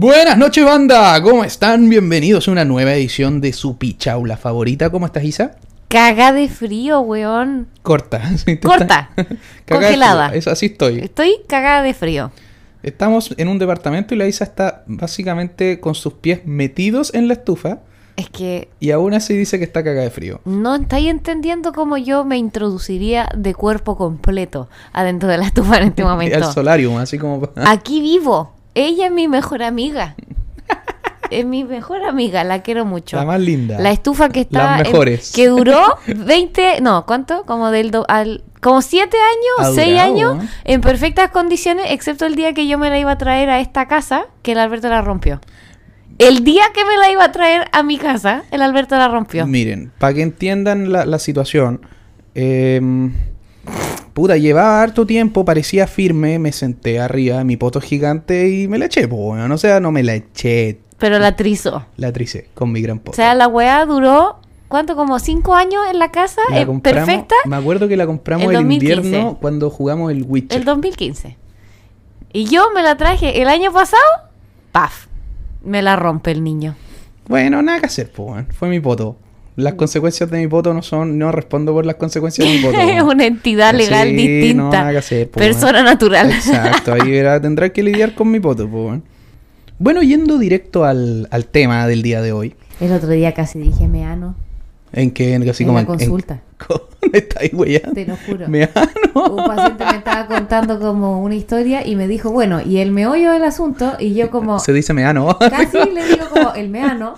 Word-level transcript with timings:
Buenas 0.00 0.38
noches, 0.38 0.64
banda. 0.64 1.20
¿Cómo 1.20 1.42
están? 1.42 1.88
Bienvenidos 1.88 2.46
a 2.46 2.52
una 2.52 2.64
nueva 2.64 2.94
edición 2.94 3.40
de 3.40 3.52
su 3.52 3.78
pichaula 3.78 4.36
favorita. 4.36 4.90
¿Cómo 4.90 5.06
estás, 5.06 5.24
Isa? 5.24 5.56
Caga 5.88 6.32
de 6.32 6.48
frío, 6.48 7.00
weón. 7.00 7.66
Corta. 7.82 8.22
Corta. 8.62 9.10
Congelada. 9.68 10.28
frío. 10.28 10.38
Es 10.38 10.46
así 10.46 10.66
estoy. 10.66 11.00
Estoy 11.00 11.38
cagada 11.48 11.82
de 11.82 11.94
frío. 11.94 12.30
Estamos 12.84 13.34
en 13.38 13.48
un 13.48 13.58
departamento 13.58 14.14
y 14.14 14.18
la 14.18 14.28
Isa 14.28 14.44
está 14.44 14.84
básicamente 14.86 15.80
con 15.80 15.96
sus 15.96 16.12
pies 16.12 16.42
metidos 16.44 17.12
en 17.12 17.26
la 17.26 17.34
estufa 17.34 17.78
Es 18.14 18.30
que 18.30 18.68
y 18.78 18.92
aún 18.92 19.14
así 19.14 19.36
dice 19.36 19.58
que 19.58 19.64
está 19.64 19.82
cagada 19.82 20.04
de 20.04 20.10
frío. 20.10 20.40
no 20.44 20.76
estáis 20.76 21.08
entendiendo 21.08 21.72
cómo 21.72 21.96
yo 21.96 22.24
me 22.24 22.36
introduciría 22.38 23.28
de 23.36 23.52
cuerpo 23.52 23.96
completo 23.96 24.68
adentro 24.92 25.28
de 25.28 25.38
la 25.38 25.46
estufa 25.46 25.78
en 25.78 25.88
este 25.88 26.02
Al 26.04 26.08
momento. 26.08 26.52
solarium, 26.52 26.98
así 26.98 27.18
como... 27.18 27.50
Aquí 27.66 28.00
vivo. 28.00 28.52
Ella 28.80 29.06
es 29.06 29.12
mi 29.12 29.28
mejor 29.28 29.62
amiga. 29.62 30.14
Es 31.30 31.44
mi 31.44 31.62
mejor 31.62 32.04
amiga, 32.04 32.42
la 32.42 32.62
quiero 32.62 32.86
mucho. 32.86 33.16
La 33.18 33.24
más 33.26 33.38
linda. 33.38 33.78
La 33.78 33.90
estufa 33.90 34.30
que 34.30 34.40
está 34.40 34.62
Las 34.64 34.80
en- 34.80 34.86
mejores. 34.92 35.32
que 35.34 35.48
duró 35.48 35.98
20, 36.06 36.80
no, 36.80 37.04
¿cuánto? 37.04 37.44
Como 37.44 37.70
del 37.70 37.90
do- 37.90 38.06
al 38.08 38.44
como 38.62 38.80
7 38.80 39.14
Ha 39.14 39.64
años, 39.66 39.74
6 39.74 39.88
durado, 39.90 40.10
años 40.32 40.44
¿eh? 40.44 40.48
en 40.64 40.80
perfectas 40.80 41.30
condiciones, 41.30 41.84
excepto 41.90 42.24
el 42.24 42.34
día 42.34 42.54
que 42.54 42.66
yo 42.66 42.78
me 42.78 42.88
la 42.88 42.98
iba 42.98 43.10
a 43.10 43.18
traer 43.18 43.50
a 43.50 43.60
esta 43.60 43.86
casa, 43.86 44.24
que 44.40 44.52
el 44.52 44.58
Alberto 44.58 44.88
la 44.88 45.02
rompió. 45.02 45.38
El 46.16 46.44
día 46.44 46.62
que 46.72 46.86
me 46.86 46.96
la 46.96 47.10
iba 47.12 47.24
a 47.24 47.30
traer 47.30 47.68
a 47.72 47.82
mi 47.82 47.98
casa, 47.98 48.44
el 48.50 48.62
Alberto 48.62 48.96
la 48.96 49.08
rompió. 49.08 49.46
Miren, 49.46 49.92
para 49.98 50.14
que 50.14 50.22
entiendan 50.22 50.90
la, 50.92 51.04
la 51.04 51.18
situación, 51.18 51.82
eh, 52.34 52.80
puta, 54.18 54.36
llevaba 54.36 54.82
harto 54.82 55.06
tiempo, 55.06 55.44
parecía 55.44 55.86
firme, 55.86 56.40
me 56.40 56.50
senté 56.50 56.98
arriba, 56.98 57.44
mi 57.44 57.56
poto 57.56 57.80
gigante 57.80 58.48
y 58.48 58.66
me 58.66 58.76
la 58.78 58.86
eché, 58.86 59.06
pues, 59.06 59.20
bueno, 59.20 59.54
o 59.54 59.58
sea, 59.58 59.78
no 59.78 59.92
me 59.92 60.02
la 60.02 60.14
eché, 60.16 60.80
Pero 60.98 61.20
la 61.20 61.36
trizó. 61.36 61.86
la 61.96 62.12
tricé 62.12 62.48
con 62.54 62.72
mi 62.72 62.82
gran 62.82 62.98
O 62.98 63.02
poto. 63.02 63.14
sea, 63.16 63.36
la 63.36 63.46
weá 63.46 63.86
duró, 63.86 64.40
¿cuánto? 64.66 64.96
Como 64.96 65.20
5 65.20 65.54
años 65.54 65.82
en 65.88 66.00
la 66.00 66.10
casa, 66.10 66.40
La 66.50 66.62
eh, 66.62 66.66
perfecta, 66.82 67.36
Me 67.44 67.54
acuerdo 67.54 67.86
que 67.86 67.96
la 67.96 68.06
compramos 68.06 68.44
el 68.46 68.50
el, 68.50 68.56
2015. 68.56 68.96
invierno 69.06 69.38
cuando 69.40 69.70
jugamos 69.70 70.10
el 70.10 70.24
Witcher. 70.26 70.58
el 70.58 70.64
2015. 70.64 71.36
Y 72.32 72.44
yo 72.46 72.70
me 72.74 72.82
la 72.82 72.96
traje 72.96 73.40
el 73.40 73.48
año 73.48 73.72
pasado, 73.72 74.02
paf, 74.72 75.06
me 75.62 75.80
la 75.80 75.94
rompe 75.94 76.32
el 76.32 76.42
niño. 76.42 76.74
Bueno, 77.28 77.62
nada 77.62 77.78
que 77.78 77.86
hacer, 77.86 78.10
pues, 78.10 78.46
fue 78.52 78.68
mi 78.68 78.80
poto. 78.80 79.16
Las 79.58 79.74
consecuencias 79.74 80.30
de 80.30 80.38
mi 80.38 80.46
poto 80.46 80.72
no 80.72 80.82
son, 80.82 81.18
no 81.18 81.32
respondo 81.32 81.72
por 81.72 81.84
las 81.84 81.96
consecuencias 81.96 82.46
de 82.46 82.54
mi 82.54 82.62
poto. 82.62 82.78
es 82.80 83.02
una 83.02 83.26
entidad 83.26 83.74
legal 83.74 84.06
Sí, 84.06 84.14
no, 84.14 84.20
distinta. 84.22 84.62
nada 84.78 84.92
que 84.92 84.98
hacer, 84.98 85.28
persona 85.30 85.82
natural. 85.82 86.30
Exacto, 86.30 86.92
ahí 86.94 87.10
verá, 87.10 87.40
tendrá 87.42 87.68
que 87.70 87.82
lidiar 87.82 88.14
con 88.14 88.30
mi 88.30 88.38
pues, 88.38 88.56
bueno. 88.58 89.02
Bueno, 89.80 90.00
yendo 90.04 90.38
directo 90.38 90.84
al, 90.84 91.26
al 91.32 91.46
tema 91.46 91.88
del 91.88 92.02
día 92.02 92.22
de 92.22 92.30
hoy, 92.30 92.54
El 92.80 92.92
otro 92.92 93.08
día 93.08 93.34
casi 93.34 93.58
dije 93.58 93.88
meano. 93.88 94.36
En 94.92 95.10
que 95.10 95.34
en- 95.34 95.48
así 95.48 95.62
En 95.64 95.68
como 95.68 95.78
la 95.78 95.80
en- 95.82 95.86
consulta. 95.86 96.34
en- 96.70 96.88
¿Me 97.12 97.18
estáis 97.18 97.54
weyando? 97.54 97.92
Te 97.92 98.04
lo 98.04 98.16
juro. 98.16 98.48
Me 98.48 98.68
Un 99.14 99.36
paciente 99.46 99.84
me 99.84 99.96
estaba 99.98 100.26
contando 100.26 100.78
como 100.80 101.22
una 101.22 101.34
historia 101.36 101.86
y 101.86 101.94
me 101.96 102.08
dijo, 102.08 102.30
bueno, 102.30 102.60
y 102.60 102.78
el 102.78 102.90
meollo 102.90 103.32
del 103.32 103.44
asunto, 103.44 103.94
y 103.98 104.14
yo 104.14 104.30
como 104.30 104.58
Se 104.58 104.72
dice 104.72 104.92
meano. 104.92 105.38
casi 105.50 105.78
le 105.90 106.04
digo 106.06 106.26
como 106.28 106.52
el 106.54 106.68
meano, 106.68 107.14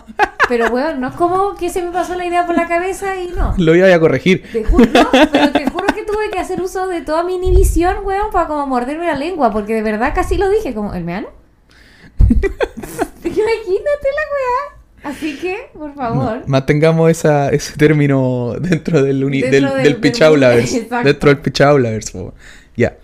pero 0.49 0.69
bueno, 0.71 0.97
no 0.99 1.09
es 1.09 1.15
como 1.15 1.55
que 1.55 1.71
se 1.71 1.83
me 1.83 1.91
pasó 1.91 2.15
la 2.15 2.27
idea 2.27 2.45
por 2.47 2.55
la 2.57 2.69
cabeza 2.69 3.17
y 3.17 3.29
no. 3.29 3.55
Lo 3.57 3.75
iba 3.75 3.93
a 3.93 3.99
corregir. 4.01 4.45
Te 4.53 4.63
juro, 4.65 4.87
pero 5.33 5.51
te 5.53 5.71
juro 5.71 5.87
que 5.95 6.05
tuve 6.05 6.31
que 6.31 6.39
hacer 6.39 6.61
uso 6.61 6.87
de 6.87 7.01
toda 7.01 7.25
mi 7.25 7.37
inhibición, 7.37 8.05
weón, 8.05 8.31
para 8.31 8.47
como 8.49 8.67
morderme 8.67 9.07
la 9.07 9.17
lengua, 9.17 9.51
porque 9.51 9.75
de 9.75 9.83
verdad 9.83 10.13
casi 10.15 10.37
lo 10.37 10.49
dije, 10.51 10.75
como, 10.75 10.93
¿el 10.95 11.05
meano? 11.05 11.29
Imagínate 13.25 14.09
la 14.17 14.25
weá. 14.35 14.80
Así 15.11 15.37
que, 15.39 15.57
por 15.75 15.95
favor. 15.95 16.43
Mantengamos 16.47 17.11
esa, 17.11 17.49
ese 17.51 17.77
término 17.77 18.55
dentro 18.61 19.03
del, 19.03 19.25
uni- 19.25 19.41
Dentro 19.43 19.75
del, 19.75 20.01
del- 20.01 20.01
del. 20.01 20.01
Dentro 21.05 21.29
del 21.31 21.39
Pichaulaverse. 21.39 22.31
Ya. 22.77 22.97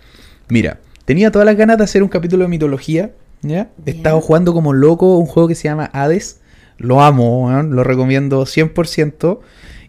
Mira, 0.49 0.79
tenía 1.05 1.31
todas 1.31 1.45
las 1.45 1.57
ganas 1.57 1.77
de 1.77 1.83
hacer 1.83 2.03
un 2.03 2.09
capítulo 2.09 2.43
de 2.43 2.49
mitología. 2.49 3.11
¿Ya? 3.41 3.69
He 3.85 3.91
estado 3.91 4.19
jugando 4.21 4.53
como 4.53 4.73
loco 4.73 5.17
un 5.17 5.27
juego 5.27 5.47
que 5.47 5.55
se 5.55 5.65
llama 5.67 5.89
Hades. 5.93 6.39
Lo 6.77 7.01
amo, 7.01 7.51
lo 7.63 7.83
recomiendo 7.83 8.43
100%. 8.45 9.39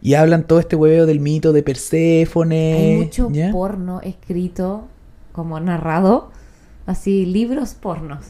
Y 0.00 0.14
hablan 0.14 0.44
todo 0.46 0.60
este 0.60 0.76
hueveo 0.76 1.06
del 1.06 1.20
mito 1.20 1.52
de 1.52 1.62
Perséfone. 1.62 2.74
Hay 2.74 2.96
mucho 2.96 3.28
¿ya? 3.32 3.50
porno 3.50 4.00
escrito, 4.02 4.86
como 5.32 5.58
narrado, 5.60 6.30
así, 6.86 7.26
libros 7.26 7.74
pornos 7.74 8.26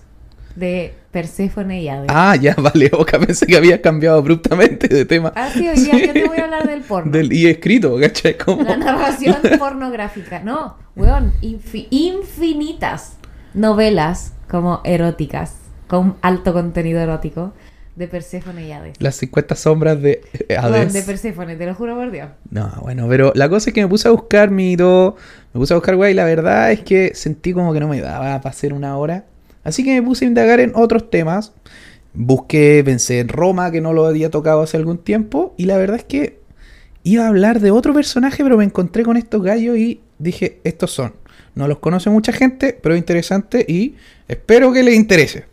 de 0.56 0.94
Perséfone 1.18 1.82
y 1.82 1.88
Hades. 1.88 2.06
Ah, 2.10 2.36
ya, 2.36 2.54
vale, 2.58 2.90
Oca, 2.92 3.18
pensé 3.18 3.44
que 3.46 3.56
había 3.56 3.82
cambiado 3.82 4.18
abruptamente 4.18 4.86
de 4.86 5.04
tema. 5.04 5.32
Ah, 5.34 5.48
sí, 5.52 5.66
hoy 5.66 5.74
día 5.76 6.06
yo 6.06 6.12
te 6.12 6.24
voy 6.28 6.38
a 6.38 6.44
hablar 6.44 6.68
del 6.68 6.82
porno. 6.82 7.10
Del, 7.10 7.32
y 7.32 7.48
escrito, 7.48 7.98
¿cachai? 8.00 8.38
Como... 8.38 8.62
La 8.62 8.76
narración 8.76 9.36
pornográfica. 9.58 10.38
No, 10.40 10.76
weón, 10.94 11.32
infi- 11.42 11.88
infinitas 11.90 13.16
novelas 13.52 14.32
como 14.48 14.80
eróticas, 14.84 15.54
con 15.88 16.16
alto 16.22 16.52
contenido 16.52 17.00
erótico, 17.00 17.52
de 17.96 18.06
Perséfone 18.06 18.68
y 18.68 18.70
Hades. 18.70 18.94
Las 19.00 19.16
50 19.16 19.56
sombras 19.56 20.00
de 20.00 20.20
eh, 20.48 20.56
Hades. 20.56 20.92
de 20.92 21.02
Perséfone, 21.02 21.56
te 21.56 21.66
lo 21.66 21.74
juro 21.74 21.96
por 21.96 22.12
Dios. 22.12 22.28
No, 22.48 22.70
bueno, 22.82 23.06
pero 23.08 23.32
la 23.34 23.48
cosa 23.48 23.70
es 23.70 23.74
que 23.74 23.82
me 23.82 23.88
puse 23.88 24.06
a 24.06 24.12
buscar 24.12 24.52
mito, 24.52 25.16
me 25.52 25.58
puse 25.58 25.74
a 25.74 25.76
buscar 25.78 25.96
güey, 25.96 26.12
y 26.12 26.14
la 26.14 26.24
verdad 26.24 26.70
es 26.70 26.80
que 26.82 27.10
sentí 27.16 27.52
como 27.52 27.72
que 27.72 27.80
no 27.80 27.88
me 27.88 28.00
daba 28.00 28.40
para 28.40 28.50
hacer 28.50 28.72
una 28.72 28.96
hora. 28.96 29.24
Así 29.68 29.84
que 29.84 30.00
me 30.00 30.02
puse 30.02 30.24
a 30.24 30.28
indagar 30.28 30.60
en 30.60 30.72
otros 30.74 31.10
temas. 31.10 31.52
Busqué, 32.14 32.82
pensé 32.84 33.20
en 33.20 33.28
Roma, 33.28 33.70
que 33.70 33.80
no 33.80 33.92
lo 33.92 34.06
había 34.06 34.30
tocado 34.30 34.62
hace 34.62 34.78
algún 34.78 34.98
tiempo, 34.98 35.54
y 35.58 35.66
la 35.66 35.76
verdad 35.76 35.96
es 35.96 36.04
que 36.04 36.40
iba 37.02 37.24
a 37.24 37.28
hablar 37.28 37.60
de 37.60 37.70
otro 37.70 37.92
personaje, 37.92 38.42
pero 38.42 38.56
me 38.56 38.64
encontré 38.64 39.02
con 39.02 39.16
estos 39.16 39.42
gallos 39.42 39.76
y 39.76 40.00
dije, 40.18 40.58
estos 40.64 40.90
son. 40.90 41.14
No 41.54 41.68
los 41.68 41.78
conoce 41.80 42.08
mucha 42.08 42.32
gente, 42.32 42.78
pero 42.82 42.94
es 42.94 42.98
interesante 42.98 43.64
y 43.68 43.94
espero 44.26 44.72
que 44.72 44.82
les 44.82 44.94
interese. 44.94 45.44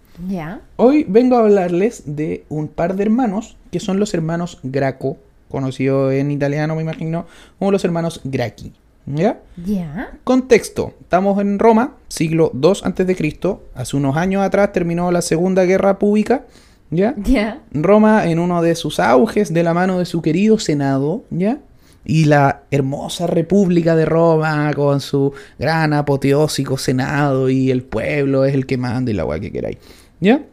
Hoy 0.78 1.06
vengo 1.08 1.36
a 1.36 1.40
hablarles 1.40 2.04
de 2.06 2.46
un 2.48 2.70
par 2.70 2.96
de 2.96 3.04
hermanos 3.04 3.58
que 3.72 3.82
son 3.82 4.00
los 4.00 4.14
hermanos 4.14 4.60
Graco, 4.64 5.18
conocido 5.50 6.12
en 6.12 6.32
italiano, 6.32 6.76
me 6.76 6.84
imagino, 6.84 7.26
como 7.60 7.72
los 7.72 7.84
hermanos 7.84 8.22
Gracchi. 8.24 8.72
¿Ya? 9.06 9.40
Ya. 9.64 10.12
Contexto: 10.24 10.94
estamos 11.02 11.40
en 11.40 11.60
Roma, 11.60 11.96
siglo 12.08 12.52
II 12.54 12.72
a.C. 12.84 13.58
Hace 13.76 13.98
unos 13.98 14.18
años 14.18 14.42
atrás 14.42 14.74
terminó 14.74 15.12
la 15.12 15.22
Segunda 15.22 15.66
Guerra 15.66 16.00
Pública. 16.00 16.46
¿Ya? 16.92 17.14
Ya. 17.18 17.62
Roma 17.72 18.26
en 18.30 18.40
uno 18.40 18.62
de 18.62 18.76
sus 18.76 19.00
auges 19.00 19.54
de 19.54 19.64
la 19.64 19.74
mano 19.74 20.00
de 20.00 20.06
su 20.06 20.22
querido 20.22 20.60
Senado, 20.60 21.24
¿ya? 21.30 21.60
Y 22.04 22.26
la 22.26 22.62
hermosa 22.70 23.26
República 23.26 23.96
de 23.96 24.06
Roma 24.06 24.72
con 24.76 25.02
su 25.02 25.34
gran 25.58 25.94
apoteósico 25.94 26.78
Senado 26.78 27.50
y 27.50 27.72
el 27.72 27.82
pueblo 27.82 28.46
es 28.46 28.54
el 28.54 28.68
que 28.68 28.78
manda 28.78 29.10
y 29.12 29.16
la 29.16 29.26
weá 29.26 29.40
que 29.40 29.52
queráis, 29.52 29.78
¿ya? 30.20 30.44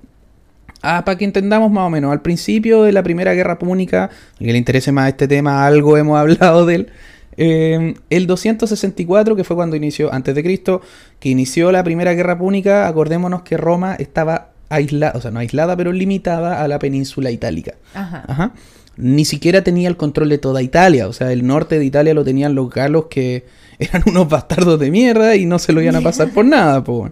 Ah, 0.83 1.05
para 1.05 1.17
que 1.17 1.25
entendamos 1.25 1.71
más 1.71 1.87
o 1.87 1.91
menos, 1.91 2.11
al 2.11 2.23
principio 2.23 2.83
de 2.83 2.93
la 2.93 3.03
Primera 3.05 3.35
Guerra 3.35 3.59
Púnica, 3.59 4.05
al 4.05 4.47
que 4.47 4.53
le 4.53 4.59
interese 4.59 4.91
más 4.91 5.09
este 5.09 5.29
tema, 5.29 5.65
algo 5.65 5.97
hemos 5.97 6.19
hablado 6.19 6.67
de 6.67 6.75
él. 6.75 6.93
Eh, 7.37 7.95
el 8.11 8.27
264, 8.27 9.37
que 9.37 9.45
fue 9.45 9.57
cuando 9.57 9.77
inició, 9.77 10.13
antes 10.13 10.35
de 10.35 10.43
Cristo, 10.43 10.83
que 11.21 11.29
inició 11.29 11.73
la 11.73 11.85
Primera 11.85 12.15
Guerra 12.15 12.39
Púnica, 12.39 12.87
acordémonos 12.87 13.43
que 13.43 13.57
Roma 13.57 13.95
estaba 13.95 14.51
aislada, 14.69 15.13
o 15.17 15.21
sea, 15.21 15.31
no 15.31 15.41
aislada, 15.41 15.77
pero 15.77 15.93
limitada 15.93 16.63
a 16.63 16.69
la 16.69 16.79
península 16.79 17.31
itálica. 17.31 17.75
Ajá. 17.95 18.25
Ajá. 18.27 18.53
Ni 18.97 19.25
siquiera 19.25 19.65
tenía 19.65 19.89
el 19.89 19.97
control 19.97 20.29
de 20.29 20.39
toda 20.39 20.63
Italia, 20.63 21.09
o 21.09 21.13
sea, 21.13 21.33
el 21.33 21.47
norte 21.47 21.79
de 21.79 21.85
Italia 21.85 22.13
lo 22.13 22.25
tenían 22.25 22.55
los 22.55 22.69
galos 22.71 23.07
que 23.07 23.47
eran 23.79 24.03
unos 24.07 24.29
bastardos 24.29 24.79
de 24.79 24.91
mierda 24.91 25.35
y 25.37 25.47
no 25.47 25.59
se 25.59 25.73
lo 25.73 25.81
iban 25.81 25.97
a 25.97 26.01
pasar 26.01 26.31
por 26.31 26.45
nada, 26.47 26.85
po. 26.85 27.11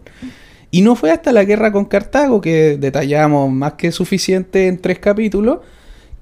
Y 0.71 0.83
no 0.83 0.95
fue 0.95 1.11
hasta 1.11 1.33
la 1.33 1.45
guerra 1.45 1.73
con 1.73 1.87
Cartago, 1.87 2.41
que 2.41 2.77
detallamos 2.79 3.51
más 3.51 3.73
que 3.73 3.91
suficiente 3.91 4.69
en 4.69 4.79
tres 4.79 5.01
capítulos, 5.01 5.59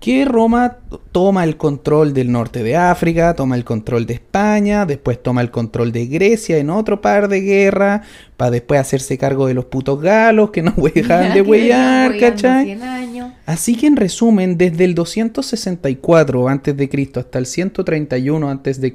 que 0.01 0.25
Roma 0.25 0.77
toma 1.11 1.43
el 1.43 1.57
control 1.57 2.15
del 2.15 2.31
norte 2.31 2.63
de 2.63 2.77
África, 2.77 3.35
toma 3.35 3.57
el 3.57 3.65
control 3.65 4.07
de 4.07 4.15
España, 4.15 4.87
después 4.87 5.21
toma 5.21 5.41
el 5.41 5.51
control 5.51 5.91
de 5.91 6.07
Grecia 6.07 6.59
en 6.59 6.71
otro 6.71 7.01
par 7.01 7.29
de 7.29 7.41
guerras, 7.41 8.07
para 8.37 8.53
después 8.53 8.81
hacerse 8.81 9.19
cargo 9.19 9.49
de 9.49 9.55
los 9.55 9.65
putos 9.65 10.01
galos 10.01 10.51
que 10.51 10.63
no 10.63 10.73
dejaban 10.95 11.35
de 11.35 11.43
huellar, 11.43 12.17
¿cachai? 12.19 12.67
100 12.67 12.83
años. 12.83 13.33
Así 13.45 13.75
que 13.75 13.89
en 13.89 13.97
resumen, 13.97 14.57
desde 14.57 14.85
el 14.85 14.95
264 14.95 16.49
a.C. 16.49 17.11
hasta 17.17 17.39
el 17.39 17.47
131 17.47 18.51
a.C., 18.51 18.93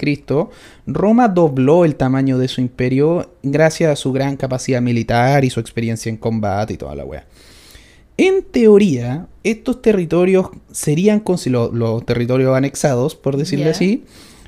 Roma 0.86 1.28
dobló 1.28 1.84
el 1.84 1.96
tamaño 1.96 2.38
de 2.38 2.48
su 2.48 2.62
imperio 2.62 3.34
gracias 3.42 3.92
a 3.92 3.96
su 3.96 4.12
gran 4.12 4.36
capacidad 4.36 4.80
militar 4.80 5.44
y 5.44 5.50
su 5.50 5.60
experiencia 5.60 6.08
en 6.08 6.16
combate 6.16 6.74
y 6.74 6.76
toda 6.78 6.94
la 6.94 7.04
wea. 7.04 7.26
En 8.16 8.44
teoría, 8.44 9.26
estos 9.42 9.82
territorios 9.82 10.48
serían 10.70 11.20
los, 11.50 12.06
territorios 12.06 12.56
anexados, 12.56 13.16
por 13.16 13.36
decirlo 13.36 13.70
así, 13.70 14.04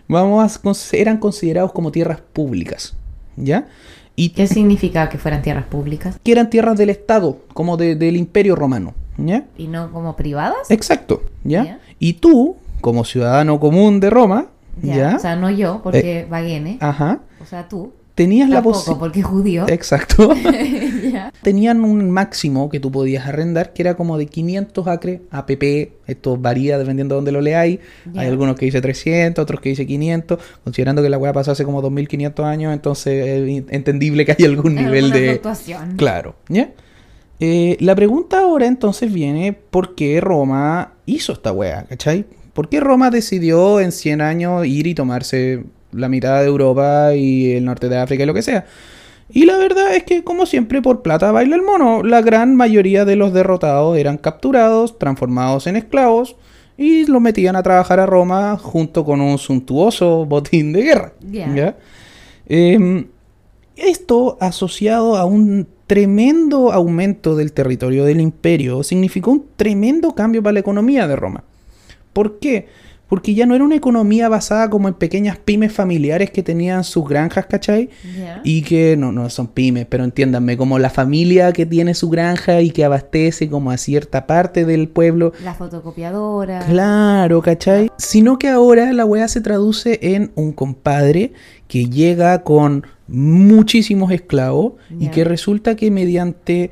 vamos 0.09 0.43
a 0.43 0.47
eran 0.93 1.19
considerados 1.19 1.73
como 1.73 1.91
tierras 1.91 2.21
públicas, 2.33 2.95
¿ya? 3.37 3.67
Y 4.15 4.31
¿Qué 4.31 4.47
significaba 4.47 5.09
que 5.11 5.19
fueran 5.19 5.43
tierras 5.43 5.67
públicas 5.67 6.19
que 6.23 6.33
eran 6.33 6.49
tierras 6.49 6.79
del 6.79 6.91
Estado, 6.91 7.39
como 7.53 7.77
de- 7.77 7.97
del 7.97 8.17
Imperio 8.17 8.57
Romano. 8.57 8.95
¿Ya? 9.19 9.47
y 9.57 9.67
no 9.67 9.91
como 9.93 10.15
privadas? 10.15 10.71
Exacto, 10.71 11.23
¿ya? 11.43 11.81
Y 11.99 12.15
tú, 12.15 12.57
como 12.83 13.05
ciudadano 13.07 13.59
común 13.59 13.99
de 13.99 14.11
Roma, 14.11 14.49
¿ya? 14.83 15.15
O 15.17 15.19
sea, 15.19 15.37
no 15.37 15.51
yo, 15.51 15.81
porque 15.83 16.27
Baguene. 16.29 16.77
Ajá. 16.81 17.21
O 17.41 17.47
sea, 17.47 17.67
tú. 17.67 17.93
Tenías 18.17 18.49
la 18.49 18.57
Tampoco, 18.57 18.75
posibilidad. 18.79 18.99
porque 18.99 19.21
es 19.21 19.27
judío. 19.27 19.65
Exacto. 19.69 20.35
Tenían 21.43 21.85
un 21.85 22.11
máximo 22.11 22.69
que 22.71 22.81
tú 22.81 22.91
podías 22.91 23.27
arrendar 23.27 23.73
que 23.73 23.83
era 23.83 23.95
como 23.95 24.19
de 24.19 24.27
500 24.27 24.87
acres 24.89 25.21
APP. 25.31 25.93
Esto 26.07 26.37
varía 26.37 26.79
dependiendo 26.79 27.15
de 27.15 27.17
dónde 27.19 27.33
lo 27.33 27.41
leáis. 27.41 27.79
Hay 28.17 28.27
algunos 28.27 28.57
que 28.57 28.65
dice 28.65 28.81
300, 28.81 29.41
otros 29.43 29.61
que 29.61 29.69
dice 29.69 29.87
500. 29.87 30.39
Considerando 30.65 31.03
que 31.03 31.11
la 31.11 31.19
weá 31.19 31.33
pasó 31.33 31.53
hace 31.53 31.65
como 31.65 31.83
2500 31.83 32.45
años, 32.45 32.73
entonces 32.73 33.27
es 33.27 33.65
entendible 33.69 34.25
que 34.25 34.35
hay 34.39 34.45
algún 34.47 34.75
nivel 34.75 35.05
Alguna 35.07 35.21
de. 35.21 35.29
fluctuación. 35.33 35.97
Claro, 35.97 36.35
¿ya? 36.49 36.71
Eh, 37.39 37.77
la 37.81 37.95
pregunta 37.95 38.41
ahora 38.41 38.67
entonces 38.67 39.13
viene: 39.13 39.53
¿por 39.53 39.95
qué 39.95 40.21
Roma 40.23 40.95
hizo 41.05 41.33
esta 41.35 41.53
weá? 41.53 41.85
¿Cachai? 41.85 42.25
¿Por 42.55 42.71
qué 42.71 42.81
Roma 42.81 43.11
decidió 43.11 43.79
en 43.81 43.93
100 43.93 44.23
años 44.23 44.67
ir 44.67 44.87
y 44.87 44.95
tomarse 44.95 45.65
la 45.97 46.09
mitad 46.09 46.41
de 46.41 46.47
Europa 46.47 47.15
y 47.15 47.53
el 47.53 47.65
norte 47.65 47.89
de 47.89 47.99
África 47.99 48.23
y 48.23 48.27
lo 48.27 48.35
que 48.35 48.43
sea? 48.43 48.67
Y 49.29 49.45
la 49.45 49.57
verdad 49.57 49.95
es 49.95 50.05
que, 50.05 50.23
como 50.23 50.47
siempre, 50.47 50.83
por 50.83 51.03
plata 51.03 51.33
baila 51.33 51.57
el 51.57 51.63
mono. 51.63 52.03
La 52.03 52.23
gran 52.23 52.55
mayoría 52.55 53.05
de 53.05 53.17
los 53.17 53.33
derrotados 53.33 53.99
eran 53.99 54.19
capturados, 54.19 54.99
transformados 54.99 55.67
en 55.67 55.77
esclavos 55.77 56.37
y 56.77 57.07
los 57.07 57.21
metían 57.21 57.57
a 57.57 57.63
trabajar 57.63 57.99
a 58.01 58.07
Roma 58.07 58.57
junto 58.59 59.05
con 59.05 59.21
un 59.21 59.39
suntuoso 59.39 60.25
botín 60.29 60.73
de 60.73 60.83
guerra. 60.83 61.13
Ya. 61.21 61.55
¿ya? 61.55 61.77
Em, 62.47 63.07
esto, 63.77 64.39
asociado 64.41 65.17
a 65.17 65.25
un 65.25 65.67
tremendo 65.87 66.73
aumento 66.73 67.37
del 67.37 67.53
territorio 67.53 68.05
del 68.05 68.21
imperio, 68.21 68.83
significó 68.83 69.31
un 69.31 69.47
tremendo 69.57 70.15
cambio 70.15 70.43
para 70.43 70.55
la 70.55 70.61
economía 70.61 71.07
de 71.07 71.17
Roma. 71.17 71.45
¿Por 72.13 72.39
qué? 72.39 72.69
Porque 73.09 73.35
ya 73.35 73.47
no 73.47 73.55
era 73.55 73.65
una 73.65 73.77
economía 73.77 74.29
basada 74.29 74.69
como 74.69 74.89
en 74.89 74.95
pequeñas 74.95 75.39
pymes 75.39 75.73
familiares 75.73 76.31
que 76.31 76.43
tenían 76.43 76.83
sus 76.83 77.09
granjas, 77.09 77.47
¿cachai? 77.47 77.89
Y 78.43 78.63
que 78.63 78.97
no, 78.97 79.13
no 79.13 79.31
son 79.31 79.47
pymes, 79.47 79.87
pero 79.87 80.03
entiéndanme, 80.03 80.57
como 80.57 80.79
la 80.79 80.91
familia 80.91 81.53
que 81.53 81.67
tiene 81.67 81.95
su 81.95 82.11
granja 82.11 82.61
y 82.63 82.71
que 82.71 82.85
abastece 82.85 83.49
como 83.49 83.71
a 83.71 83.77
cierta 83.77 84.27
parte 84.27 84.65
del 84.65 84.89
pueblo. 84.89 85.33
La 85.45 85.55
fotocopiadora. 85.55 86.67
Claro, 86.67 87.43
¿cachai? 87.43 87.91
Sino 87.97 88.39
que 88.39 88.49
ahora 88.49 88.93
la 88.93 89.05
weá 89.05 89.29
se 89.29 89.41
traduce 89.41 90.01
en 90.03 90.33
un 90.35 90.53
compadre 90.53 91.33
que 91.69 91.85
llega 91.87 92.43
con 92.43 92.87
muchísimos 93.07 94.11
esclavos 94.11 94.73
y 94.99 95.09
que 95.09 95.25
resulta 95.25 95.77
que 95.77 95.91
mediante... 95.91 96.71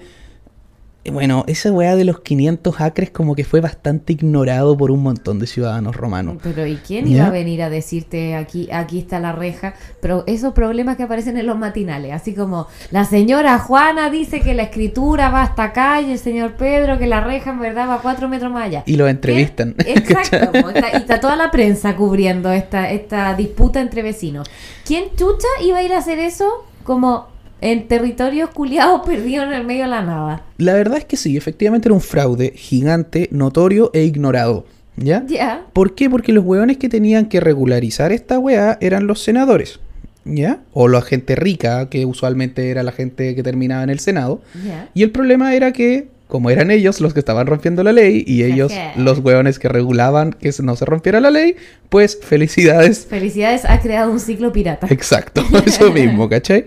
Bueno, 1.12 1.44
esa 1.46 1.70
weá 1.70 1.96
de 1.96 2.04
los 2.04 2.20
500 2.20 2.80
acres 2.80 3.10
como 3.10 3.34
que 3.34 3.44
fue 3.44 3.60
bastante 3.60 4.14
ignorado 4.14 4.76
por 4.76 4.90
un 4.90 5.02
montón 5.02 5.38
de 5.38 5.46
ciudadanos 5.46 5.94
romanos. 5.96 6.38
Pero 6.42 6.66
¿y 6.66 6.76
quién 6.76 7.06
¿Ya? 7.06 7.16
iba 7.16 7.26
a 7.26 7.30
venir 7.30 7.62
a 7.62 7.68
decirte 7.68 8.34
aquí, 8.34 8.68
aquí 8.72 9.00
está 9.00 9.20
la 9.20 9.32
reja? 9.32 9.74
Pero 10.00 10.24
esos 10.26 10.54
problemas 10.54 10.96
que 10.96 11.02
aparecen 11.02 11.36
en 11.36 11.46
los 11.46 11.58
matinales, 11.58 12.12
así 12.12 12.34
como 12.34 12.68
la 12.90 13.04
señora 13.04 13.58
Juana 13.58 14.08
dice 14.08 14.40
que 14.40 14.54
la 14.54 14.62
escritura 14.64 15.28
va 15.28 15.42
hasta 15.42 15.64
acá 15.64 16.00
y 16.00 16.12
el 16.12 16.18
señor 16.18 16.54
Pedro 16.54 16.98
que 16.98 17.06
la 17.06 17.20
reja 17.20 17.50
en 17.50 17.60
verdad 17.60 17.86
va 17.88 18.00
cuatro 18.00 18.28
metros 18.28 18.50
más 18.50 18.64
allá. 18.64 18.82
Y 18.86 18.96
lo 18.96 19.06
entrevistan. 19.06 19.74
Exacto, 19.86 20.36
está- 20.68 20.90
y 20.92 20.96
está 20.96 21.20
toda 21.20 21.36
la 21.36 21.50
prensa 21.50 21.96
cubriendo 21.96 22.50
esta, 22.50 22.90
esta 22.90 23.34
disputa 23.34 23.80
entre 23.80 24.02
vecinos. 24.02 24.48
¿Quién 24.86 25.04
chucha 25.16 25.48
iba 25.62 25.78
a 25.78 25.82
ir 25.82 25.92
a 25.92 25.98
hacer 25.98 26.18
eso 26.18 26.64
como 26.82 27.33
en 27.60 27.88
territorios 27.88 28.50
culiados 28.50 29.02
perdidos 29.06 29.46
en 29.46 29.54
el 29.54 29.64
medio 29.64 29.84
de 29.84 29.90
la 29.90 30.02
nada? 30.02 30.42
La 30.58 30.74
verdad 30.74 30.98
es 30.98 31.04
que 31.04 31.16
sí, 31.16 31.36
efectivamente 31.36 31.88
era 31.88 31.94
un 31.94 32.00
fraude 32.00 32.52
gigante, 32.54 33.28
notorio 33.30 33.90
e 33.94 34.04
ignorado. 34.04 34.66
¿Ya? 34.96 35.24
Ya. 35.26 35.66
¿Por 35.72 35.94
qué? 35.94 36.08
Porque 36.08 36.32
los 36.32 36.44
hueones 36.44 36.76
que 36.76 36.88
tenían 36.88 37.26
que 37.26 37.40
regularizar 37.40 38.12
esta 38.12 38.38
weá 38.38 38.78
eran 38.80 39.06
los 39.06 39.22
senadores. 39.22 39.80
¿Ya? 40.24 40.60
O 40.72 40.88
la 40.88 41.02
gente 41.02 41.36
rica, 41.36 41.90
que 41.90 42.06
usualmente 42.06 42.70
era 42.70 42.82
la 42.82 42.92
gente 42.92 43.34
que 43.34 43.42
terminaba 43.42 43.82
en 43.82 43.90
el 43.90 43.98
Senado. 43.98 44.40
Ya. 44.64 44.88
Y 44.94 45.02
el 45.02 45.10
problema 45.10 45.54
era 45.54 45.72
que, 45.72 46.08
como 46.28 46.48
eran 46.48 46.70
ellos 46.70 47.00
los 47.00 47.12
que 47.12 47.20
estaban 47.20 47.46
rompiendo 47.46 47.82
la 47.82 47.92
ley, 47.92 48.24
y 48.26 48.44
ellos 48.44 48.72
los 48.96 49.18
hueones 49.18 49.58
que 49.58 49.68
regulaban 49.68 50.32
que 50.32 50.50
no 50.62 50.76
se 50.76 50.84
rompiera 50.86 51.20
la 51.20 51.30
ley, 51.30 51.56
pues 51.90 52.18
felicidades. 52.22 53.04
Felicidades, 53.04 53.64
ha 53.66 53.80
creado 53.80 54.10
un 54.10 54.20
ciclo 54.20 54.50
pirata. 54.52 54.86
Exacto, 54.90 55.44
eso 55.66 55.92
mismo, 55.92 56.28
¿cachai? 56.28 56.64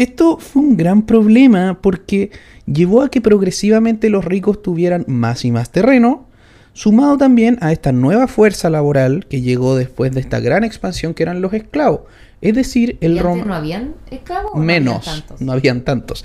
Esto 0.00 0.38
fue 0.38 0.62
un 0.62 0.78
gran 0.78 1.02
problema 1.02 1.78
porque 1.82 2.30
llevó 2.64 3.02
a 3.02 3.10
que 3.10 3.20
progresivamente 3.20 4.08
los 4.08 4.24
ricos 4.24 4.62
tuvieran 4.62 5.04
más 5.06 5.44
y 5.44 5.50
más 5.50 5.68
terreno, 5.72 6.24
sumado 6.72 7.18
también 7.18 7.58
a 7.60 7.70
esta 7.70 7.92
nueva 7.92 8.26
fuerza 8.26 8.70
laboral 8.70 9.26
que 9.26 9.42
llegó 9.42 9.76
después 9.76 10.12
de 10.12 10.20
esta 10.20 10.40
gran 10.40 10.64
expansión 10.64 11.12
que 11.12 11.22
eran 11.22 11.42
los 11.42 11.52
esclavos. 11.52 12.00
Es 12.40 12.54
decir, 12.54 12.96
¿Y 13.02 13.04
el 13.04 13.18
romano... 13.18 13.44
no 13.44 13.54
habían 13.54 13.94
esclavos? 14.10 14.52
o 14.54 14.58
no 14.60 14.64
menos, 14.64 15.06
habían 15.06 15.20
tantos? 15.20 15.40
no 15.42 15.52
habían 15.52 15.80
tantos. 15.82 16.24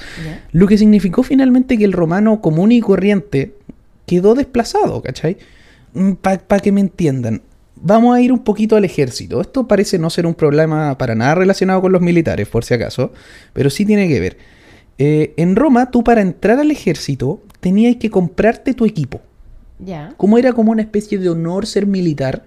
Lo 0.54 0.68
que 0.68 0.78
significó 0.78 1.24
finalmente 1.24 1.78
que 1.78 1.84
el 1.84 1.92
romano 1.92 2.40
común 2.40 2.72
y 2.72 2.80
corriente 2.80 3.56
quedó 4.06 4.36
desplazado, 4.36 5.02
¿cachai? 5.02 5.36
Para 6.22 6.62
que 6.62 6.72
me 6.72 6.80
entiendan, 6.80 7.42
vamos 7.86 8.16
a 8.16 8.20
ir 8.22 8.32
un 8.32 8.40
poquito 8.40 8.76
al 8.76 8.84
ejército. 8.84 9.40
Esto 9.40 9.68
parece 9.68 10.00
no 10.00 10.10
ser 10.10 10.26
un 10.26 10.34
problema 10.34 10.98
para 10.98 11.14
nada 11.14 11.36
relacionado 11.36 11.82
con 11.82 11.92
los 11.92 12.02
militares, 12.02 12.48
por 12.48 12.66
si 12.66 12.74
acaso, 12.74 13.14
pero 13.54 13.70
sí 13.70 13.86
tiene 13.86 14.08
que 14.08 14.20
ver. 14.20 14.38
Eh, 14.98 15.34
en 15.38 15.56
Roma, 15.56 15.92
tú 15.92 16.04
para 16.04 16.22
entrar 16.22 16.58
al 16.60 16.72
ejército 16.72 17.42
tenías 17.60 17.96
que 17.98 18.10
comprarte 18.10 18.74
tu 18.74 18.86
equipo. 18.86 19.22
Ya. 19.78 20.14
Como 20.18 20.40
era 20.40 20.54
como 20.54 20.72
una 20.72 20.82
especie 20.82 21.20
de 21.20 21.30
honor 21.30 21.68
ser 21.68 21.86
militar, 21.86 22.46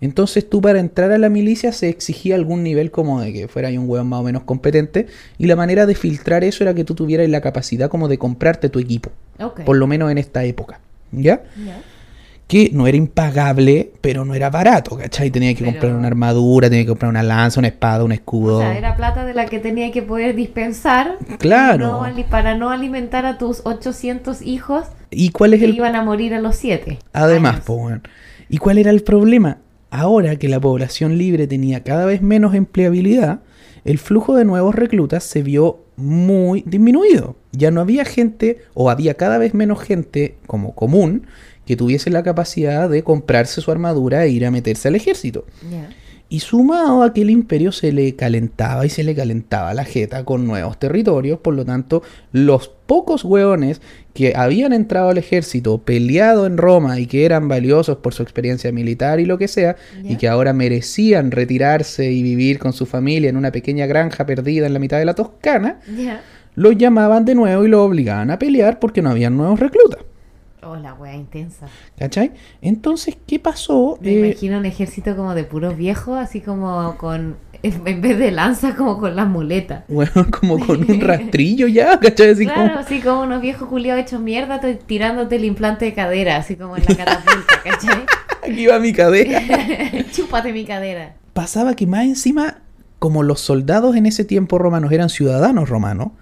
entonces 0.00 0.48
tú 0.48 0.60
para 0.60 0.80
entrar 0.80 1.12
a 1.12 1.18
la 1.18 1.28
milicia 1.28 1.72
se 1.72 1.88
exigía 1.88 2.34
algún 2.34 2.64
nivel 2.64 2.90
como 2.90 3.20
de 3.20 3.32
que 3.32 3.48
fuera 3.48 3.68
un 3.68 3.88
hueón 3.88 4.08
más 4.08 4.20
o 4.20 4.22
menos 4.24 4.42
competente, 4.42 5.06
y 5.38 5.46
la 5.46 5.54
manera 5.54 5.86
de 5.86 5.94
filtrar 5.94 6.42
eso 6.42 6.64
era 6.64 6.74
que 6.74 6.82
tú 6.84 6.94
tuvieras 6.96 7.28
la 7.28 7.40
capacidad 7.40 7.88
como 7.90 8.08
de 8.08 8.18
comprarte 8.18 8.70
tu 8.70 8.80
equipo, 8.80 9.10
Ok. 9.38 9.60
por 9.60 9.76
lo 9.76 9.86
menos 9.86 10.10
en 10.10 10.18
esta 10.18 10.42
época, 10.44 10.80
¿ya? 11.12 11.44
Ya. 11.64 11.80
Que 12.50 12.68
no 12.72 12.88
era 12.88 12.96
impagable, 12.96 13.92
pero 14.00 14.24
no 14.24 14.34
era 14.34 14.50
barato, 14.50 14.96
¿cachai? 14.98 15.30
Tenía 15.30 15.54
que 15.54 15.60
Pero- 15.60 15.70
comprar 15.70 15.94
una 15.94 16.08
armadura, 16.08 16.68
tenía 16.68 16.82
que 16.82 16.88
comprar 16.88 17.08
una 17.08 17.22
lanza, 17.22 17.60
una 17.60 17.68
espada, 17.68 18.02
un 18.02 18.10
escudo. 18.10 18.56
O 18.58 18.60
sea, 18.60 18.76
era 18.76 18.96
plata 18.96 19.24
de 19.24 19.34
la 19.34 19.46
que 19.46 19.60
tenía 19.60 19.92
que 19.92 20.02
poder 20.02 20.34
dispensar. 20.34 21.16
Claro. 21.38 21.86
no 21.86 22.24
para 22.28 22.56
no 22.56 22.70
alimentar 22.70 23.24
a 23.24 23.38
tus 23.38 23.62
800 23.64 24.42
hijos 24.42 24.86
¿Y 25.10 25.30
cuál 25.30 25.54
es 25.54 25.60
que 25.60 25.66
el 25.66 25.76
iban 25.76 25.94
a 25.94 26.02
morir 26.02 26.34
a 26.34 26.40
los 26.40 26.56
7. 26.56 26.98
Además, 27.12 27.60
po. 27.60 27.88
¿Y 28.48 28.58
cuál 28.58 28.78
era 28.78 28.90
el 28.90 29.04
problema? 29.04 29.58
Ahora 29.92 30.34
que 30.34 30.48
la 30.48 30.58
población 30.58 31.18
libre 31.18 31.46
tenía 31.46 31.84
cada 31.84 32.04
vez 32.04 32.20
menos 32.20 32.54
empleabilidad, 32.54 33.42
el 33.84 33.98
flujo 33.98 34.34
de 34.34 34.44
nuevos 34.44 34.74
reclutas 34.74 35.22
se 35.22 35.44
vio 35.44 35.84
muy 35.96 36.64
disminuido. 36.66 37.36
Ya 37.52 37.70
no 37.70 37.80
había 37.80 38.04
gente, 38.04 38.58
o 38.74 38.90
había 38.90 39.14
cada 39.14 39.38
vez 39.38 39.54
menos 39.54 39.80
gente 39.80 40.36
como 40.46 40.74
común, 40.74 41.26
que 41.70 41.76
tuviese 41.76 42.10
la 42.10 42.24
capacidad 42.24 42.90
de 42.90 43.04
comprarse 43.04 43.60
su 43.60 43.70
armadura 43.70 44.24
e 44.24 44.30
ir 44.30 44.44
a 44.44 44.50
meterse 44.50 44.88
al 44.88 44.96
ejército. 44.96 45.44
Y 46.28 46.40
sumado 46.40 47.04
a 47.04 47.14
que 47.14 47.22
el 47.22 47.30
imperio 47.30 47.70
se 47.70 47.92
le 47.92 48.16
calentaba 48.16 48.84
y 48.86 48.88
se 48.88 49.04
le 49.04 49.14
calentaba 49.14 49.72
la 49.72 49.84
jeta 49.84 50.24
con 50.24 50.48
nuevos 50.48 50.80
territorios, 50.80 51.38
por 51.38 51.54
lo 51.54 51.64
tanto, 51.64 52.02
los 52.32 52.66
pocos 52.86 53.24
hueones 53.24 53.80
que 54.14 54.32
habían 54.34 54.72
entrado 54.72 55.10
al 55.10 55.18
ejército, 55.18 55.78
peleado 55.78 56.44
en 56.44 56.56
Roma 56.56 56.98
y 56.98 57.06
que 57.06 57.24
eran 57.24 57.46
valiosos 57.46 57.98
por 57.98 58.12
su 58.12 58.24
experiencia 58.24 58.72
militar 58.72 59.20
y 59.20 59.24
lo 59.24 59.38
que 59.38 59.46
sea, 59.46 59.76
y 60.02 60.16
que 60.16 60.26
ahora 60.26 60.52
merecían 60.52 61.30
retirarse 61.30 62.10
y 62.10 62.24
vivir 62.24 62.58
con 62.58 62.72
su 62.72 62.84
familia 62.84 63.30
en 63.30 63.36
una 63.36 63.52
pequeña 63.52 63.86
granja 63.86 64.26
perdida 64.26 64.66
en 64.66 64.72
la 64.72 64.80
mitad 64.80 64.98
de 64.98 65.04
la 65.04 65.14
Toscana, 65.14 65.78
los 66.56 66.76
llamaban 66.76 67.24
de 67.24 67.36
nuevo 67.36 67.64
y 67.64 67.68
los 67.68 67.86
obligaban 67.86 68.32
a 68.32 68.40
pelear 68.40 68.80
porque 68.80 69.02
no 69.02 69.10
habían 69.10 69.36
nuevos 69.36 69.60
reclutas. 69.60 70.09
Oh, 70.62 70.76
la 70.76 70.94
wea 70.94 71.14
intensa. 71.14 71.66
¿Cachai? 71.98 72.32
Entonces, 72.60 73.16
¿qué 73.26 73.38
pasó? 73.38 73.98
Me 74.00 74.10
Eh, 74.10 74.26
imagino 74.28 74.58
un 74.58 74.66
ejército 74.66 75.16
como 75.16 75.34
de 75.34 75.44
puros 75.44 75.76
viejos, 75.76 76.18
así 76.18 76.40
como 76.40 76.96
con. 76.98 77.36
En 77.62 78.00
vez 78.00 78.18
de 78.18 78.30
lanza, 78.30 78.74
como 78.74 78.98
con 78.98 79.14
las 79.16 79.26
muletas. 79.28 79.84
bueno, 79.88 80.12
como 80.30 80.58
con 80.58 80.90
un 80.90 81.00
rastrillo 81.00 81.66
ya, 81.66 81.98
¿cachai? 82.00 82.30
Así 82.30 82.46
como- 82.46 82.54
claro, 82.66 82.78
así 82.80 83.00
como 83.00 83.22
unos 83.22 83.42
viejos 83.42 83.68
culiados 83.68 84.02
hechos 84.02 84.20
mierda 84.20 84.60
tirándote 84.86 85.36
el 85.36 85.44
implante 85.44 85.84
de 85.84 85.92
cadera, 85.94 86.36
así 86.36 86.56
como 86.56 86.76
en 86.76 86.84
la 86.88 86.94
catapulta, 86.96 87.54
¿cachai? 87.64 88.04
Aquí 88.50 88.66
va 88.66 88.78
mi 88.78 88.92
cadera. 88.94 89.42
Chúpate 90.12 90.52
mi 90.54 90.64
cadera. 90.64 91.14
Pasaba 91.34 91.74
que 91.74 91.86
más 91.86 92.04
encima, 92.04 92.58
como 92.98 93.22
los 93.22 93.40
soldados 93.40 93.94
en 93.96 94.06
ese 94.06 94.24
tiempo 94.24 94.58
romanos 94.58 94.90
eran 94.92 95.10
ciudadanos 95.10 95.68
romanos, 95.68 96.12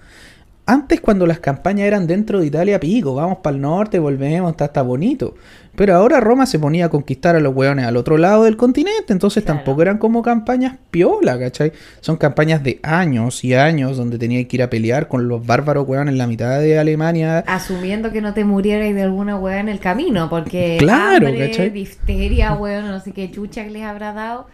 antes 0.69 1.01
cuando 1.01 1.27
las 1.27 1.39
campañas 1.41 1.87
eran 1.87 2.07
dentro 2.07 2.41
de 2.41 2.47
Italia, 2.47 2.79
pico, 2.79 3.15
vamos 3.15 3.39
para 3.43 3.57
el 3.57 3.63
norte, 3.63 3.99
volvemos, 3.99 4.51
está, 4.51 4.67
está 4.67 4.83
bonito. 4.83 5.35
Pero 5.75 5.95
ahora 5.95 6.19
Roma 6.21 6.45
se 6.45 6.59
ponía 6.59 6.87
a 6.87 6.89
conquistar 6.89 7.37
a 7.37 7.41
los 7.41 7.55
hueones 7.55 7.87
al 7.87 7.97
otro 7.97 8.19
lado 8.19 8.45
del 8.45 8.57
continente, 8.57 9.13
entonces 9.13 9.45
Claro. 9.45 9.59
tampoco 9.61 9.83
eran 9.83 9.99
como 9.99 10.23
campañas 10.23 10.77
piola, 10.91 11.39
¿cachai? 11.39 11.73
Son 12.01 12.17
campañas 12.17 12.63
de 12.65 12.81
años 12.83 13.45
y 13.45 13.55
años 13.55 13.97
donde 13.97 14.19
tenía 14.19 14.47
que 14.47 14.57
ir 14.57 14.63
a 14.63 14.69
pelear 14.71 15.09
con 15.09 15.27
los 15.29 15.47
bárbaros 15.47 15.89
hueones 15.89 16.13
en 16.13 16.19
la 16.19 16.27
mitad 16.27 16.59
de 16.61 16.79
Alemania. 16.79 17.45
Asumiendo 17.47 18.11
que 18.13 18.21
no 18.21 18.35
te 18.35 18.45
murieras 18.45 18.93
de 18.95 19.03
alguna 19.03 19.37
hueá 19.39 19.61
en 19.61 19.69
el 19.69 19.79
camino, 19.79 20.29
porque 20.29 20.77
Claro, 20.81 21.29
hambre, 21.29 21.49
¿cachai? 21.49 21.71
difteria, 21.71 22.55
hueón, 22.55 22.89
no 22.89 23.01
sé 23.01 23.13
qué 23.13 23.31
chucha 23.31 23.65
que 23.65 23.71
les 23.71 23.83
habrá 23.85 24.13
dado, 24.13 24.49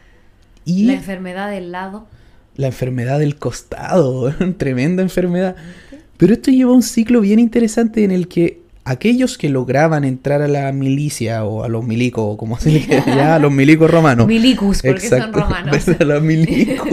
Y 0.66 0.84
la 0.84 0.92
enfermedad 0.92 1.50
del 1.50 1.72
lado. 1.72 2.06
la 2.56 2.66
enfermedad 2.68 3.18
del 3.18 3.36
costado, 3.36 4.30
tremenda 4.58 5.02
enfermedad. 5.02 5.56
Pero 6.16 6.32
esto 6.32 6.50
lleva 6.50 6.72
un 6.72 6.82
ciclo 6.82 7.20
bien 7.20 7.38
interesante 7.38 8.04
en 8.04 8.10
el 8.10 8.28
que 8.28 8.62
aquellos 8.86 9.38
que 9.38 9.48
lograban 9.48 10.04
entrar 10.04 10.42
a 10.42 10.48
la 10.48 10.70
milicia 10.72 11.44
o 11.44 11.64
a 11.64 11.68
los 11.68 11.84
milicos, 11.86 12.24
o 12.26 12.36
como 12.36 12.58
se 12.58 12.70
le 12.70 12.80
llama, 13.06 13.34
a 13.36 13.38
los 13.38 13.50
milicos 13.52 13.90
romanos. 13.90 14.26
Milicus, 14.26 14.82
porque 14.82 15.00
son 15.00 15.18
Exacto, 15.18 15.40
romanos. 15.40 15.88
a 16.00 16.04
los 16.04 16.22
milicos. 16.22 16.88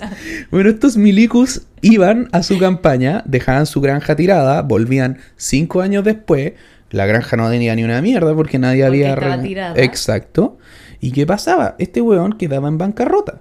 bueno, 0.50 0.68
estos 0.70 0.96
milicus 0.96 1.62
iban 1.82 2.28
a 2.32 2.42
su 2.42 2.58
campaña, 2.58 3.22
dejaban 3.26 3.66
su 3.66 3.80
granja 3.80 4.16
tirada, 4.16 4.62
volvían 4.62 5.18
cinco 5.36 5.80
años 5.82 6.04
después. 6.04 6.54
La 6.90 7.06
granja 7.06 7.36
no 7.36 7.48
tenía 7.50 7.74
ni 7.74 7.82
una 7.84 8.00
mierda 8.02 8.34
porque 8.34 8.58
nadie 8.58 8.82
Porque 8.84 9.04
había... 9.06 9.14
estaba 9.14 9.36
re- 9.36 9.42
tirada. 9.42 9.74
Exacto. 9.82 10.58
¿Y 11.00 11.12
qué 11.12 11.26
pasaba? 11.26 11.76
Este 11.78 12.00
weón 12.00 12.32
quedaba 12.34 12.68
en 12.68 12.78
bancarrota. 12.78 13.40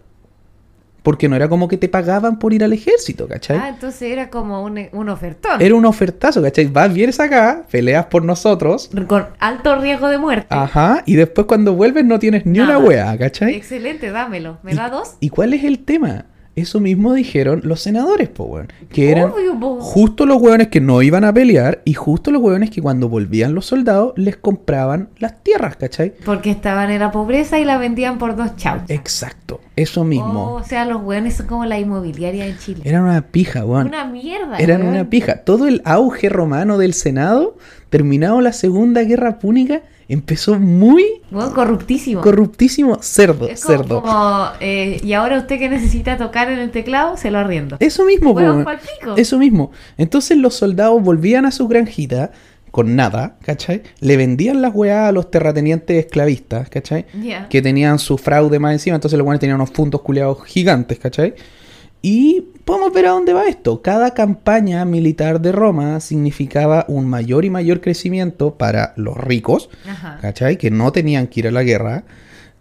Porque 1.06 1.30
no 1.30 1.36
era 1.36 1.48
como 1.48 1.68
que 1.68 1.78
te 1.78 1.88
pagaban 1.88 2.40
por 2.40 2.52
ir 2.52 2.64
al 2.64 2.74
ejército, 2.74 3.28
¿cachai? 3.28 3.58
Ah, 3.62 3.70
entonces 3.70 4.02
era 4.12 4.32
como 4.32 4.64
un, 4.64 4.88
un 4.92 5.10
ofertón. 5.10 5.62
Era 5.62 5.76
un 5.76 5.86
ofertazo, 5.86 6.42
¿cachai? 6.42 6.66
Vas, 6.66 6.92
vienes 6.92 7.20
acá, 7.20 7.64
peleas 7.70 8.08
por 8.08 8.24
nosotros. 8.26 8.90
Con 9.08 9.28
alto 9.38 9.76
riesgo 9.80 10.10
de 10.10 10.18
muerte. 10.18 10.48
Ajá, 10.50 11.04
y 11.06 11.14
después 11.16 11.46
cuando 11.46 11.76
vuelves 11.76 12.04
no 12.06 12.18
tienes 12.18 12.48
ni 12.48 12.58
Nada. 12.58 12.80
una 12.80 12.88
wea, 12.88 13.18
¿cachai? 13.20 13.54
Excelente, 13.54 14.10
dámelo. 14.10 14.58
¿Me 14.64 14.72
¿Y- 14.74 14.76
da 14.76 14.90
dos? 14.90 15.14
¿Y 15.20 15.30
cuál 15.30 15.54
es 15.54 15.64
el 15.64 15.86
tema? 15.86 16.26
Eso 16.56 16.80
mismo 16.80 17.14
dijeron 17.14 17.62
los 17.66 17.82
senadores, 17.82 18.30
po, 18.30 18.46
weón. 18.46 18.72
Que 18.92 19.12
eran 19.12 19.32
Obvio, 19.32 19.60
po. 19.60 19.82
justo 19.82 20.26
los 20.26 20.42
weones 20.42 20.70
que 20.70 20.80
no 20.80 21.02
iban 21.02 21.26
a 21.26 21.34
pelear 21.34 21.82
y 21.84 21.94
justo 21.94 22.32
los 22.32 22.42
weones 22.42 22.70
que 22.70 22.82
cuando 22.82 23.10
volvían 23.10 23.54
los 23.54 23.66
soldados 23.66 24.14
les 24.16 24.38
compraban 24.38 25.10
las 25.20 25.44
tierras, 25.44 25.76
¿cachai? 25.76 26.14
Porque 26.24 26.52
estaban 26.52 26.92
en 26.92 27.00
la 27.02 27.12
pobreza 27.12 27.60
y 27.60 27.66
la 27.66 27.78
vendían 27.78 28.18
por 28.18 28.38
dos 28.38 28.56
chavos. 28.56 28.84
Exacto, 28.88 29.60
eso 29.76 30.06
mismo. 30.06 30.54
o 30.54 30.64
sea, 30.64 30.86
los 30.86 31.02
hueones 31.04 31.36
son 31.36 31.48
como 31.48 31.66
la 31.66 31.78
inmobiliaria 31.78 32.46
en 32.46 32.58
Chile. 32.58 32.82
Eran 32.86 33.04
una 33.04 33.22
pija, 33.22 33.66
weón. 33.66 33.88
Una 33.88 34.06
mierda. 34.06 34.58
Eran 34.58 34.82
weón. 34.82 34.94
una 34.94 35.10
pija. 35.10 35.44
Todo 35.44 35.68
el 35.68 35.82
auge 35.84 36.30
romano 36.30 36.78
del 36.78 36.94
Senado, 36.94 37.58
terminado 37.90 38.40
la 38.40 38.54
Segunda 38.54 39.04
Guerra 39.04 39.40
Púnica, 39.40 39.82
empezó 40.08 40.60
muy 40.60 41.04
corruptísimo. 41.54 42.22
corruptísimo. 42.22 43.00
Cerdo, 43.02 43.48
es 43.48 43.62
como, 43.62 43.78
cerdo. 43.78 44.02
como, 44.02 44.48
eh, 44.60 45.00
y 45.04 45.14
ahora 45.14 45.38
usted 45.40 45.60
que 45.60 45.70
necesita 45.70 46.18
tocar 46.18 46.52
en 46.52 46.60
el 46.60 46.72
teclado, 46.72 47.18
se 47.18 47.32
lo 47.32 47.40
arriendo. 47.40 47.78
Eso 47.80 48.06
mismo, 48.06 48.34
pa'l 48.36 48.80
pico. 48.80 49.16
Eso 49.18 49.38
mismo. 49.40 49.72
Entonces 49.98 50.38
los 50.38 50.56
soldados 50.56 51.02
volvían 51.02 51.46
a 51.46 51.52
su 51.52 51.68
granjita 51.68 52.32
con 52.72 52.96
nada, 52.96 53.38
¿cachai? 53.42 53.84
Le 54.02 54.18
vendían 54.18 54.62
las 54.62 54.76
weas 54.76 55.08
a 55.08 55.12
los 55.14 55.32
terratenientes 55.32 56.06
esclavistas, 56.06 56.70
¿cachai? 56.70 57.06
Que 57.50 57.62
tenían 57.62 58.00
su 58.00 58.18
fraude 58.18 58.60
más 58.60 58.74
encima, 58.74 58.96
entonces 58.96 59.18
los 59.18 59.26
weones 59.26 59.40
tenían 59.40 59.56
unos 59.56 59.72
puntos 59.72 60.02
culeados 60.02 60.44
gigantes, 60.46 61.00
¿cachai? 61.00 61.36
Y 62.08 62.42
podemos 62.66 62.94
ver 62.94 63.08
a 63.08 63.12
dónde 63.12 63.34
va 63.34 63.48
esto. 63.48 63.82
Cada 63.82 64.14
campaña 64.14 64.86
militar 64.86 65.42
de 65.42 65.52
Roma 65.52 66.00
significaba 66.00 66.86
un 66.88 67.08
mayor 67.08 67.46
y 67.46 67.50
mayor 67.50 67.82
crecimiento 67.82 68.54
para 68.60 68.94
los 68.96 69.18
ricos, 69.18 69.72
Ajá. 69.90 70.20
¿cachai? 70.22 70.60
Que 70.60 70.70
no 70.70 70.92
tenían 70.92 71.26
que 71.26 71.40
ir 71.40 71.48
a 71.48 71.52
la 71.52 71.64
guerra, 71.64 72.04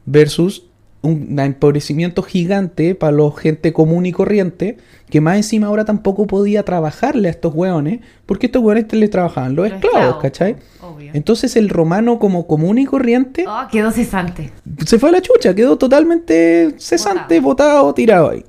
versus 0.07 0.65
un 1.03 1.39
empobrecimiento 1.39 2.23
gigante 2.23 2.95
para 2.95 3.13
la 3.13 3.31
gente 3.37 3.75
común 3.75 4.07
y 4.07 4.13
corriente, 4.13 4.79
que 5.11 5.21
más 5.21 5.37
encima 5.37 5.67
ahora 5.67 5.85
tampoco 5.85 6.27
podía 6.27 6.63
trabajarle 6.63 7.29
a 7.29 7.31
estos 7.31 7.55
hueones, 7.55 8.01
porque 8.25 8.47
estos 8.47 8.63
hueones 8.63 8.91
les 8.95 9.11
trabajaban 9.11 9.55
los, 9.55 9.67
Los 9.69 9.75
esclavos, 9.75 9.99
esclavos, 9.99 10.23
¿cachai? 10.23 10.57
Obvio. 10.81 11.11
Entonces 11.13 11.55
el 11.57 11.69
romano 11.69 12.19
como 12.19 12.47
común 12.47 12.79
y 12.79 12.87
corriente 12.87 13.45
Oh, 13.47 13.67
quedó 13.71 13.91
cesante. 13.91 14.53
se 14.87 14.99
fue 14.99 15.11
a 15.11 15.13
la 15.13 15.21
chucha, 15.21 15.55
quedó 15.55 15.77
totalmente 15.77 16.75
cesante, 16.79 17.39
botado, 17.41 17.93
tirado 17.93 18.31
ahí. 18.31 18.43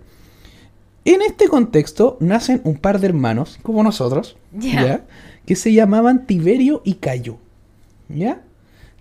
En 1.06 1.22
este 1.22 1.48
contexto 1.48 2.18
nacen 2.20 2.62
un 2.64 2.78
par 2.78 3.00
de 3.00 3.08
hermanos, 3.08 3.60
como 3.62 3.84
nosotros, 3.84 4.36
Ya. 4.52 4.86
¿ya? 4.86 5.06
que 5.46 5.56
se 5.56 5.72
llamaban 5.74 6.26
Tiberio 6.26 6.82
y 6.84 6.96
Cayo. 6.96 7.38
¿Ya? 8.10 8.42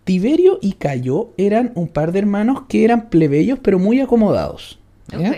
Tiberio 0.04 0.58
y 0.60 0.74
Cayo 0.74 1.30
eran 1.38 1.72
un 1.74 1.88
par 1.88 2.12
de 2.12 2.18
hermanos 2.18 2.64
que 2.68 2.84
eran 2.84 3.08
plebeyos 3.08 3.58
pero 3.62 3.78
muy 3.78 4.00
acomodados. 4.00 4.78
¿ya? 5.10 5.30
Ok. 5.30 5.36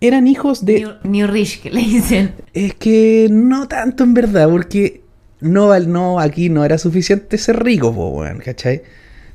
Eran 0.00 0.26
hijos 0.26 0.64
de... 0.64 0.80
New, 0.80 0.90
New 1.04 1.26
Rich, 1.26 1.62
que 1.62 1.70
le 1.70 1.80
dicen. 1.80 2.34
Es 2.54 2.74
que 2.74 3.28
no 3.30 3.68
tanto 3.68 4.04
en 4.04 4.14
verdad, 4.14 4.48
porque 4.48 5.02
no, 5.40 5.78
no 5.80 6.20
aquí 6.20 6.48
no 6.48 6.64
era 6.64 6.78
suficiente 6.78 7.36
ser 7.38 7.62
rico, 7.62 7.94
po, 7.94 8.22
¿cachai? 8.44 8.82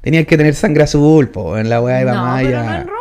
Tenían 0.02 0.26
que 0.26 0.38
tener 0.38 0.56
sangre 0.56 0.84
azul, 0.84 1.30
po, 1.30 1.58
en 1.58 1.70
la 1.70 1.82
weá 1.82 2.02
iba 2.02 2.14
no, 2.14 2.22
más 2.24 2.44
pero 2.44 2.60
allá. 2.60 2.70
no 2.70 2.82
en 2.82 2.88
Roma. 2.88 2.98
po. 2.98 3.01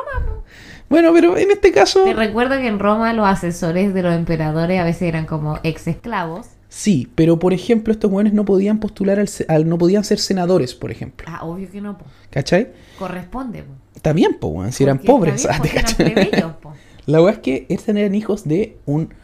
Bueno, 0.90 1.12
pero 1.14 1.36
en 1.38 1.50
este 1.52 1.72
caso, 1.72 2.04
Te 2.04 2.12
recuerdo 2.14 2.56
que 2.58 2.66
en 2.66 2.78
Roma 2.78 3.12
los 3.14 3.26
asesores 3.26 3.94
de 3.94 4.02
los 4.02 4.12
emperadores 4.14 4.78
a 4.80 4.84
veces 4.84 5.02
eran 5.02 5.24
como 5.24 5.58
ex 5.62 5.86
esclavos. 5.86 6.48
sí, 6.68 7.08
pero 7.14 7.38
por 7.38 7.52
ejemplo, 7.52 7.92
estos 7.92 8.10
weones 8.10 8.32
no 8.32 8.44
podían 8.44 8.80
postular 8.80 9.24
al, 9.48 9.68
no 9.68 9.78
podían 9.78 10.02
ser 10.04 10.18
senadores, 10.18 10.74
por 10.74 10.90
ejemplo. 10.90 11.26
Ah, 11.30 11.44
obvio 11.44 11.70
que 11.70 11.80
no, 11.80 11.96
po. 11.96 12.04
¿Cachai? 12.30 12.72
corresponde. 12.98 13.62
po. 13.62 13.72
Está 13.94 14.12
bien, 14.12 14.36
po, 14.38 14.48
weón, 14.48 14.72
si 14.72 14.82
eran 14.84 14.98
Porque 14.98 15.12
pobres. 15.12 15.48
bien, 15.98 16.54
po. 16.60 16.74
La 17.06 17.22
weá 17.22 17.32
es 17.34 17.38
que 17.38 17.66
estos 17.68 17.94
eran 17.94 18.14
hijos 18.14 18.44
de 18.46 18.76
un 18.84 19.14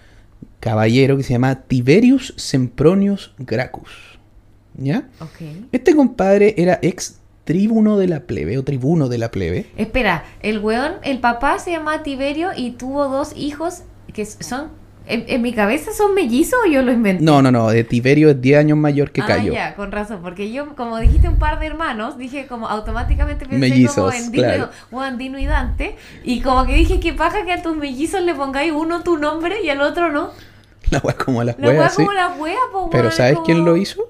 caballero 0.61 1.16
que 1.16 1.23
se 1.25 1.32
llama 1.35 1.62
Tiberius 1.62 2.32
Sempronius 2.37 3.35
Gracchus. 3.38 4.18
¿Ya? 4.78 5.08
Ok. 5.20 5.66
Este 5.73 5.96
compadre 5.96 6.54
era 6.58 6.78
ex 6.82 7.18
tribuno 7.47 7.97
de 7.97 8.09
la 8.09 8.21
plebe 8.21 8.59
o 8.59 8.65
tribuno 8.65 9.09
de 9.09 9.19
la 9.19 9.31
plebe. 9.31 9.67
Espera, 9.76 10.25
el 10.43 10.59
weón, 10.59 10.95
el 11.05 11.21
papá 11.21 11.61
se 11.61 11.71
llama 11.71 12.03
Tiberio 12.03 12.50
y 12.55 12.73
tuvo 12.73 13.09
dos 13.09 13.35
hijos 13.37 13.83
que 14.12 14.26
son. 14.26 14.69
En, 15.09 15.25
en 15.29 15.41
mi 15.41 15.53
cabeza 15.53 15.93
son 15.93 16.15
mellizos 16.15 16.59
o 16.67 16.69
yo 16.69 16.83
lo 16.83 16.91
inventé. 16.91 17.23
No, 17.23 17.41
no, 17.41 17.53
no, 17.53 17.69
de 17.69 17.85
Tiberio 17.85 18.29
es 18.31 18.41
10 18.41 18.59
años 18.59 18.76
mayor 18.76 19.12
que 19.12 19.21
ah, 19.21 19.26
Cayo. 19.26 19.53
ya, 19.53 19.76
con 19.76 19.93
razón, 19.93 20.19
porque 20.21 20.50
yo, 20.50 20.75
como 20.75 20.99
dijiste 20.99 21.29
un 21.29 21.37
par 21.37 21.61
de 21.61 21.67
hermanos, 21.67 22.19
dije 22.19 22.49
como 22.49 22.67
automáticamente 22.69 23.47
pensé 23.47 23.61
Mellizos, 23.61 23.95
como 23.97 24.11
en 24.11 24.33
Dino, 24.33 24.43
claro. 25.29 25.38
y 25.41 25.47
Dante, 25.47 25.97
y 26.25 26.41
como 26.41 26.67
que 26.67 26.75
dije 26.75 26.99
que 26.99 27.12
paja 27.12 27.45
que 27.45 27.53
a 27.53 27.62
tus 27.62 27.76
mellizos 27.76 28.23
le 28.23 28.35
pongáis 28.35 28.73
uno 28.73 29.05
tu 29.05 29.17
nombre 29.17 29.62
y 29.62 29.69
al 29.71 29.81
otro 29.83 30.11
no. 30.11 30.31
La 30.91 30.99
weá 30.99 31.17
como 31.17 31.45
las 31.45 31.57
La 31.61 31.69
weas, 31.69 31.93
sí. 31.95 31.99
como 32.03 32.12
la 32.12 32.31
wea, 32.31 32.59
po, 32.73 32.91
Pero 32.91 33.12
¿sabes 33.12 33.35
como- 33.35 33.47
quién 33.47 33.65
lo 33.65 33.76
hizo? 33.76 34.03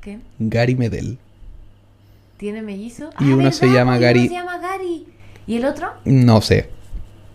¿Quién? 0.00 0.22
Gary 0.40 0.74
Medel. 0.74 1.18
¿Tiene 2.40 2.62
mellizo? 2.62 3.10
Y 3.20 3.32
uno 3.32 3.52
se 3.52 3.66
llama 3.68 3.92
po, 3.96 3.98
y 4.00 4.02
Gary- 4.04 4.18
Uno 4.20 4.28
se 4.28 4.34
llama 4.34 4.58
Gary. 4.58 5.06
¿Y 5.46 5.56
el 5.56 5.64
otro? 5.66 5.88
No 6.06 6.40
sé. 6.40 6.70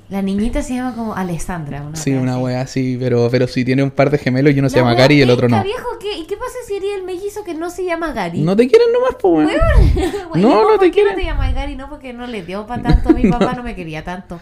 La 0.09 0.21
niñita 0.23 0.63
se 0.63 0.73
llama 0.73 0.95
como 0.95 1.13
Alessandra. 1.15 1.83
Una 1.83 1.95
Sí, 1.95 2.11
una 2.13 2.39
wea 2.39 2.61
así, 2.61 2.97
pero, 2.99 3.27
pero 3.31 3.47
sí 3.47 3.63
tiene 3.63 3.83
un 3.83 3.91
par 3.91 4.09
de 4.09 4.17
gemelos 4.17 4.53
y 4.55 4.59
uno 4.59 4.67
se 4.69 4.77
La 4.77 4.81
llama 4.81 4.95
Gary 4.95 5.15
y 5.17 5.21
el 5.21 5.29
otro 5.29 5.47
no. 5.47 5.63
viejo, 5.63 5.87
¿qué? 5.99 6.17
¿Y 6.17 6.25
qué 6.25 6.35
pasa 6.37 6.53
si 6.67 6.73
sería 6.73 6.95
el 6.95 7.03
mellizo 7.03 7.43
que 7.43 7.53
no 7.53 7.69
se 7.69 7.85
llama 7.85 8.13
Gary? 8.13 8.41
No 8.41 8.55
te 8.55 8.67
quieren 8.67 8.87
nomás, 8.91 9.15
weón. 9.23 9.45
Güey, 9.45 10.41
No, 10.43 10.49
¿y 10.49 10.53
vos 10.55 10.65
no 10.73 10.79
te 10.79 10.89
quieren. 10.91 11.13
no 11.13 11.19
te 11.19 11.25
llamas 11.25 11.53
Gary? 11.53 11.75
No, 11.75 11.87
porque 11.87 12.11
no 12.11 12.25
le 12.27 12.43
dio 12.43 12.65
para 12.65 12.81
tanto. 12.81 13.11
Mi 13.13 13.29
papá 13.29 13.53
no 13.55 13.61
me 13.63 13.75
quería 13.75 14.03
tanto. 14.03 14.39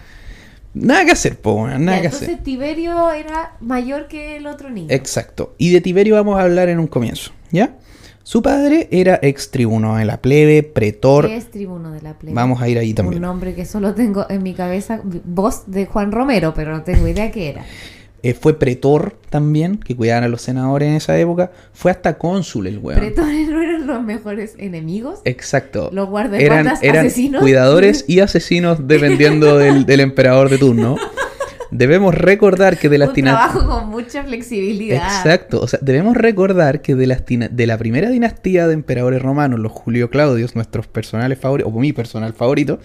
Nada 0.74 1.06
que 1.06 1.12
hacer, 1.12 1.38
po, 1.40 1.68
nada 1.68 1.78
Ya, 1.98 2.02
que 2.02 2.06
entonces 2.08 2.30
hacer. 2.30 2.44
Tiberio 2.44 3.12
era 3.12 3.54
mayor 3.60 4.08
que 4.08 4.38
el 4.38 4.48
otro 4.48 4.70
niño. 4.70 4.88
Exacto. 4.90 5.56
Y 5.58 5.72
de 5.72 5.82
Tiberio 5.82 6.16
vamos 6.16 6.40
a 6.40 6.44
hablar 6.44 6.68
en 6.70 6.80
un 6.80 6.88
comienzo, 6.88 7.32
¿ya? 7.52 7.76
Su 8.26 8.42
padre 8.42 8.88
era 8.92 9.20
ex 9.22 9.52
tribuno 9.52 9.98
de 9.98 10.06
la 10.06 10.22
plebe, 10.22 10.64
pretor. 10.64 11.28
¿Qué 11.28 11.36
es 11.36 11.52
tribuno 11.52 11.92
de 11.92 12.02
la 12.02 12.14
plebe? 12.14 12.34
Vamos 12.34 12.62
a 12.62 12.70
ir 12.70 12.78
ahí 12.78 12.92
Un 12.92 12.96
también. 12.96 13.22
nombre 13.22 13.54
que 13.54 13.66
solo 13.66 13.94
tengo 13.94 14.26
en 14.30 14.42
mi 14.44 14.54
cabeza, 14.54 15.02
voz 15.26 15.64
de 15.68 15.86
Juan 15.86 16.12
Romero, 16.14 16.54
pero 16.56 16.72
no 16.72 16.84
tengo 16.84 17.06
idea 17.08 17.32
qué 17.32 17.50
era. 17.50 17.66
Eh, 18.26 18.34
fue 18.34 18.58
pretor 18.58 19.18
también, 19.30 19.78
que 19.78 19.98
cuidaban 19.98 20.24
a 20.24 20.30
los 20.30 20.42
senadores 20.42 20.88
en 20.88 20.96
esa 20.96 21.18
época. 21.20 21.52
Fue 21.74 21.92
hasta 21.92 22.18
cónsul 22.18 22.68
el 22.68 22.78
weón. 22.80 22.98
¿Pretores 23.02 23.50
no 23.50 23.62
eran 23.62 23.86
los 23.86 24.02
mejores 24.02 24.56
enemigos? 24.58 25.20
Exacto. 25.26 25.90
Los 25.92 26.08
guardaespaldas 26.08 26.82
eran, 26.82 26.96
eran 26.96 27.06
asesinos. 27.08 27.42
cuidadores 27.42 28.06
y 28.08 28.22
asesinos 28.22 28.88
dependiendo 28.88 29.58
del, 29.58 29.86
del 29.86 30.00
emperador 30.00 30.50
de 30.50 30.58
turno. 30.58 30.96
Debemos 31.74 32.14
recordar 32.16 32.78
que 32.78 32.88
de 32.90 32.98
las 32.98 33.14
tina- 33.14 33.32
trabajo 33.32 33.68
con 33.68 33.90
mucha 33.90 34.24
flexibilidad. 34.24 34.98
Exacto, 34.98 35.60
o 35.60 35.68
sea, 35.68 35.80
debemos 35.82 36.16
recordar 36.16 36.82
que 36.82 36.96
de, 36.96 37.08
las 37.08 37.24
de 37.26 37.68
la 37.68 37.78
primera 37.78 38.10
dinastía 38.10 38.68
de 38.68 38.74
emperadores 38.74 39.22
romanos, 39.22 39.60
los 39.60 39.72
Julio 39.72 40.10
Claudios, 40.10 40.56
nuestros 40.56 40.88
personales 40.88 41.40
favoritos, 41.40 41.74
o 41.74 41.80
mi 41.80 41.92
personal 41.92 42.34
favorito, 42.34 42.80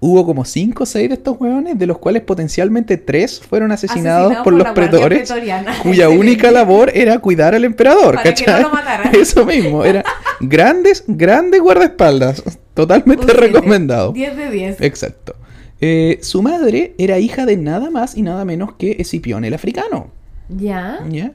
hubo 0.00 0.24
como 0.26 0.44
5 0.44 0.82
o 0.82 0.86
6 0.86 1.08
de 1.08 1.14
estos 1.14 1.36
hueones, 1.40 1.78
de 1.78 1.86
los 1.86 1.98
cuales 1.98 2.22
potencialmente 2.22 2.96
3 2.96 3.40
fueron 3.40 3.72
asesinados 3.72 4.26
Asesinado 4.32 4.44
por, 4.44 4.52
los 4.52 4.68
pretores, 4.68 5.32
cuya 5.82 6.08
única 6.08 6.50
labor 6.50 6.90
era 6.94 7.18
cuidar 7.18 7.54
al 7.54 7.64
emperador, 7.64 8.16
Para 8.16 8.34
que 8.34 8.46
no 8.46 8.60
lo 8.60 8.70
mataran. 8.70 9.14
Eso 9.20 9.44
mismo, 9.44 9.84
era 9.84 10.04
grandes, 10.40 11.04
grandes 11.06 11.60
guardaespaldas, 11.60 12.42
totalmente 12.74 13.24
siete. 13.26 13.40
recomendado. 13.40 14.12
10 14.12 14.36
de 14.36 14.50
10. 14.50 14.80
Exacto. 14.80 15.34
Eh, 15.80 16.18
su 16.22 16.42
madre 16.42 16.94
era 16.98 17.18
hija 17.18 17.46
de 17.46 17.56
nada 17.56 17.90
más 17.90 18.16
y 18.16 18.22
nada 18.22 18.44
menos 18.44 18.72
que 18.74 18.96
Escipión 18.98 19.44
el 19.44 19.54
africano. 19.54 20.10
¿Ya? 20.48 21.00
¿ya? 21.08 21.32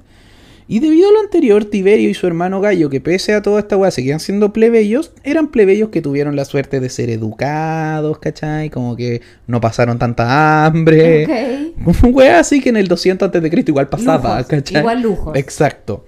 Y 0.67 0.79
debido 0.79 1.09
a 1.09 1.11
lo 1.11 1.19
anterior, 1.19 1.65
Tiberio 1.65 2.09
y 2.09 2.13
su 2.13 2.25
hermano 2.25 2.61
Gallo, 2.61 2.89
que 2.89 3.01
pese 3.01 3.33
a 3.33 3.41
toda 3.41 3.59
esta 3.59 3.75
weá 3.75 3.91
seguían 3.91 4.19
siendo 4.19 4.53
plebeyos, 4.53 5.11
eran 5.23 5.49
plebeyos 5.49 5.89
que 5.89 6.01
tuvieron 6.01 6.35
la 6.35 6.45
suerte 6.45 6.79
de 6.79 6.89
ser 6.89 7.09
educados, 7.09 8.17
¿cachai? 8.19 8.69
Como 8.69 8.95
que 8.95 9.21
no 9.45 9.59
pasaron 9.59 9.99
tanta 9.99 10.65
hambre. 10.65 11.25
Ok. 11.25 11.83
Como 11.83 12.15
weá 12.15 12.39
así 12.39 12.61
que 12.61 12.69
en 12.69 12.77
el 12.77 12.87
200 12.87 13.25
antes 13.25 13.41
de 13.41 13.49
Cristo 13.49 13.71
igual 13.71 13.89
pasaba, 13.89 14.37
Lujos, 14.37 14.47
¿cachai? 14.47 14.79
igual 14.79 15.01
lujos. 15.01 15.35
Exacto. 15.35 16.05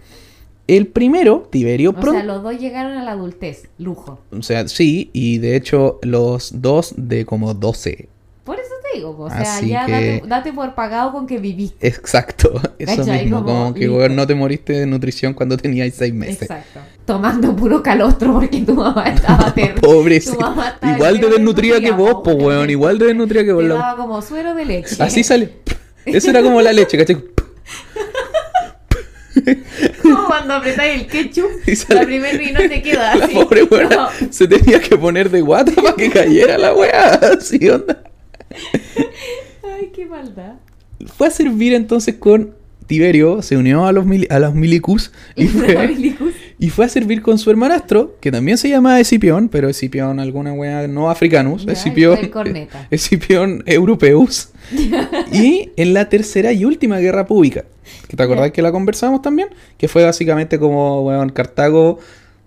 El 0.67 0.87
primero, 0.87 1.47
Tiberio 1.51 1.93
O 1.95 2.01
sea, 2.01 2.23
los 2.23 2.41
dos 2.41 2.57
llegaron 2.57 2.97
a 2.97 3.03
la 3.03 3.11
adultez. 3.11 3.67
Lujo. 3.77 4.19
O 4.31 4.41
sea, 4.41 4.67
sí, 4.67 5.11
y 5.13 5.37
de 5.37 5.55
hecho 5.55 5.99
los 6.01 6.61
dos 6.61 6.95
de 6.97 7.25
como 7.25 7.53
12. 7.53 8.09
Por 8.45 8.59
eso 8.59 8.69
te 8.91 8.97
digo, 8.99 9.15
o 9.17 9.27
sea, 9.29 9.41
Así 9.41 9.69
ya 9.69 9.87
que- 9.87 9.91
date, 9.91 10.23
date 10.27 10.53
por 10.53 10.75
pagado 10.75 11.11
con 11.11 11.25
que 11.25 11.39
viviste. 11.39 11.87
Exacto, 11.87 12.53
eso 12.79 12.97
¿Cachai? 12.97 13.23
mismo, 13.23 13.43
Como, 13.43 13.57
como 13.59 13.73
que 13.73 13.89
weón, 13.89 14.15
no 14.15 14.27
te 14.27 14.35
moriste 14.35 14.73
de 14.73 14.85
nutrición 14.85 15.33
cuando 15.33 15.57
tenías 15.57 15.91
seis 15.95 16.13
meses. 16.13 16.43
Exacto. 16.43 16.79
Tomando 17.05 17.55
puro 17.55 17.81
calostro 17.81 18.33
porque 18.33 18.61
tu 18.61 18.75
mamá 18.75 19.03
estaba 19.15 19.51
terrible. 19.53 20.17
Estaba 20.17 20.77
Igual 20.95 21.19
de 21.19 21.29
desnutrida 21.29 21.79
que 21.81 21.89
vos, 21.91 22.15
po, 22.23 22.31
weón. 22.33 22.45
weón. 22.45 22.69
Igual 22.69 22.99
de 22.99 23.07
desnutrida 23.07 23.43
que 23.43 23.51
vos. 23.53 23.63
Te 23.63 23.69
daba 23.69 23.95
como 23.97 24.21
suero 24.21 24.53
de 24.53 24.65
leche. 24.65 24.95
Así 24.99 25.23
sale. 25.23 25.49
Eso 26.05 26.29
era 26.29 26.43
como 26.43 26.61
la 26.61 26.71
leche, 26.71 26.97
¿cachai? 26.99 27.17
Como 30.01 30.25
cuando 30.27 30.53
apretáis 30.53 31.01
el 31.01 31.07
ketchup, 31.07 31.49
sale- 31.75 31.99
la 31.99 32.05
primer 32.05 32.41
y 32.41 32.51
no 32.51 32.59
te 32.59 32.81
queda 32.81 33.15
La 33.15 33.25
así. 33.25 33.33
pobre 33.33 33.67
No. 33.89 34.07
se 34.29 34.47
tenía 34.47 34.79
que 34.79 34.95
poner 34.97 35.29
de 35.29 35.41
guata 35.41 35.71
para 35.73 35.93
que 35.95 36.09
cayera 36.09 36.57
la 36.59 36.73
weá. 36.73 37.19
Así 37.37 37.67
onda. 37.69 38.01
Ay, 39.63 39.91
qué 39.93 40.05
maldad. 40.05 40.53
Fue 41.17 41.27
a 41.27 41.31
servir 41.31 41.73
entonces 41.73 42.15
con 42.15 42.53
Tiberio, 42.87 43.41
se 43.41 43.57
unió 43.57 43.85
a 43.87 43.91
los, 43.91 44.05
mili- 44.05 44.27
a 44.29 44.37
los 44.39 44.53
milicus 44.53 45.11
y 45.35 45.47
fue, 45.47 45.95
y 46.59 46.69
fue 46.69 46.85
a 46.85 46.89
servir 46.89 47.21
con 47.23 47.39
su 47.39 47.49
hermanastro, 47.49 48.15
que 48.21 48.31
también 48.31 48.57
se 48.59 48.69
llama 48.69 48.99
Escipión, 48.99 49.49
pero 49.49 49.67
Escipión 49.69 50.19
alguna 50.19 50.53
weá 50.53 50.87
no 50.87 51.09
africanus, 51.09 51.65
Ya, 51.65 51.73
Escipión. 51.73 52.19
Escipión 52.91 53.63
europeus. 53.65 54.49
y 55.31 55.71
en 55.77 55.93
la 55.95 56.09
tercera 56.09 56.51
y 56.53 56.63
última 56.63 56.99
guerra 56.99 57.25
pública, 57.25 57.65
que 58.07 58.15
te 58.15 58.21
acordás 58.23 58.47
Ya. 58.47 58.53
que 58.53 58.61
la 58.61 58.71
conversamos 58.71 59.21
también, 59.23 59.49
que 59.77 59.87
fue 59.87 60.03
básicamente 60.03 60.59
como, 60.59 61.03
weón, 61.03 61.29
Cartago, 61.29 61.97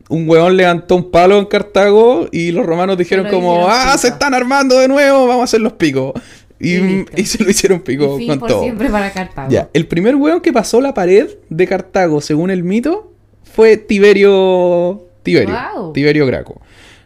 un 0.09 0.29
weón 0.29 0.57
levantó 0.57 0.97
un 0.97 1.11
palo 1.11 1.39
en 1.39 1.45
Cartago 1.47 2.29
y 2.33 2.51
los 2.51 2.65
romanos 2.65 2.97
dijeron 2.99 3.27
lo 3.27 3.31
como, 3.31 3.69
ah, 3.69 3.97
se 3.99 4.09
pico". 4.09 4.15
están 4.15 4.35
armando 4.35 4.79
de 4.79 4.89
nuevo, 4.89 5.27
vamos 5.27 5.43
a 5.43 5.45
hacer 5.45 5.61
los 5.61 5.75
picos. 5.75 6.15
Y, 6.61 7.05
y 7.21 7.25
se 7.25 7.45
lo 7.45 7.51
hicieron 7.51 7.81
pico 7.81 8.17
Y 8.17 8.23
fin 8.23 8.29
con 8.31 8.39
por 8.41 8.49
todo. 8.49 8.63
siempre 8.63 8.91
para 8.91 9.13
Cartago. 9.13 9.51
Ya, 9.51 9.69
el 9.73 9.87
primer 9.87 10.17
weón 10.17 10.41
que 10.41 10.53
pasó 10.53 10.81
la 10.81 10.93
pared 10.93 11.29
de 11.49 11.67
Cartago, 11.69 12.21
según 12.21 12.51
el 12.51 12.65
mito, 12.65 13.13
fue 13.45 13.77
Tiberio. 13.77 15.05
Tiberio. 15.23 15.93
Tiberio 15.95 16.27
Graco. 16.27 16.61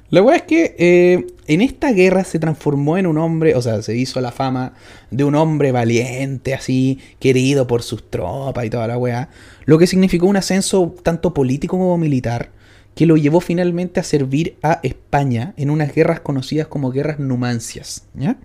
La 0.09 0.23
weá 0.23 0.37
es 0.37 0.43
que 0.43 0.77
eh, 0.79 1.27
en 1.47 1.63
esta 1.63 1.91
guerra 1.93 2.23
se 2.25 2.39
transformó 2.39 2.99
en 2.99 3.07
un 3.07 3.17
hombre, 3.17 3.55
o 3.55 3.63
sea, 3.63 3.81
se 3.81 3.97
hizo 3.97 4.21
la 4.21 4.31
fama 4.31 4.75
de 5.11 5.25
un 5.25 5.35
hombre 5.35 5.73
valiente, 5.73 6.53
así, 6.53 6.99
querido 7.19 7.67
por 7.67 7.83
sus 7.83 8.11
tropas 8.11 8.67
y 8.67 8.69
toda 8.71 8.87
la 8.87 8.99
weá. 8.99 9.31
Lo 9.65 9.79
que 9.79 9.87
significó 9.87 10.27
un 10.27 10.37
ascenso 10.37 10.95
tanto 11.03 11.33
político 11.33 11.79
como 11.79 11.97
militar, 11.97 12.51
que 12.95 13.07
lo 13.07 13.17
llevó 13.17 13.41
finalmente 13.41 14.01
a 14.01 14.03
servir 14.03 14.57
a 14.63 14.81
España 14.83 15.55
en 15.57 15.71
unas 15.71 15.95
guerras 15.95 16.21
conocidas 16.21 16.67
como 16.67 16.91
guerras 16.91 17.19
numancias. 17.19 18.07
¿ya? 18.15 18.37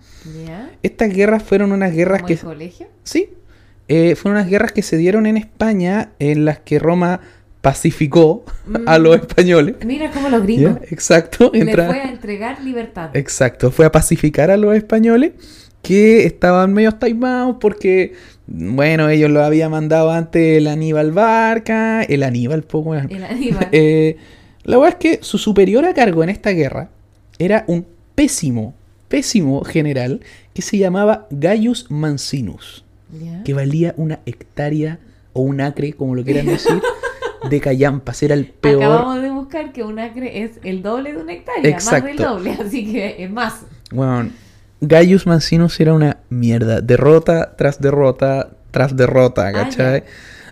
Estas 0.82 1.12
guerras 1.12 1.42
fueron 1.42 1.72
unas 1.72 1.92
guerras 1.92 2.18
¿Como 2.22 2.26
que. 2.28 2.34
el 2.34 2.40
colegio? 2.40 2.86
Sí. 3.02 3.30
Eh, 3.88 4.14
fueron 4.16 4.38
unas 4.40 4.50
guerras 4.50 4.72
que 4.72 4.82
se 4.82 4.96
dieron 4.96 5.26
en 5.26 5.36
España 5.36 6.10
en 6.18 6.44
las 6.44 6.58
que 6.60 6.78
Roma 6.78 7.20
pacificó 7.60 8.44
a 8.86 8.98
Mm. 8.98 9.02
los 9.02 9.16
españoles. 9.16 9.74
Mira 9.84 10.10
cómo 10.10 10.28
los 10.28 10.40
¿Ya? 10.40 10.46
gringos 10.46 10.78
Exacto. 10.90 11.50
le 11.52 11.60
entra- 11.60 11.86
fue 11.86 12.00
a 12.00 12.10
entregar 12.10 12.62
libertad. 12.62 13.10
Exacto. 13.14 13.70
Fue 13.70 13.84
a 13.84 13.92
pacificar 13.92 14.50
a 14.50 14.56
los 14.56 14.74
españoles 14.74 15.32
que 15.82 16.24
estaban 16.24 16.72
medio 16.72 16.92
taimados 16.92 17.56
porque, 17.60 18.14
bueno, 18.46 19.08
ellos 19.10 19.30
lo 19.30 19.42
había 19.44 19.68
mandado 19.68 20.10
antes 20.10 20.58
el 20.58 20.66
Aníbal 20.68 21.12
Barca, 21.12 22.02
el 22.02 22.22
Aníbal, 22.22 22.62
pues. 22.62 23.04
El 23.10 23.24
Aníbal. 23.24 23.68
Eh, 23.72 24.16
la 24.68 24.78
verdad 24.78 24.98
es 25.00 25.18
que 25.18 25.24
su 25.24 25.38
superior 25.38 25.84
a 25.84 25.94
cargo 25.94 26.22
en 26.22 26.28
esta 26.28 26.50
guerra 26.50 26.90
era 27.38 27.64
un 27.66 27.86
pésimo, 28.14 28.74
pésimo 29.08 29.64
general 29.64 30.20
que 30.52 30.62
se 30.62 30.76
llamaba 30.78 31.26
Gaius 31.30 31.90
Mancinus 31.90 32.84
que 33.44 33.54
valía 33.54 33.94
una 33.96 34.20
hectárea 34.26 34.98
o 35.32 35.40
un 35.40 35.60
acre, 35.60 35.92
como 35.94 36.14
lo 36.14 36.24
quieran 36.24 36.46
decir, 36.46 36.82
de 37.48 37.60
callampas. 37.60 38.22
Era 38.22 38.34
el 38.34 38.46
peor. 38.46 38.82
Acabamos 38.82 39.22
de 39.22 39.30
buscar 39.30 39.72
que 39.72 39.82
un 39.82 39.98
acre 39.98 40.42
es 40.42 40.58
el 40.62 40.82
doble 40.82 41.12
de 41.12 41.22
una 41.22 41.32
hectárea, 41.32 41.62
más 41.74 41.90
del 41.90 42.04
Exacto. 42.04 42.22
doble, 42.22 42.50
así 42.60 42.92
que 42.92 43.22
es 43.24 43.30
más. 43.30 43.62
Bueno, 43.90 44.30
Gaius 44.80 45.26
Mancinus 45.26 45.80
era 45.80 45.94
una 45.94 46.18
mierda. 46.28 46.80
Derrota 46.80 47.56
tras 47.56 47.80
derrota 47.80 48.50
tras 48.70 48.94
derrota, 48.94 49.50
¿cachai? 49.50 50.00
ya. 50.00 50.06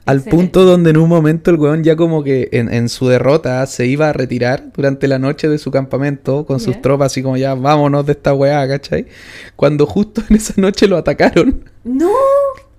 Al 0.06 0.18
Excelente. 0.18 0.30
punto 0.30 0.64
donde 0.64 0.90
en 0.90 0.98
un 0.98 1.08
momento 1.08 1.50
el 1.50 1.56
weón 1.58 1.82
ya 1.82 1.96
como 1.96 2.22
que 2.22 2.48
en, 2.52 2.72
en 2.72 2.88
su 2.88 3.08
derrota 3.08 3.66
se 3.66 3.86
iba 3.86 4.08
a 4.08 4.12
retirar 4.12 4.72
durante 4.72 5.08
la 5.08 5.18
noche 5.18 5.48
de 5.48 5.58
su 5.58 5.72
campamento 5.72 6.46
con 6.46 6.60
sus 6.60 6.80
tropas, 6.80 7.12
así 7.12 7.22
como 7.22 7.36
ya 7.36 7.54
vámonos 7.54 8.06
de 8.06 8.12
esta 8.12 8.32
weá, 8.32 8.66
¿cachai? 8.68 9.06
Cuando 9.56 9.84
justo 9.84 10.22
en 10.30 10.36
esa 10.36 10.54
noche 10.56 10.86
lo 10.86 10.96
atacaron. 10.96 11.64
¡No! 11.82 12.10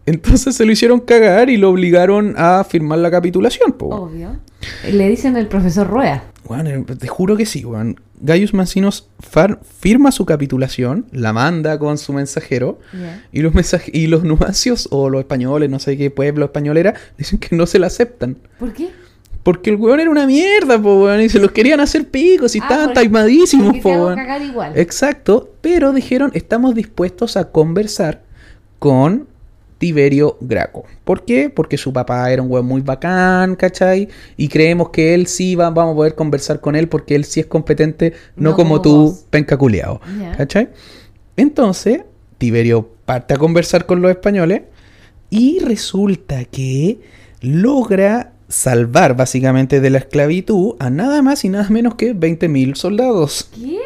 Entonces 0.06 0.56
se 0.56 0.66
lo 0.66 0.72
hicieron 0.72 1.02
cagar 1.02 1.50
y 1.50 1.58
lo 1.58 1.70
obligaron 1.70 2.34
a 2.38 2.64
firmar 2.64 3.00
la 3.00 3.12
capitulación, 3.12 3.74
po. 3.74 3.88
Obvio. 3.88 4.38
Le 4.90 5.10
dicen 5.10 5.36
el 5.36 5.48
profesor 5.48 5.86
Rueda. 5.86 6.24
Eh, 6.50 6.86
te 6.98 7.08
juro 7.08 7.36
que 7.36 7.46
sí, 7.46 7.66
weón. 7.66 8.00
Gaius 8.20 8.54
Mancinus 8.54 9.08
far- 9.20 9.60
firma 9.80 10.12
su 10.12 10.26
capitulación, 10.26 11.06
la 11.12 11.34
manda 11.34 11.78
con 11.80 11.98
su 11.98 12.14
mensajero, 12.14 12.80
y 13.32 13.42
los 13.42 13.54
mensaje 13.54 13.92
y 13.94 14.08
los 14.08 14.24
numancios, 14.24 14.88
o 14.92 15.10
los 15.10 15.20
españoles, 15.20 15.70
no 15.70 15.80
sé 15.80 15.98
qué 15.98 16.10
pueblo 16.10 16.46
español 16.46 16.78
era, 16.78 16.96
dicen 17.18 17.38
que 17.40 17.56
no 17.56 17.66
se 17.68 17.80
la 17.80 17.88
aceptan. 17.88 18.38
¿Por 18.60 18.74
qué? 18.74 18.90
Porque 19.44 19.70
el 19.70 19.78
weón 19.78 20.00
era 20.02 20.10
una 20.10 20.26
mierda, 20.28 20.82
po, 20.82 21.04
weón, 21.04 21.22
y 21.22 21.30
se 21.30 21.40
los 21.40 21.52
querían 21.52 21.80
hacer 21.80 22.10
picos, 22.10 22.56
y 22.56 22.60
Ah, 22.60 22.64
estaban 22.64 22.94
taimadísimos, 22.94 23.78
po, 23.78 23.90
weón. 23.90 24.16
cagar 24.16 24.42
igual. 24.42 24.74
Exacto, 24.78 25.54
pero 25.62 25.94
dijeron, 25.94 26.32
estamos 26.34 26.76
dispuestos 26.76 27.38
a 27.38 27.50
conversar 27.52 28.24
con 28.80 29.28
Tiberio 29.78 30.38
Graco. 30.42 30.86
¿Por 31.04 31.24
qué? 31.26 31.50
Porque 31.50 31.78
su 31.78 31.94
papá 31.94 32.32
era 32.32 32.42
un 32.42 32.52
weón 32.52 32.66
muy 32.66 32.82
bacán, 32.82 33.56
¿cachai? 33.56 34.10
Y 34.36 34.48
creemos 34.48 34.90
que 34.90 35.14
él 35.14 35.28
sí 35.28 35.56
va, 35.56 35.70
vamos 35.70 35.94
a 35.94 35.96
poder 35.96 36.16
conversar 36.16 36.60
con 36.62 36.76
él 36.76 36.88
porque 36.88 37.16
él 37.16 37.26
sí 37.26 37.40
es 37.40 37.46
competente, 37.46 38.14
no, 38.36 38.50
No 38.52 38.56
como, 38.56 38.70
como 38.70 38.82
tú, 38.82 38.96
vos. 39.12 39.26
penca 39.30 39.58
culiao, 39.58 40.02
Ya. 40.20 40.36
¿cachai? 40.36 40.70
Entonces, 41.36 42.02
Tiberio 42.38 42.90
parte 43.06 43.34
a 43.34 43.38
conversar 43.38 43.86
con 43.86 44.02
los 44.02 44.12
españoles 44.12 44.62
y 45.30 45.60
resulta 45.60 46.46
que 46.46 47.00
logra 47.42 48.34
salvar 48.50 49.16
básicamente 49.16 49.82
de 49.82 49.90
la 49.90 49.98
esclavitud 50.00 50.76
a 50.80 50.90
nada 50.90 51.22
más 51.22 51.44
y 51.46 51.50
nada 51.50 51.70
menos 51.70 51.96
que 51.96 52.16
20.000 52.16 52.76
soldados. 52.76 53.50
¿Qué? 53.54 53.78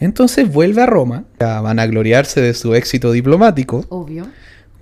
Entonces 0.00 0.50
vuelve 0.52 0.82
a 0.82 0.86
Roma, 0.86 1.24
a 1.38 1.60
vanagloriarse 1.60 2.40
de 2.40 2.54
su 2.54 2.74
éxito 2.74 3.12
diplomático, 3.12 3.84
Obvio. 3.88 4.26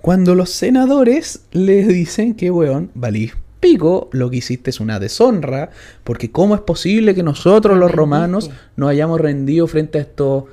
Cuando 0.03 0.35
los 0.35 0.49
senadores 0.49 1.45
le 1.53 1.81
dicen 1.85 2.33
que, 2.33 2.51
weón, 2.51 2.91
valís 2.93 3.37
pico, 3.61 4.09
lo 4.11 4.29
que 4.29 4.35
hiciste 4.35 4.69
es 4.69 4.81
una 4.81 4.99
deshonra, 4.99 5.69
porque 6.03 6.29
¿cómo 6.29 6.55
es 6.55 6.61
posible 6.61 7.15
que 7.15 7.23
nosotros 7.23 7.77
los 7.77 7.89
romanos 7.89 8.51
nos 8.75 8.89
hayamos 8.89 9.21
rendido 9.21 9.65
frente 9.65 9.99
a 9.99 10.01
estos 10.01 10.43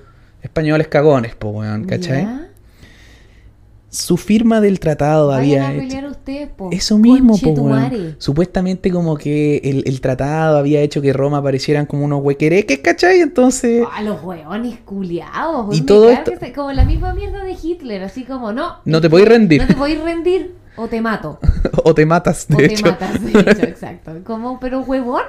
españoles 0.41 0.87
cagones, 0.87 1.35
po, 1.35 1.49
weón, 1.49 1.85
¿cachai? 1.87 2.23
¿Ya? 2.23 2.50
Su 3.91 4.17
firma 4.17 4.61
del 4.61 4.79
tratado 4.79 5.27
Vayan 5.29 5.65
había 5.67 5.83
a 5.83 5.85
hecho... 5.85 6.07
ustedes, 6.09 6.49
po. 6.51 6.69
Eso 6.73 6.97
mismo, 6.97 7.37
po, 7.37 7.51
weón. 7.51 8.15
Supuestamente 8.19 8.91
como 8.91 9.17
que 9.17 9.57
el, 9.65 9.83
el 9.85 10.01
tratado 10.01 10.59
había 10.59 10.81
hecho 10.81 11.03
que 11.03 11.13
Roma 11.13 11.43
parecieran 11.43 11.87
como 11.87 12.05
unos 12.05 12.23
huequereques, 12.23 12.79
¿cachai? 12.79 13.21
Entonces... 13.21 13.85
A 13.93 14.03
los 14.03 14.23
hueones 14.23 14.79
culiados. 14.85 15.77
Y 15.77 15.83
todo 15.83 16.09
esto- 16.11 16.33
Como 16.55 16.73
la 16.73 16.85
misma 16.85 17.15
mierda 17.15 17.43
de 17.45 17.57
Hitler, 17.61 18.03
así 18.05 18.25
como, 18.25 18.53
no. 18.53 18.77
No 18.85 19.01
te 19.01 19.11
podéis 19.11 19.29
rendir. 19.29 19.61
No 19.61 19.67
te 19.67 19.75
podéis 19.75 20.01
rendir 20.01 20.55
o 20.77 20.87
te 20.87 21.01
mato. 21.01 21.39
o 21.85 21.95
te 21.95 22.07
matas, 22.07 22.47
de 22.49 22.57
o 22.57 22.61
hecho. 22.61 22.85
te 22.85 22.91
matas, 22.91 23.23
de 23.25 23.31
hecho, 23.41 23.63
exacto. 23.65 24.13
Como, 24.25 24.61
pero 24.61 24.81
huevón. 24.81 25.23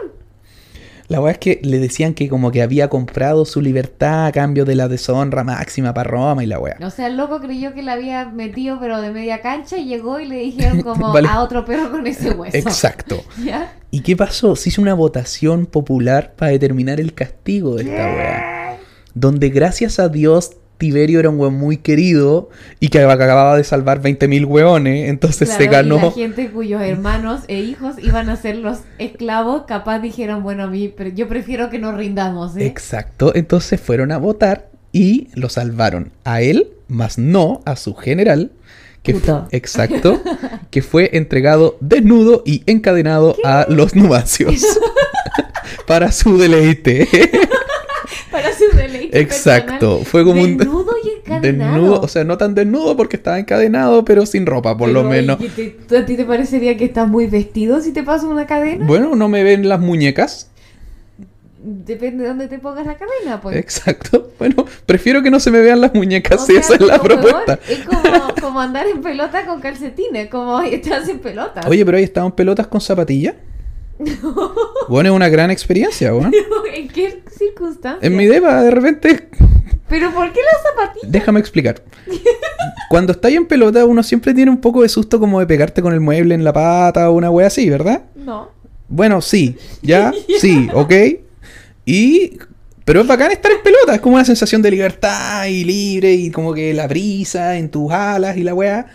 La 1.12 1.20
weá 1.20 1.34
es 1.34 1.40
que 1.40 1.60
le 1.62 1.80
decían 1.80 2.14
que 2.14 2.30
como 2.30 2.52
que 2.52 2.62
había 2.62 2.88
comprado 2.88 3.44
su 3.44 3.60
libertad 3.60 4.28
a 4.28 4.32
cambio 4.32 4.64
de 4.64 4.76
la 4.76 4.88
deshonra 4.88 5.44
máxima 5.44 5.94
para 5.94 6.10
Roma 6.10 6.42
y 6.42 6.48
la 6.48 6.58
weá. 6.58 6.78
O 6.82 6.90
sea, 6.90 7.08
el 7.08 7.18
loco 7.18 7.42
creyó 7.42 7.74
que 7.74 7.82
la 7.84 7.94
había 7.94 8.30
metido 8.30 8.80
pero 8.80 9.02
de 9.02 9.12
media 9.12 9.42
cancha 9.42 9.78
y 9.78 9.88
llegó 9.88 10.22
y 10.22 10.26
le 10.26 10.38
dijeron 10.38 10.82
como 10.84 11.12
Vale. 11.12 11.28
a 11.28 11.42
otro 11.42 11.66
perro 11.66 11.92
con 11.92 12.08
ese 12.08 12.32
hueso. 12.32 12.56
Exacto. 12.56 13.22
¿Ya? 13.44 13.74
¿Y 13.92 14.04
qué 14.04 14.16
pasó? 14.16 14.56
Se 14.56 14.70
hizo 14.70 14.82
una 14.82 14.94
votación 14.94 15.66
popular 15.66 16.32
para 16.38 16.54
determinar 16.54 17.02
el 17.02 17.14
castigo 17.14 17.76
de 17.76 17.84
esta 17.84 18.06
weá. 18.06 18.78
Donde 19.14 19.50
gracias 19.50 20.00
a 20.00 20.08
Dios 20.08 20.61
Tiberio 20.82 21.20
era 21.20 21.30
un 21.30 21.40
weón 21.40 21.54
muy 21.54 21.78
querido 21.78 22.50
y 22.80 22.88
que 22.88 22.98
acababa 23.04 23.56
de 23.56 23.64
salvar 23.64 24.02
20.000 24.02 24.46
weones, 24.48 25.10
entonces 25.10 25.48
se 25.48 25.68
Claro, 25.68 25.86
y 25.88 25.90
ganó... 25.92 26.06
la 26.08 26.12
gente 26.12 26.50
cuyos 26.50 26.82
hermanos 26.82 27.42
e 27.48 27.60
hijos 27.60 27.98
iban 28.02 28.32
a 28.32 28.36
ser 28.36 28.56
los 28.58 28.80
esclavos, 28.98 29.66
capaz 29.68 30.00
dijeron, 30.00 30.42
bueno, 30.42 30.64
a 30.64 30.68
mí, 30.68 30.92
pero 30.96 31.12
yo 31.12 31.28
prefiero 31.28 31.70
que 31.70 31.78
nos 31.78 31.96
rindamos, 31.96 32.58
¿eh? 32.58 32.66
Exacto, 32.66 33.32
entonces 33.36 33.80
fueron 33.80 34.12
a 34.12 34.18
votar 34.18 34.70
y 34.92 35.28
lo 35.36 35.50
salvaron 35.50 36.12
a 36.24 36.42
él, 36.42 36.70
más 36.88 37.20
no 37.20 37.62
a 37.66 37.76
su 37.76 37.94
general, 37.94 38.52
que 39.04 39.14
fu- 39.14 39.20
Puto. 39.20 39.48
exacto, 39.52 40.20
que 40.72 40.82
fue 40.82 41.12
entregado 41.14 41.78
desnudo 41.80 42.42
y 42.44 42.64
encadenado 42.66 43.36
a 43.46 43.68
los 43.70 43.96
nubacios 43.96 44.66
para 45.86 46.12
su 46.12 46.40
deleite. 46.40 47.08
Para 48.32 48.50
su 48.54 48.64
deleite 48.76 49.20
Exacto, 49.20 49.72
personal. 49.72 50.06
fue 50.06 50.24
como 50.24 50.42
un 50.42 50.58
Desnudo 50.58 50.92
y 51.04 51.10
encadenado. 51.18 51.74
desnudo, 51.74 52.02
o 52.02 52.08
sea, 52.08 52.24
no 52.24 52.38
tan 52.38 52.56
desnudo 52.56 52.96
porque 52.96 53.18
estaba 53.18 53.38
encadenado, 53.40 54.06
pero 54.06 54.26
sin 54.26 54.46
ropa 54.46 54.78
por 54.78 54.88
lo 54.90 55.00
Pero, 55.00 55.10
menos. 55.10 55.40
oye, 55.40 55.50
¿te- 55.50 55.70
tú- 55.88 55.98
¿A 55.98 56.06
ti 56.06 56.16
te 56.16 56.24
parecería 56.26 56.78
que 56.78 56.86
estás 56.86 57.08
muy 57.08 57.28
vestido 57.28 57.82
si 57.82 57.92
te 57.92 58.04
paso 58.04 58.30
una 58.30 58.46
cadena? 58.48 58.86
Bueno, 58.86 59.16
no 59.16 59.28
me 59.28 59.44
ven 59.44 59.68
las 59.68 59.80
muñecas. 59.82 60.48
Depende 61.64 62.24
de 62.24 62.30
dónde 62.30 62.48
te 62.48 62.58
pongas 62.58 62.88
la 62.88 62.96
cadena, 62.98 63.40
pues. 63.40 63.56
Exacto. 63.58 64.32
Bueno, 64.40 64.66
prefiero 64.88 65.22
que 65.22 65.30
no 65.30 65.40
se 65.40 65.52
me 65.52 65.62
vean 65.62 65.80
las 65.80 65.94
muñecas 65.94 66.42
O 66.42 66.46
si 66.48 66.54
sea, 66.54 66.62
esa 66.62 66.74
es 66.74 66.82
la 66.82 67.00
propuesta. 67.00 67.60
es 67.70 67.82
como, 67.82 68.02
como 68.42 68.60
andar 68.60 68.88
en 68.88 69.02
pelota 69.02 69.46
con 69.46 69.62
calcetines, 69.62 70.28
como 70.30 70.60
estás 70.62 71.08
en 71.08 71.20
pelota. 71.20 71.62
Oye, 71.68 71.86
pero 71.86 71.98
ahí 71.98 72.04
estaban 72.04 72.32
pelotas 72.32 72.66
con 72.66 72.82
Bueno, 74.90 75.10
es 75.10 75.16
una 75.16 75.30
gran 75.30 75.52
experiencia, 75.52 76.14
weón. 76.14 76.34
¿En 76.74 76.88
qué 76.88 77.24
circunstancias? 77.38 78.04
En 78.04 78.16
mi 78.16 78.26
depa, 78.26 78.62
de 78.64 78.72
repente, 78.72 79.30
¿Pero 79.88 80.12
por 80.14 80.32
qué 80.32 80.40
las 80.40 80.64
zapatillas? 80.64 81.12
déjame 81.12 81.40
explicar. 81.40 81.82
Cuando 82.90 83.12
estáis 83.12 83.36
en 83.36 83.46
pelota, 83.46 83.86
uno 83.86 84.04
siempre 84.04 84.34
tiene 84.34 84.50
un 84.50 84.62
poco 84.62 84.82
de 84.84 84.90
susto 84.90 85.20
como 85.20 85.40
de 85.40 85.46
pegarte 85.46 85.82
con 85.82 85.94
el 85.94 86.00
mueble 86.00 86.34
en 86.34 86.44
la 86.44 86.54
pata 86.54 87.10
o 87.10 87.14
una 87.14 87.30
wea 87.30 87.48
así, 87.48 87.70
¿verdad? 87.70 88.04
No. 88.16 88.50
Bueno, 88.88 89.22
sí, 89.22 89.58
ya, 89.82 90.14
sí, 90.40 90.70
ok. 90.74 90.94
Y. 91.86 92.38
Pero 92.86 93.02
es 93.02 93.08
bacán 93.08 93.32
estar 93.32 93.52
en 93.52 93.62
pelota, 93.62 93.96
es 93.96 94.02
como 94.02 94.16
una 94.16 94.26
sensación 94.26 94.62
de 94.62 94.72
libertad 94.72 95.46
y 95.46 95.64
libre 95.64 96.14
y 96.14 96.32
como 96.32 96.54
que 96.54 96.74
la 96.74 96.88
brisa 96.88 97.58
en 97.58 97.70
tus 97.70 97.92
alas 97.92 98.38
y 98.38 98.44
la 98.44 98.54
weá. 98.54 98.88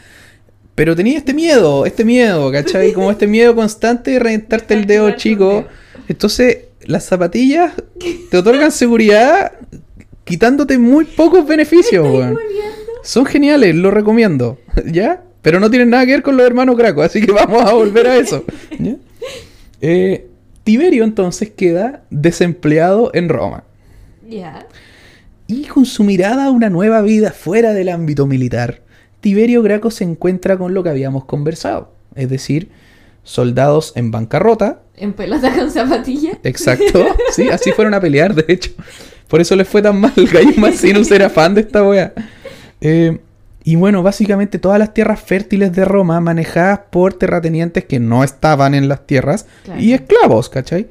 Pero 0.77 0.95
tenía 0.95 1.19
este 1.19 1.35
miedo, 1.35 1.85
este 1.87 2.05
miedo, 2.05 2.53
¿cachai? 2.53 2.93
Como 2.93 3.11
este 3.11 3.27
miedo 3.27 3.57
constante 3.57 4.13
de 4.13 4.19
reventarte 4.21 4.75
el 4.75 4.87
dedo 4.87 5.11
chico. 5.17 5.65
Entonces, 6.07 6.59
las 6.85 7.05
zapatillas 7.05 7.73
te 8.31 8.37
otorgan 8.37 8.71
seguridad 8.71 9.53
quitándote 10.25 10.79
muy 10.79 11.05
pocos 11.05 11.45
beneficios, 11.47 12.05
weón. 12.07 12.39
Son 13.03 13.25
geniales, 13.27 13.75
lo 13.75 13.91
recomiendo, 13.91 14.59
¿ya? 14.87 15.23
Pero 15.43 15.61
no 15.61 15.71
tienen 15.71 15.91
nada 15.91 16.05
que 16.05 16.13
ver 16.13 16.23
con 16.23 16.37
los 16.37 16.47
hermanos 16.47 16.77
Graco, 16.77 17.03
así 17.03 17.21
que 17.25 17.33
vamos 17.33 17.63
a 17.63 17.73
volver 17.73 18.07
a 18.07 18.17
eso. 18.17 18.45
¿ya? 18.79 18.97
Eh, 19.81 20.27
Tiberio 20.65 21.05
entonces 21.05 21.51
queda 21.51 22.03
desempleado 22.11 23.11
en 23.15 23.29
Roma 23.29 23.63
Ya. 24.29 24.67
y 25.47 25.65
con 25.67 25.87
su 25.87 26.03
mirada 26.03 26.47
a 26.47 26.51
una 26.51 26.69
nueva 26.69 27.01
vida 27.03 27.31
fuera 27.31 27.73
del 27.73 27.89
ámbito 27.91 28.27
militar, 28.27 28.83
Tiberio 29.27 29.61
Graco 29.61 29.91
se 29.91 30.05
encuentra 30.05 30.57
con 30.57 30.73
lo 30.73 30.85
que 30.85 30.91
habíamos 30.91 31.25
conversado, 31.25 31.91
es 32.15 32.29
decir, 32.29 32.69
soldados 33.25 33.93
en 33.97 34.13
bancarrota, 34.13 34.83
En 34.97 35.15
pelota 35.15 35.53
con 35.53 35.69
zapatillas. 35.73 36.39
exacto, 36.45 37.05
sí, 37.33 37.49
así 37.49 37.73
fueron 37.73 37.95
a 37.95 38.01
pelear, 38.01 38.37
de 38.37 38.45
hecho, 38.47 38.71
por 39.27 39.41
eso 39.41 39.57
les 39.57 39.67
fue 39.67 39.83
tan 39.83 40.01
mal, 40.01 40.13
Gaius 40.15 40.57
Macinus 40.59 41.11
era 41.11 41.29
fan 41.29 41.55
de 41.57 41.63
esta 41.63 41.83
wea. 41.83 42.13
Eh, 42.81 43.19
y 43.65 43.75
bueno, 43.75 44.05
básicamente 44.05 44.61
todas 44.61 44.79
las 44.79 44.95
tierras 44.95 45.19
fértiles 45.21 45.73
de 45.73 45.85
Roma 45.85 46.21
manejadas 46.21 46.83
por 46.93 47.15
terratenientes 47.15 47.85
que 47.85 47.99
no 47.99 48.23
estaban 48.23 48.75
en 48.75 48.89
las 48.89 49.09
tierras 49.09 49.47
Claro. 49.65 49.81
y 49.81 49.93
esclavos, 49.93 50.49
¿cachai? 50.49 50.87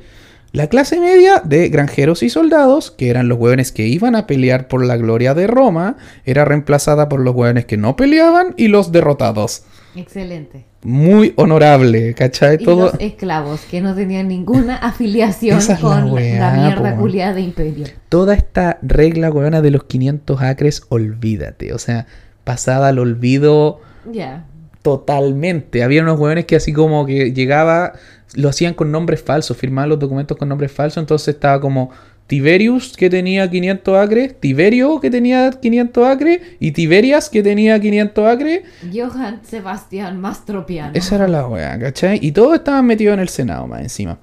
La 0.56 0.68
clase 0.68 1.02
media 1.02 1.41
de 1.44 1.68
granjeros 1.68 2.24
y 2.24 2.30
soldados, 2.30 2.89
que 2.89 3.10
eran 3.10 3.28
los 3.28 3.38
hueones 3.38 3.74
que 3.74 3.88
iban 3.88 4.15
a 4.15 4.26
pelear 4.26 4.70
por 4.70 4.86
la 4.86 4.96
gloria 4.96 5.34
de 5.34 5.48
Roma, 5.48 5.98
era 6.24 6.46
reemplazada 6.46 7.10
por 7.10 7.20
los 7.20 7.36
hueones 7.36 7.65
que 7.65 7.76
no 7.76 7.98
peleaban 7.98 8.54
y 8.56 8.70
los 8.70 8.94
derrotados. 8.94 9.63
Excelente. 9.98 10.63
Muy 10.82 11.34
honorable, 11.36 12.13
¿cachai? 12.13 12.56
Y 12.62 12.63
Todo... 12.63 12.86
los 12.86 12.94
esclavos, 13.02 13.65
que 13.70 13.82
no 13.82 13.96
tenían 13.96 14.30
ninguna 14.30 14.78
afiliación 14.82 15.58
es 15.58 15.68
con 15.82 16.06
la, 16.08 16.13
weá, 16.13 16.54
mierda 16.54 16.96
culiada 16.96 17.34
de 17.34 17.41
imperio. 17.41 17.88
Toda 18.08 18.34
esta 18.34 18.80
regla, 18.82 19.32
huevona, 19.32 19.62
de 19.62 19.72
los 19.72 19.84
500 19.84 20.41
acres, 20.41 20.84
olvídate. 20.88 21.74
O 21.74 21.80
sea, 21.80 22.08
pasada 22.46 22.88
al 22.88 23.00
olvido 23.00 23.82
Ya. 24.10 24.46
totalmente. 24.84 25.84
Había 25.84 26.02
unos 26.02 26.18
hueones 26.18 26.46
que 26.46 26.56
así 26.56 26.72
como 26.72 27.06
que 27.06 27.34
llegaba, 27.34 27.91
lo 28.36 28.50
hacían 28.50 28.74
con 28.74 28.91
nombres 28.91 29.21
falsos, 29.21 29.58
firmaban 29.58 29.89
los 29.89 30.00
documentos 30.00 30.38
con 30.38 30.50
nombres 30.50 30.71
falsos, 30.71 31.02
entonces 31.02 31.30
estaba 31.36 31.60
como 31.60 31.91
Tiberius 32.28 32.98
que 32.98 33.10
tenía 33.10 33.50
500 33.50 33.98
acres, 33.98 34.39
Tiberio 34.39 35.00
que 35.00 35.10
tenía 35.12 35.52
500 35.52 36.06
acres 36.06 36.41
y 36.60 36.71
Tiberias 36.71 37.30
que 37.30 37.43
tenía 37.43 37.80
500 37.80 38.28
acres. 38.28 38.63
Johann 38.93 39.41
Sebastián 39.43 40.19
Mastropiano. 40.19 40.91
Esa 40.95 41.15
era 41.15 41.28
la 41.28 41.48
wea, 41.48 41.78
¿cachai? 41.80 42.19
Y 42.21 42.32
todos 42.32 42.56
estaban 42.56 42.86
metidos 42.86 43.13
en 43.13 43.19
el 43.19 43.30
Senado 43.30 43.67
más 43.67 43.82
encima. 43.82 44.17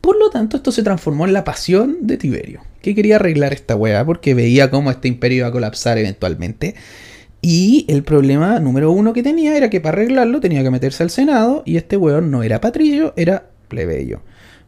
Por 0.00 0.18
lo 0.18 0.28
tanto, 0.28 0.58
esto 0.58 0.70
se 0.70 0.82
transformó 0.82 1.24
en 1.24 1.32
la 1.32 1.44
pasión 1.44 1.96
de 2.02 2.18
Tiberio, 2.18 2.60
que 2.82 2.94
quería 2.94 3.16
arreglar 3.16 3.54
esta 3.54 3.74
wea 3.74 4.04
porque 4.04 4.34
veía 4.34 4.70
cómo 4.70 4.90
este 4.90 5.08
imperio 5.08 5.38
iba 5.38 5.46
a 5.46 5.52
colapsar 5.52 5.96
eventualmente. 5.96 6.74
Y 7.46 7.84
el 7.88 8.04
problema 8.04 8.58
número 8.58 8.90
uno 8.90 9.12
que 9.12 9.22
tenía 9.22 9.54
era 9.54 9.68
que 9.68 9.78
para 9.78 9.98
arreglarlo 9.98 10.40
tenía 10.40 10.62
que 10.62 10.70
meterse 10.70 11.02
al 11.02 11.10
Senado 11.10 11.62
y 11.66 11.76
este 11.76 11.98
weón 11.98 12.30
no 12.30 12.42
era 12.42 12.58
patrillo, 12.58 13.12
era 13.16 13.50
plebeyo. 13.68 14.22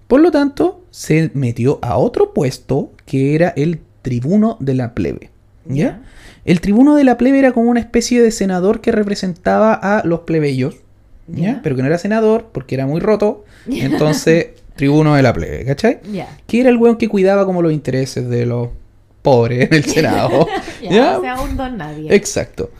Por 0.07 0.21
lo 0.21 0.31
tanto, 0.31 0.85
se 0.91 1.31
metió 1.33 1.79
a 1.81 1.97
otro 1.97 2.35
puesto 2.35 2.93
que 3.07 3.35
era 3.35 3.49
el 3.57 3.81
tribuno 4.03 4.59
de 4.61 4.75
la 4.75 4.93
plebe. 4.95 5.31
¿Ya? 5.65 6.03
El 6.45 6.61
tribuno 6.61 6.97
de 6.97 7.05
la 7.05 7.17
plebe 7.17 7.39
era 7.39 7.53
como 7.53 7.71
una 7.71 7.81
especie 7.81 8.21
de 8.21 8.31
senador 8.31 8.83
que 8.83 8.93
representaba 8.93 9.73
a 9.73 10.07
los 10.07 10.21
plebeyos, 10.21 10.77
¿ya? 11.29 11.61
Pero 11.62 11.77
que 11.77 11.83
no 11.83 11.89
era 11.89 11.97
senador 11.97 12.51
porque 12.53 12.75
era 12.75 12.87
muy 12.87 13.01
roto. 13.01 13.47
Entonces, 13.67 14.49
tribuno 14.77 15.15
de 15.15 15.23
la 15.23 15.33
plebe, 15.33 15.65
¿cachai? 15.65 16.01
Que 16.47 16.61
era 16.61 16.69
el 16.69 16.77
weón 16.77 16.99
que 16.99 17.09
cuidaba 17.09 17.47
como 17.47 17.62
los 17.62 17.73
intereses 17.73 18.29
de 18.29 18.45
los 18.45 18.69
pobres 19.27 19.67
en 19.69 19.75
el 19.75 19.85
Senado. 19.97 20.47
Ya, 20.83 20.91
¿Ya? 20.91 21.19
O 21.19 21.23
sea, 21.23 21.41
un 21.41 21.57
don 21.57 21.77
nadie. 21.77 22.15
Exacto. 22.15 22.71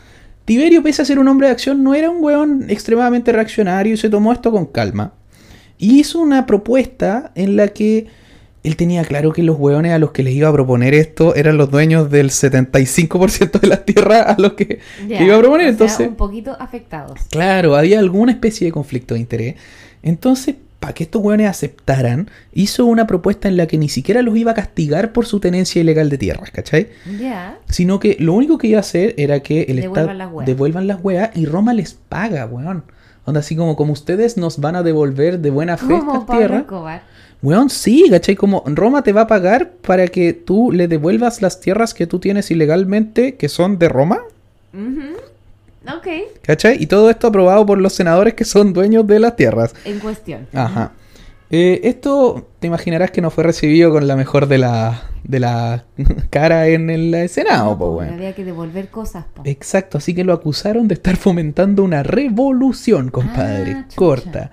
Tiberio, 0.45 0.81
pese 0.81 1.01
a 1.01 1.05
ser 1.05 1.19
un 1.19 1.27
hombre 1.27 1.47
de 1.47 1.53
acción, 1.53 1.83
no 1.83 1.93
era 1.93 2.09
un 2.09 2.23
weón 2.23 2.67
extremadamente 2.69 3.33
reaccionario 3.33 3.93
y 3.93 3.97
se 3.97 4.09
tomó 4.09 4.31
esto 4.31 4.49
con 4.51 4.65
calma. 4.65 5.13
Y 5.77 5.99
hizo 5.99 6.19
una 6.19 6.45
propuesta 6.45 7.31
en 7.35 7.57
la 7.57 7.67
que 7.67 8.07
él 8.63 8.75
tenía 8.77 9.03
claro 9.03 9.33
que 9.33 9.43
los 9.43 9.57
weones 9.59 9.91
a 9.91 9.99
los 9.99 10.11
que 10.11 10.23
les 10.23 10.33
iba 10.33 10.47
a 10.49 10.53
proponer 10.53 10.93
esto 10.93 11.35
eran 11.35 11.57
los 11.57 11.69
dueños 11.69 12.09
del 12.09 12.29
75% 12.31 13.59
de 13.59 13.67
las 13.67 13.85
tierras 13.85 14.25
a 14.27 14.41
los 14.41 14.53
que, 14.53 14.79
Ya, 15.07 15.17
que 15.17 15.25
iba 15.25 15.35
a 15.35 15.39
proponer. 15.39 15.65
o 15.67 15.69
sea, 15.69 15.71
Entonces, 15.71 16.07
un 16.07 16.15
poquito 16.15 16.55
afectados. 16.59 17.19
claro, 17.29 17.75
había 17.75 17.99
alguna 17.99 18.31
especie 18.31 18.65
de 18.67 18.71
conflicto 18.71 19.13
de 19.13 19.19
interés. 19.19 19.55
Entonces, 20.01 20.55
para 20.87 20.95
que 20.95 21.03
estos 21.03 21.21
weones 21.21 21.49
aceptaran, 21.49 22.29
hizo 22.53 22.85
una 22.85 23.07
propuesta 23.07 23.49
en 23.49 23.57
la 23.57 23.67
que 23.67 23.77
ni 23.77 23.89
siquiera 23.89 24.21
los 24.21 24.37
iba 24.37 24.51
a 24.51 24.53
castigar 24.53 25.11
por 25.11 25.25
su 25.25 25.41
tenencia 25.41 25.81
ilegal 25.81 26.09
de 26.09 26.17
tierras, 26.17 26.49
¿cachai? 26.49 26.87
Ya. 27.19 27.59
Sino 27.67 27.99
que 27.99 28.15
lo 28.21 28.31
único 28.31 28.57
que 28.57 28.67
iba 28.67 28.77
a 28.77 28.79
hacer 28.79 29.13
era 29.17 29.41
que 29.41 29.63
el 29.63 29.79
Estado 29.79 30.09
devuelvan 30.45 30.87
las 30.87 31.03
weas 31.03 31.35
y 31.35 31.45
Roma 31.45 31.73
les 31.73 31.93
paga, 31.93 32.45
weón. 32.45 32.85
Onda 33.25 33.41
así 33.41 33.57
como, 33.57 33.75
como 33.75 33.91
ustedes 33.91 34.37
nos 34.37 34.61
van 34.61 34.77
a 34.77 34.83
devolver 34.83 35.39
de 35.39 35.49
buena 35.49 35.75
fe 35.75 35.97
estas 35.97 36.25
tierras. 36.25 36.63
Weón, 37.41 37.69
sí, 37.69 38.05
¿cachai? 38.09 38.37
Como 38.37 38.63
Roma 38.65 39.03
te 39.03 39.11
va 39.11 39.23
a 39.23 39.27
pagar 39.27 39.71
para 39.85 40.07
que 40.07 40.31
tú 40.31 40.71
le 40.71 40.87
devuelvas 40.87 41.41
las 41.41 41.59
tierras 41.59 41.93
que 41.93 42.07
tú 42.07 42.19
tienes 42.19 42.49
ilegalmente, 42.49 43.35
que 43.35 43.49
son 43.49 43.77
de 43.77 43.89
Roma. 43.89 44.21
Ok. 45.95 46.07
¿cachai? 46.41 46.81
Y 46.81 46.87
todo 46.87 47.09
esto 47.09 47.27
aprobado 47.27 47.65
por 47.65 47.79
los 47.79 47.93
senadores 47.93 48.33
que 48.33 48.45
son 48.45 48.73
dueños 48.73 49.07
de 49.07 49.19
las 49.19 49.35
tierras. 49.35 49.73
En 49.85 49.99
cuestión. 49.99 50.47
Ajá. 50.53 50.93
Eh, 51.49 51.79
esto 51.83 52.49
te 52.59 52.67
imaginarás 52.67 53.11
que 53.11 53.21
no 53.21 53.31
fue 53.31 53.45
recibido 53.45 53.91
con 53.91 54.05
la 54.05 54.17
mejor 54.17 54.47
de 54.47 54.57
la, 54.57 55.03
de 55.23 55.39
la 55.39 55.85
cara 56.29 56.67
en 56.67 56.89
el 56.89 57.29
Senado, 57.29 57.71
No, 57.71 57.77
po, 57.77 57.91
weón. 57.91 58.13
Había 58.13 58.35
que 58.35 58.43
devolver 58.43 58.89
cosas, 58.89 59.25
po. 59.33 59.43
Exacto, 59.45 59.97
así 59.97 60.13
que 60.13 60.25
lo 60.25 60.33
acusaron 60.33 60.87
de 60.89 60.95
estar 60.95 61.15
fomentando 61.15 61.83
una 61.83 62.03
revolución, 62.03 63.09
compadre. 63.09 63.73
Ah, 63.77 63.87
corta. 63.95 64.51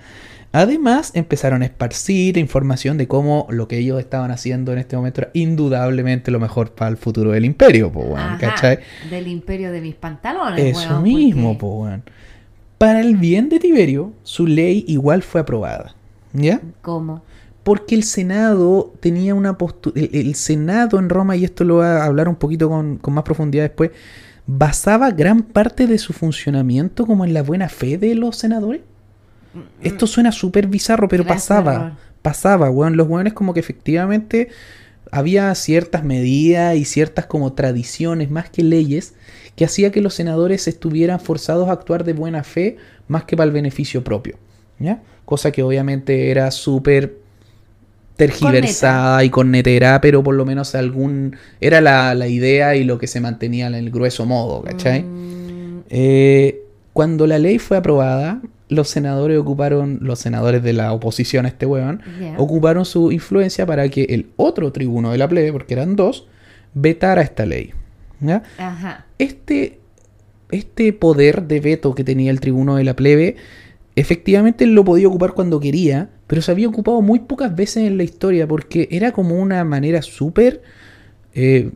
Además, 0.57 1.11
empezaron 1.15 1.63
a 1.63 1.65
esparcir 1.65 2.39
información 2.39 2.97
de 2.97 3.09
cómo 3.09 3.49
lo 3.51 3.67
que 3.67 3.77
ellos 3.79 3.99
estaban 3.99 4.31
haciendo 4.31 4.73
en 4.73 4.79
este 4.79 4.95
momento 4.97 5.23
era 5.23 5.31
indudablemente 5.35 6.31
lo 6.31 6.39
mejor 6.39 6.71
para 6.71 6.93
el 6.93 6.97
futuro 6.97 7.33
del 7.33 7.45
imperio, 7.45 7.91
po, 7.91 8.03
weón, 8.03 8.39
¿cachai? 8.39 8.79
Del 9.11 9.27
imperio 9.27 9.73
de 9.73 9.81
mis 9.81 9.97
pantalones. 9.97 10.65
Eso 10.65 10.91
weón, 10.91 11.03
mismo, 11.03 11.49
porque- 11.49 11.59
po, 11.61 11.67
weón. 11.83 12.03
Para 12.79 13.01
el 13.01 13.17
bien 13.17 13.49
de 13.49 13.59
Tiberio, 13.59 14.13
su 14.23 14.47
ley 14.47 14.85
igual 14.87 15.25
fue 15.25 15.41
aprobada. 15.41 15.97
¿Ya? 16.33 16.61
¿Cómo? 16.83 17.25
Porque 17.65 17.97
el 17.97 18.05
Senado 18.05 18.93
tenía 19.01 19.35
una 19.35 19.59
postura. 19.59 20.01
El, 20.01 20.11
el 20.13 20.35
Senado 20.37 21.01
en 21.01 21.09
Roma, 21.09 21.35
y 21.35 21.45
esto 21.45 21.65
lo 21.65 21.77
voy 21.77 21.87
a 21.87 22.05
hablar 22.05 22.29
un 22.29 22.37
poquito 22.37 22.69
con, 22.69 22.99
con 22.99 23.13
más 23.13 23.25
profundidad 23.25 23.65
después, 23.65 23.91
basaba 24.47 25.11
gran 25.11 25.43
parte 25.43 25.89
de 25.89 25.99
su 25.99 26.13
funcionamiento 26.13 27.07
como 27.07 27.25
en 27.25 27.35
la 27.35 27.43
buena 27.43 27.69
fe 27.69 27.99
de 27.99 28.15
los 28.15 28.37
senadores. 28.37 28.83
Esto 29.81 30.07
suena 30.07 30.33
súper 30.33 30.67
bizarro, 30.67 31.09
pero 31.09 31.25
Gracias, 31.25 31.65
pasaba. 31.65 31.99
Pasaba, 32.23 32.71
weón. 32.71 32.97
Los 32.97 33.09
weones 33.09 33.33
como 33.35 33.55
que 33.55 33.61
efectivamente 33.61 34.49
había 35.11 35.55
ciertas 35.55 36.05
medidas 36.05 36.77
y 36.77 36.85
ciertas 36.85 37.27
como 37.27 37.53
tradiciones 37.53 38.31
más 38.31 38.51
que 38.51 38.63
leyes 38.65 39.15
que 39.57 39.65
hacía 39.65 39.93
que 39.93 40.01
los 40.01 40.15
senadores 40.15 40.67
estuvieran 40.67 41.21
forzados 41.21 41.69
a 41.69 41.73
actuar 41.73 42.05
de 42.05 42.13
buena 42.15 42.43
fe 42.45 42.77
más 43.07 43.25
que 43.25 43.37
para 43.37 43.47
el 43.47 43.53
beneficio 43.53 44.03
propio. 44.05 44.39
¿Ya? 44.79 45.03
Cosa 45.25 45.53
que 45.53 45.63
obviamente 45.63 46.31
era 46.31 46.51
súper 46.51 47.23
tergiversada 48.17 49.25
y 49.25 49.31
cornetera, 49.31 50.01
pero 50.01 50.23
por 50.23 50.35
lo 50.35 50.45
menos 50.45 50.75
algún 50.75 51.37
era 51.61 51.81
la, 51.81 52.15
la 52.15 52.29
idea 52.29 52.77
y 52.77 52.85
lo 52.85 52.99
que 52.99 53.07
se 53.09 53.21
mantenía 53.21 53.67
en 53.67 53.75
el 53.75 53.91
grueso 53.91 54.27
modo, 54.27 54.63
¿cachai? 54.63 55.03
Mm, 55.03 55.85
Eh, 55.91 56.63
cuando 56.93 57.27
la 57.27 57.39
ley 57.39 57.59
fue 57.59 57.77
aprobada, 57.77 58.41
los 58.75 58.89
senadores 58.89 59.39
ocuparon, 59.39 59.99
los 60.03 60.19
senadores 60.19 60.63
de 60.63 60.73
la 60.73 60.93
oposición 60.93 61.47
a 61.47 61.49
este 61.49 61.67
weón, 61.67 62.03
ya. 62.21 62.35
ocuparon 62.39 62.85
su 62.85 63.13
influencia 63.13 63.67
para 63.67 63.89
que 63.89 64.05
el 64.11 64.31
otro 64.37 64.73
tribuno 64.73 65.13
de 65.13 65.19
la 65.19 65.29
plebe, 65.29 65.53
porque 65.53 65.75
eran 65.75 65.97
dos, 65.97 66.27
vetara 66.75 67.23
esta 67.23 67.47
ley. 67.47 67.73
¿ya? 68.21 68.43
Ajá. 68.59 69.07
Este, 69.19 69.79
este 70.51 70.93
poder 70.93 71.45
de 71.45 71.61
veto 71.61 71.95
que 71.95 72.05
tenía 72.05 72.31
el 72.31 72.41
tribuno 72.41 72.77
de 72.77 72.85
la 72.85 72.95
plebe, 72.95 73.37
efectivamente 73.97 74.67
lo 74.67 74.85
podía 74.85 75.09
ocupar 75.09 75.33
cuando 75.33 75.61
quería, 75.61 76.11
pero 76.27 76.43
se 76.43 76.51
había 76.51 76.69
ocupado 76.69 77.01
muy 77.03 77.21
pocas 77.21 77.55
veces 77.55 77.85
en 77.85 77.97
la 77.97 78.03
historia, 78.05 78.47
porque 78.47 78.89
era 78.91 79.13
como 79.13 79.37
una 79.37 79.65
manera 79.65 80.03
súper 80.03 80.63
eh, 81.35 81.71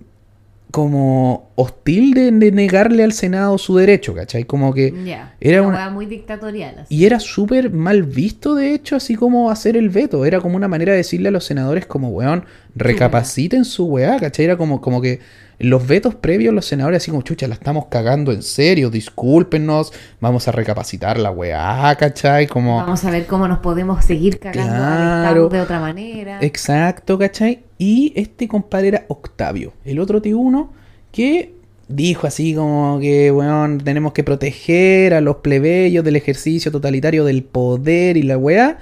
como 0.70 1.50
hostil 1.54 2.12
de, 2.12 2.30
de 2.30 2.52
negarle 2.52 3.02
al 3.02 3.12
Senado 3.12 3.56
su 3.58 3.76
derecho, 3.76 4.14
¿cachai? 4.14 4.44
Como 4.44 4.74
que... 4.74 4.92
Era 5.40 5.62
una 5.62 5.90
muy 5.90 6.06
dictatorial. 6.06 6.80
así. 6.80 6.94
Y 6.94 7.06
era 7.06 7.20
súper 7.20 7.70
mal 7.70 8.02
visto, 8.02 8.54
de 8.54 8.74
hecho, 8.74 8.96
así 8.96 9.14
como 9.14 9.50
hacer 9.50 9.76
el 9.76 9.88
veto. 9.88 10.24
Era 10.24 10.40
como 10.40 10.56
una 10.56 10.68
manera 10.68 10.92
de 10.92 10.98
decirle 10.98 11.28
a 11.28 11.32
los 11.32 11.44
senadores 11.44 11.86
como, 11.86 12.10
weón, 12.10 12.44
recapaciten 12.74 13.64
su 13.64 13.86
weá, 13.86 14.18
¿cachai? 14.18 14.44
Era 14.44 14.56
como, 14.56 14.80
como 14.80 15.00
que 15.00 15.20
los 15.58 15.86
vetos 15.86 16.14
previos, 16.14 16.54
los 16.54 16.66
senadores 16.66 17.02
así 17.02 17.10
como, 17.10 17.22
chucha, 17.22 17.48
la 17.48 17.54
estamos 17.54 17.86
cagando 17.86 18.30
en 18.32 18.42
serio, 18.42 18.90
discúlpenos, 18.90 19.92
vamos 20.20 20.46
a 20.46 20.52
recapacitar 20.52 21.18
la 21.18 21.30
weá, 21.30 21.94
¿cachai? 21.96 22.46
Como... 22.46 22.76
Vamos 22.76 23.04
a 23.04 23.10
ver 23.10 23.26
cómo 23.26 23.48
nos 23.48 23.58
podemos 23.58 24.04
seguir 24.04 24.38
cagando 24.38 24.72
Claro. 24.72 25.48
De 25.48 25.60
otra 25.60 25.80
manera. 25.80 26.38
Exacto, 26.42 27.18
¿cachai? 27.18 27.64
Y 27.76 28.12
este 28.14 28.46
compadre 28.46 28.88
era 28.88 29.04
Octavio, 29.08 29.72
el 29.84 29.98
otro 29.98 30.22
tribuno 30.22 30.72
que 31.10 31.54
dijo 31.88 32.26
así 32.26 32.54
como 32.54 33.00
que, 33.00 33.32
weón, 33.32 33.78
tenemos 33.78 34.12
que 34.12 34.22
proteger 34.22 35.14
a 35.14 35.20
los 35.20 35.36
plebeyos 35.36 36.04
del 36.04 36.16
ejercicio 36.16 36.70
totalitario 36.70 37.24
del 37.24 37.42
poder 37.42 38.16
y 38.16 38.22
la 38.22 38.38
weá. 38.38 38.78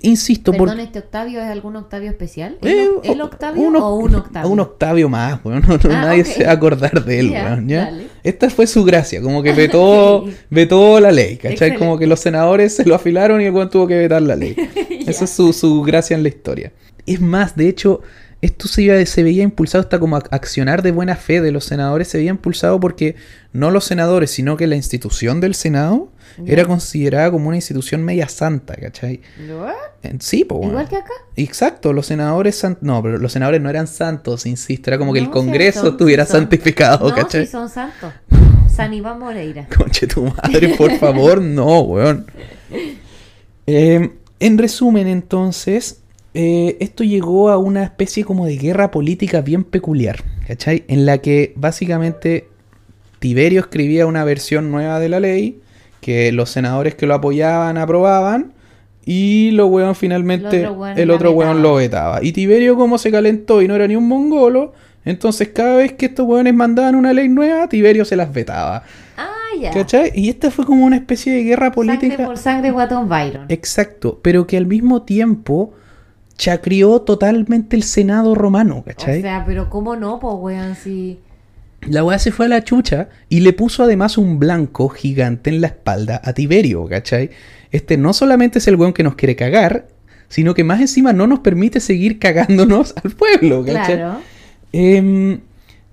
Insisto, 0.00 0.52
por... 0.52 0.68
Perdón, 0.68 0.84
¿este 0.84 1.00
Octavio 1.00 1.40
es 1.40 1.46
algún 1.46 1.74
Octavio 1.74 2.08
especial? 2.10 2.56
¿El, 2.62 2.68
Eh, 2.68 2.88
el 3.02 3.20
Octavio 3.20 3.60
un, 3.62 3.76
o 3.76 3.96
un 3.96 4.14
Octavio? 4.14 4.50
Un 4.50 4.60
Octavio 4.60 5.08
más, 5.08 5.40
weón. 5.44 5.62
No, 5.66 5.76
no, 5.76 5.80
Ah, 5.90 6.02
nadie 6.02 6.24
se 6.24 6.44
va 6.44 6.50
a 6.50 6.54
acordar 6.54 7.04
de 7.04 7.18
él, 7.18 7.32
dale. 7.32 8.06
Esta 8.22 8.48
fue 8.48 8.66
su 8.68 8.84
gracia, 8.84 9.20
como 9.20 9.42
que 9.42 9.52
vetó, 9.54 10.24
vetó 10.50 11.00
la 11.00 11.10
ley, 11.10 11.36
¿cachai? 11.36 11.52
Excelente. 11.52 11.78
Como 11.78 11.98
que 11.98 12.06
los 12.06 12.20
senadores 12.20 12.76
se 12.76 12.84
lo 12.84 12.94
afilaron 12.94 13.40
y 13.40 13.46
el 13.46 13.68
tuvo 13.70 13.86
que 13.88 13.96
vetar 13.96 14.22
la 14.22 14.36
ley. 14.36 14.54
Esa 15.06 15.24
es 15.24 15.30
su, 15.30 15.52
su 15.52 15.82
gracia 15.82 16.16
en 16.16 16.22
la 16.22 16.28
historia. 16.28 16.72
Es 17.04 17.20
más, 17.20 17.56
de 17.56 17.68
hecho, 17.68 18.00
esto 18.40 18.68
se, 18.68 18.82
iba- 18.82 19.04
se 19.04 19.22
veía 19.22 19.42
impulsado, 19.42 19.82
hasta 19.82 19.98
como 19.98 20.16
ac- 20.16 20.28
accionar 20.30 20.82
de 20.82 20.92
buena 20.92 21.16
fe 21.16 21.40
de 21.40 21.50
los 21.52 21.64
senadores, 21.64 22.08
se 22.08 22.18
veía 22.18 22.30
impulsado 22.30 22.78
porque 22.78 23.16
no 23.52 23.70
los 23.70 23.84
senadores, 23.84 24.30
sino 24.30 24.56
que 24.56 24.66
la 24.66 24.76
institución 24.76 25.40
del 25.40 25.54
Senado 25.54 26.12
era 26.46 26.64
considerada 26.66 27.32
como 27.32 27.48
una 27.48 27.56
institución 27.56 28.04
media 28.04 28.28
santa, 28.28 28.76
¿cachai? 28.76 29.22
¿What? 29.50 29.72
Sí, 30.20 30.44
pues 30.44 30.66
Igual 30.68 30.88
que 30.88 30.96
acá. 30.96 31.10
Exacto, 31.34 31.92
los 31.92 32.06
senadores 32.06 32.64
no, 32.80 33.02
pero 33.02 33.18
los 33.18 33.32
senadores 33.32 33.60
no 33.60 33.68
eran 33.70 33.88
santos, 33.88 34.46
insisto, 34.46 34.88
era 34.90 34.98
como 34.98 35.12
que 35.12 35.18
el 35.18 35.30
Congreso 35.30 35.80
son- 35.80 35.90
estuviera 35.92 36.24
son. 36.26 36.42
santificado, 36.42 37.08
No, 37.08 37.14
¿cachai? 37.16 37.44
sí 37.46 37.50
son 37.50 37.68
santos. 37.68 38.12
San 38.72 38.94
Iván 38.94 39.18
Moreira. 39.18 39.66
Conche 39.76 40.06
tu 40.06 40.22
madre, 40.26 40.76
por 40.76 40.92
favor, 40.98 41.40
no, 41.42 41.80
weón. 41.80 42.26
Eh, 43.66 44.10
en 44.40 44.58
resumen, 44.58 45.06
entonces, 45.08 46.00
eh, 46.40 46.76
esto 46.78 47.02
llegó 47.02 47.50
a 47.50 47.58
una 47.58 47.82
especie 47.82 48.22
como 48.24 48.46
de 48.46 48.56
guerra 48.56 48.92
política 48.92 49.40
bien 49.40 49.64
peculiar, 49.64 50.22
¿cachai? 50.46 50.84
En 50.86 51.04
la 51.04 51.18
que 51.18 51.52
básicamente 51.56 52.46
Tiberio 53.18 53.58
escribía 53.58 54.06
una 54.06 54.22
versión 54.22 54.70
nueva 54.70 55.00
de 55.00 55.08
la 55.08 55.18
ley, 55.18 55.60
que 56.00 56.30
los 56.30 56.48
senadores 56.48 56.94
que 56.94 57.06
lo 57.06 57.14
apoyaban 57.14 57.76
aprobaban, 57.76 58.52
y 59.04 59.50
lo 59.50 59.66
weón 59.66 59.96
finalmente, 59.96 60.60
El 60.60 60.66
otro 60.66 60.74
weón 60.74 60.98
el 61.00 61.08
la 61.08 61.14
otro 61.14 61.30
weón 61.32 61.56
vetaba. 61.56 61.68
lo 61.68 61.74
vetaba. 61.74 62.22
Y 62.22 62.30
Tiberio 62.30 62.76
como 62.76 62.98
se 62.98 63.10
calentó 63.10 63.60
y 63.60 63.66
no 63.66 63.74
era 63.74 63.88
ni 63.88 63.96
un 63.96 64.06
mongolo, 64.06 64.74
entonces 65.04 65.48
cada 65.48 65.74
vez 65.78 65.94
que 65.94 66.06
estos 66.06 66.24
weones 66.24 66.54
mandaban 66.54 66.94
una 66.94 67.12
ley 67.12 67.28
nueva, 67.28 67.68
Tiberio 67.68 68.04
se 68.04 68.14
las 68.14 68.32
vetaba. 68.32 68.84
Ah, 69.16 69.28
ya. 69.60 69.72
¿Cachai? 69.72 70.12
Y 70.14 70.28
esta 70.28 70.52
fue 70.52 70.64
como 70.64 70.86
una 70.86 70.94
especie 70.94 71.32
de 71.32 71.42
guerra 71.42 71.72
política. 71.72 72.10
Sangre 72.14 72.26
por 72.26 72.38
sangre, 72.38 72.70
Guatón 72.70 73.08
Byron. 73.08 73.46
Exacto, 73.48 74.20
pero 74.22 74.46
que 74.46 74.56
al 74.56 74.66
mismo 74.66 75.02
tiempo 75.02 75.74
chacrió 76.38 77.00
totalmente 77.00 77.76
el 77.76 77.82
Senado 77.82 78.34
romano, 78.34 78.82
¿cachai? 78.86 79.18
O 79.18 79.22
sea, 79.22 79.44
pero 79.44 79.68
¿cómo 79.68 79.96
no, 79.96 80.20
pues, 80.20 80.34
weón? 80.38 80.76
Si... 80.76 81.18
la 81.82 82.04
weá 82.04 82.18
se 82.18 82.30
fue 82.32 82.46
a 82.46 82.48
la 82.48 82.64
chucha 82.64 83.08
y 83.28 83.40
le 83.40 83.52
puso 83.52 83.82
además 83.82 84.16
un 84.16 84.38
blanco 84.38 84.88
gigante 84.88 85.50
en 85.50 85.60
la 85.60 85.66
espalda 85.66 86.22
a 86.24 86.32
Tiberio, 86.32 86.86
¿cachai? 86.86 87.30
Este 87.72 87.98
no 87.98 88.12
solamente 88.12 88.60
es 88.60 88.68
el 88.68 88.76
weón 88.76 88.92
que 88.92 89.02
nos 89.02 89.16
quiere 89.16 89.36
cagar, 89.36 89.88
sino 90.28 90.54
que 90.54 90.64
más 90.64 90.80
encima 90.80 91.12
no 91.12 91.26
nos 91.26 91.40
permite 91.40 91.80
seguir 91.80 92.18
cagándonos 92.18 92.94
al 93.02 93.10
pueblo, 93.10 93.64
¿cachai? 93.64 93.96
Claro. 93.96 94.20
Em, 94.72 95.40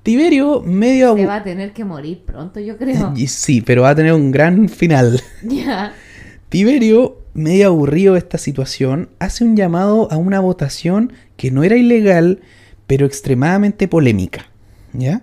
Tiberio 0.04 0.62
medio... 0.62 1.16
Se 1.16 1.26
va 1.26 1.38
a 1.38 1.44
tener 1.44 1.74
que 1.74 1.84
morir 1.84 2.22
pronto, 2.24 2.60
yo 2.60 2.78
creo. 2.78 3.16
Sí, 3.28 3.62
pero 3.62 3.82
va 3.82 3.90
a 3.90 3.96
tener 3.96 4.14
un 4.14 4.32
gran 4.32 4.70
final. 4.70 5.20
ya. 5.42 5.94
Tiberio, 6.50 7.18
medio 7.36 7.68
aburrido 7.68 8.16
esta 8.16 8.40
situación, 8.40 9.10
hace 9.20 9.44
un 9.44 9.56
llamado 9.56 10.12
a 10.12 10.18
una 10.18 10.40
votación 10.40 11.14
que 11.38 11.52
no 11.52 11.64
era 11.64 11.76
ilegal, 11.76 12.40
pero 12.88 13.06
extremadamente 13.06 13.88
polémica. 13.88 14.48
¿Ya? 14.94 15.22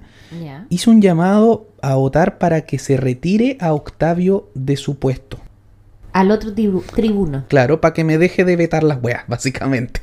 Hizo 0.68 0.90
un 0.90 1.03
llamado 1.03 1.66
a 1.83 1.94
votar 1.96 2.38
para 2.38 2.62
que 2.62 2.79
se 2.79 2.96
retire 2.96 3.57
a 3.61 3.72
Octavio 3.75 4.48
de 4.55 4.77
su 4.77 4.98
puesto. 4.98 5.38
Al 6.12 6.31
otro 6.31 6.55
tribu- 6.55 6.85
tribuno. 6.94 7.44
Claro, 7.48 7.81
para 7.81 7.92
que 7.94 8.05
me 8.05 8.18
deje 8.18 8.44
de 8.44 8.57
vetar 8.57 8.83
las 8.83 9.03
weas, 9.03 9.25
básicamente. 9.27 10.01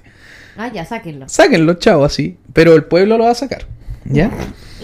Ah, 0.57 0.71
ya, 0.73 0.85
sáquenlo. 0.85 1.29
Sáquenlo, 1.29 1.75
chavo, 1.75 2.03
así. 2.03 2.37
Pero 2.53 2.73
el 2.75 2.83
pueblo 2.85 3.17
lo 3.17 3.25
va 3.25 3.31
a 3.31 3.35
sacar. 3.35 3.65
¿Ya? 4.05 4.31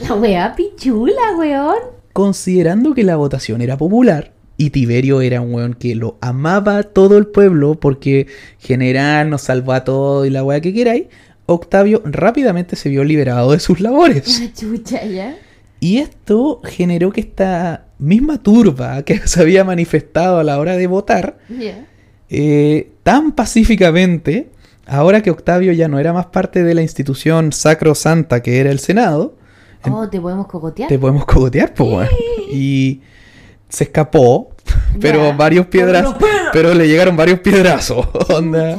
La 0.08 0.14
weá 0.14 0.56
pichula, 0.56 1.36
weón. 1.38 1.78
Considerando 2.14 2.94
que 2.94 3.04
la 3.04 3.16
votación 3.16 3.62
era 3.62 3.76
popular 3.78 4.32
y 4.58 4.70
Tiberio 4.70 5.22
era 5.22 5.42
un 5.42 5.54
weón 5.54 5.74
que 5.74 5.96
lo 5.96 6.18
amaba 6.22 6.84
todo 6.84 7.18
el 7.18 7.28
pueblo 7.28 7.76
porque 7.80 8.28
general 8.60 9.30
nos 9.30 9.42
salvó 9.44 9.74
a 9.74 9.84
todo 9.84 10.26
y 10.26 10.30
la 10.30 10.44
weá 10.44 10.62
que 10.62 10.74
queráis, 10.74 11.06
Octavio 11.46 12.02
rápidamente 12.06 12.76
se 12.76 12.90
vio 12.90 13.04
liberado 13.04 13.52
de 13.52 13.60
sus 13.60 13.80
labores. 13.82 14.40
La 14.42 14.54
chucha, 14.54 15.04
ya. 15.06 15.36
Y 15.80 15.98
esto 15.98 16.62
generó 16.64 17.12
que 17.12 17.22
esta 17.22 17.86
misma 18.00 18.42
turba 18.42 19.04
que 19.04 19.20
se 19.28 19.42
había 19.42 19.64
manifestado 19.64 20.40
a 20.40 20.44
la 20.44 20.58
hora 20.58 20.78
de 20.78 20.88
votar, 20.88 21.38
eh, 22.30 22.90
tan 23.04 23.34
pacíficamente, 23.34 24.50
ahora 24.88 25.22
que 25.22 25.32
Octavio 25.32 25.74
ya 25.74 25.88
no 25.88 26.00
era 26.00 26.14
más 26.14 26.28
parte 26.28 26.64
de 26.64 26.74
la 26.74 26.82
institución 26.82 27.52
sacrosanta 27.52 28.42
que 28.42 28.60
era 28.60 28.72
el 28.72 28.80
Senado, 28.80 29.36
Oh, 29.88 30.10
¿te 30.10 30.20
podemos 30.20 30.48
cocotear? 30.48 30.90
te 30.90 30.98
podemos 30.98 31.26
cogotear, 31.28 31.76
pues, 31.76 31.88
weón. 31.88 32.08
Y 32.52 33.02
se 33.70 33.86
escapó, 33.86 34.56
pero 35.00 35.36
varios 35.36 35.68
piedras, 35.68 36.16
pero 36.54 36.74
le 36.74 36.88
llegaron 36.88 37.16
varios 37.16 37.40
piedrazos. 37.40 38.08
Onda. 38.30 38.78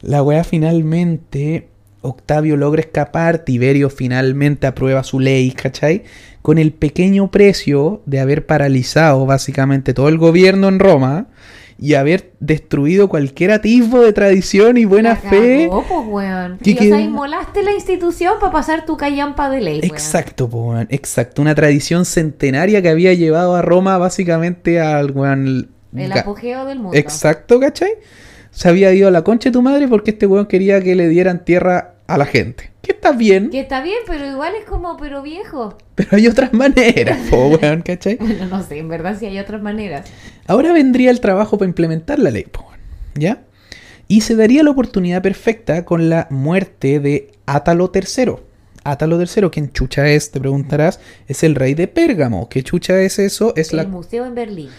La 0.00 0.22
weá 0.22 0.44
finalmente, 0.44 1.68
Octavio 2.00 2.56
logra 2.56 2.80
escapar, 2.80 3.38
Tiberio 3.38 3.88
finalmente 3.88 4.66
aprueba 4.66 5.04
su 5.04 5.20
ley, 5.20 5.52
¿cachai? 5.52 6.02
Con 6.42 6.58
el 6.58 6.72
pequeño 6.72 7.30
precio 7.30 8.02
de 8.04 8.18
haber 8.18 8.46
paralizado 8.46 9.24
básicamente 9.26 9.94
todo 9.94 10.08
el 10.08 10.18
gobierno 10.18 10.68
en 10.68 10.80
Roma 10.80 11.28
y 11.82 11.94
haber 11.94 12.30
destruido 12.38 13.08
cualquier 13.08 13.50
atisbo 13.50 14.02
de 14.02 14.12
tradición 14.12 14.76
y 14.76 14.84
buena 14.84 15.08
La 15.10 15.16
fe. 15.16 15.66
cagó, 15.68 15.84
pues, 15.88 16.06
weón. 16.06 16.58
Que 16.58 16.70
Y, 16.70 16.74
o 16.76 16.78
sea, 16.78 17.00
inmolaste 17.00 17.64
la 17.64 17.72
institución 17.72 18.34
para 18.38 18.52
pasar 18.52 18.86
tu 18.86 18.96
callampa 18.96 19.50
de 19.50 19.60
ley, 19.60 19.80
weón. 19.80 19.92
Exacto, 19.92 20.44
weón, 20.46 20.86
exacto. 20.90 21.42
Una 21.42 21.56
tradición 21.56 22.04
centenaria 22.04 22.82
que 22.82 22.88
había 22.88 23.14
llevado 23.14 23.56
a 23.56 23.62
Roma 23.62 23.98
básicamente 23.98 24.80
al 24.80 25.10
weón, 25.10 25.70
El 25.96 26.12
apogeo 26.12 26.66
del 26.66 26.78
mundo. 26.78 26.96
Exacto, 26.96 27.58
¿cachai? 27.58 27.94
Se 28.52 28.68
había 28.68 28.94
ido 28.94 29.08
a 29.08 29.10
la 29.10 29.24
concha 29.24 29.48
de 29.48 29.54
tu 29.54 29.60
madre 29.60 29.88
porque 29.88 30.12
este 30.12 30.28
weón 30.28 30.46
quería 30.46 30.80
que 30.80 30.94
le 30.94 31.08
dieran 31.08 31.44
tierra 31.44 31.94
a 32.14 32.18
la 32.18 32.26
gente. 32.26 32.70
Que 32.82 32.92
está 32.92 33.12
bien, 33.12 33.50
Que 33.50 33.60
está 33.60 33.80
bien, 33.82 33.98
pero 34.06 34.26
igual 34.26 34.54
es 34.60 34.64
como, 34.64 34.96
pero 34.96 35.22
viejo. 35.22 35.78
pero 35.94 36.16
hay 36.16 36.26
otras 36.26 36.52
maneras, 36.52 37.18
po, 37.30 37.46
weón, 37.62 37.82
¿cachai? 37.82 38.16
Bueno, 38.16 38.46
no 38.46 38.62
sé, 38.62 38.78
en 38.78 38.88
verdad 38.88 39.16
sí 39.18 39.26
hay 39.26 39.38
otras 39.38 39.62
maneras. 39.62 40.08
Ahora 40.46 40.72
vendría 40.72 41.10
el 41.10 41.20
trabajo 41.20 41.58
para 41.58 41.68
implementar 41.68 42.18
la 42.18 42.30
ley, 42.30 42.44
po, 42.44 42.66
¿ya? 43.14 43.42
Y 44.08 44.22
se 44.22 44.34
daría 44.36 44.62
la 44.62 44.70
oportunidad 44.70 45.22
perfecta 45.22 45.84
con 45.84 46.10
la 46.10 46.26
muerte 46.30 46.98
de 47.00 47.30
Átalo 47.46 47.90
III. 47.94 48.34
Átalo 48.84 49.20
III, 49.20 49.48
¿quién 49.50 49.72
chucha 49.72 50.08
es? 50.08 50.32
Te 50.32 50.40
preguntarás. 50.40 50.98
Es 51.28 51.44
el 51.44 51.54
rey 51.54 51.74
de 51.74 51.86
Pérgamo. 51.88 52.48
¿Qué 52.48 52.62
chucha 52.64 53.00
es 53.00 53.18
eso? 53.20 53.54
Es 53.56 53.70
El 53.70 53.76
la... 53.76 53.84
museo 53.84 54.26
en 54.26 54.34
Berlín. 54.34 54.70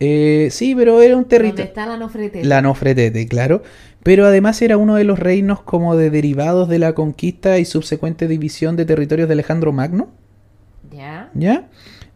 Eh, 0.00 0.48
sí, 0.50 0.74
pero 0.76 1.02
era 1.02 1.16
un 1.16 1.22
Donde 1.22 1.36
territorio... 1.36 1.64
está 1.64 1.86
la 1.86 1.96
Nofretete. 1.96 2.44
La 2.46 2.62
Nofretete, 2.62 3.26
claro. 3.26 3.62
Pero 4.02 4.26
además 4.26 4.62
era 4.62 4.76
uno 4.76 4.94
de 4.94 5.04
los 5.04 5.18
reinos 5.18 5.60
como 5.62 5.96
de 5.96 6.10
derivados 6.10 6.68
de 6.68 6.78
la 6.78 6.94
conquista 6.94 7.58
y 7.58 7.64
subsecuente 7.64 8.28
división 8.28 8.76
de 8.76 8.84
territorios 8.84 9.28
de 9.28 9.32
Alejandro 9.34 9.72
Magno, 9.72 10.08
Ya. 10.90 11.30
¿ya? 11.34 11.68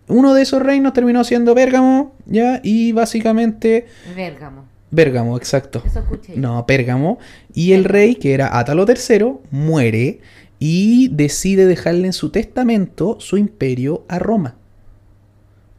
Uno 0.09 0.35
de 0.35 0.43
esos 0.43 0.63
reinos 0.63 0.93
terminó 0.93 1.25
siendo 1.25 1.55
Pérgamo, 1.55 2.15
¿ya? 2.27 2.61
Y 2.63 2.93
básicamente... 2.93 3.87
Bérgamo. 4.17 4.65
Bérgamo, 4.91 5.37
exacto. 5.37 5.83
Eso 5.85 6.01
escuché. 6.01 6.37
No, 6.37 6.67
Pérgamo. 6.67 7.19
Y 7.55 7.73
el 7.73 7.85
rey, 7.85 8.15
que 8.17 8.35
era 8.35 8.59
Átalo 8.59 8.85
III, 8.87 9.35
muere 9.51 10.21
y 10.59 11.09
decide 11.09 11.67
dejarle 11.67 12.07
en 12.07 12.13
su 12.13 12.31
testamento 12.31 13.17
su 13.21 13.37
imperio 13.39 14.05
a 14.09 14.19
Roma. 14.19 14.57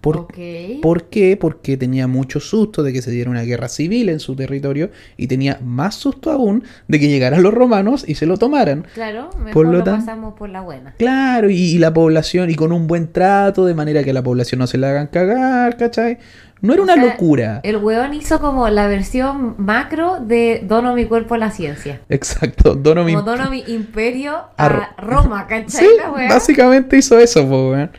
¿Por, 0.03 0.17
Ok. 0.17 0.33
¿Por 0.81 1.05
qué? 1.05 1.37
Porque 1.39 1.77
tenía 1.77 2.07
mucho 2.07 2.41
susto 2.41 2.83
de 2.83 2.91
que 2.91 3.01
se 3.01 3.09
diera 3.09 3.31
una 3.31 3.43
guerra 3.43 3.69
civil 3.69 4.09
en 4.09 4.19
su 4.19 4.35
territorio 4.35 4.89
y 5.15 5.27
tenía 5.27 5.59
más 5.63 5.95
susto 5.95 6.29
aún 6.29 6.65
de 6.89 6.99
que 6.99 7.07
llegaran 7.07 7.41
los 7.41 7.53
romanos 7.53 8.03
y 8.05 8.15
se 8.15 8.25
lo 8.25 8.35
tomaran. 8.37 8.85
Claro, 8.93 9.29
mejor 9.37 9.53
Por 9.53 9.65
lo 9.67 9.71
lo, 9.77 9.83
tan- 9.85 9.99
pasamos 10.01 10.33
por 10.33 10.49
la 10.49 10.59
buena. 10.59 10.93
Claro, 10.97 11.49
y, 11.49 11.55
y 11.55 11.77
la 11.77 11.93
población, 11.93 12.49
y 12.49 12.55
con 12.55 12.73
un 12.73 12.85
buen 12.85 13.13
trato, 13.13 13.65
de 13.65 13.73
manera 13.75 14.03
que 14.03 14.09
a 14.09 14.13
la 14.13 14.21
población 14.21 14.59
no 14.59 14.67
se 14.67 14.77
la 14.77 14.89
hagan 14.89 15.07
cagar, 15.07 15.77
¿cachai? 15.77 16.17
No 16.59 16.73
era 16.73 16.81
O 16.81 16.85
una 16.85 16.95
sea, 16.95 17.05
locura. 17.05 17.59
El 17.63 17.77
weón 17.77 18.13
hizo 18.13 18.41
como 18.41 18.67
la 18.69 18.87
versión 18.87 19.55
macro 19.57 20.19
de 20.19 20.63
Dono 20.67 20.95
mi 20.95 21.05
cuerpo 21.05 21.35
a 21.35 21.37
la 21.37 21.51
ciencia. 21.51 22.01
Exacto, 22.09 22.75
dono 22.75 23.05
mi 23.05 23.13
Como 23.13 23.25
dono 23.25 23.49
mi 23.49 23.63
imperio 23.67 24.33
A 24.57 24.65
a, 24.65 24.69
Ro- 24.69 24.87
Roma, 24.97 25.47
¿cachai? 25.47 25.85
Sí, 25.85 25.87
básicamente 26.29 26.97
hizo 26.97 27.17
eso, 27.19 27.47
po, 27.47 27.71
weón. 27.71 27.91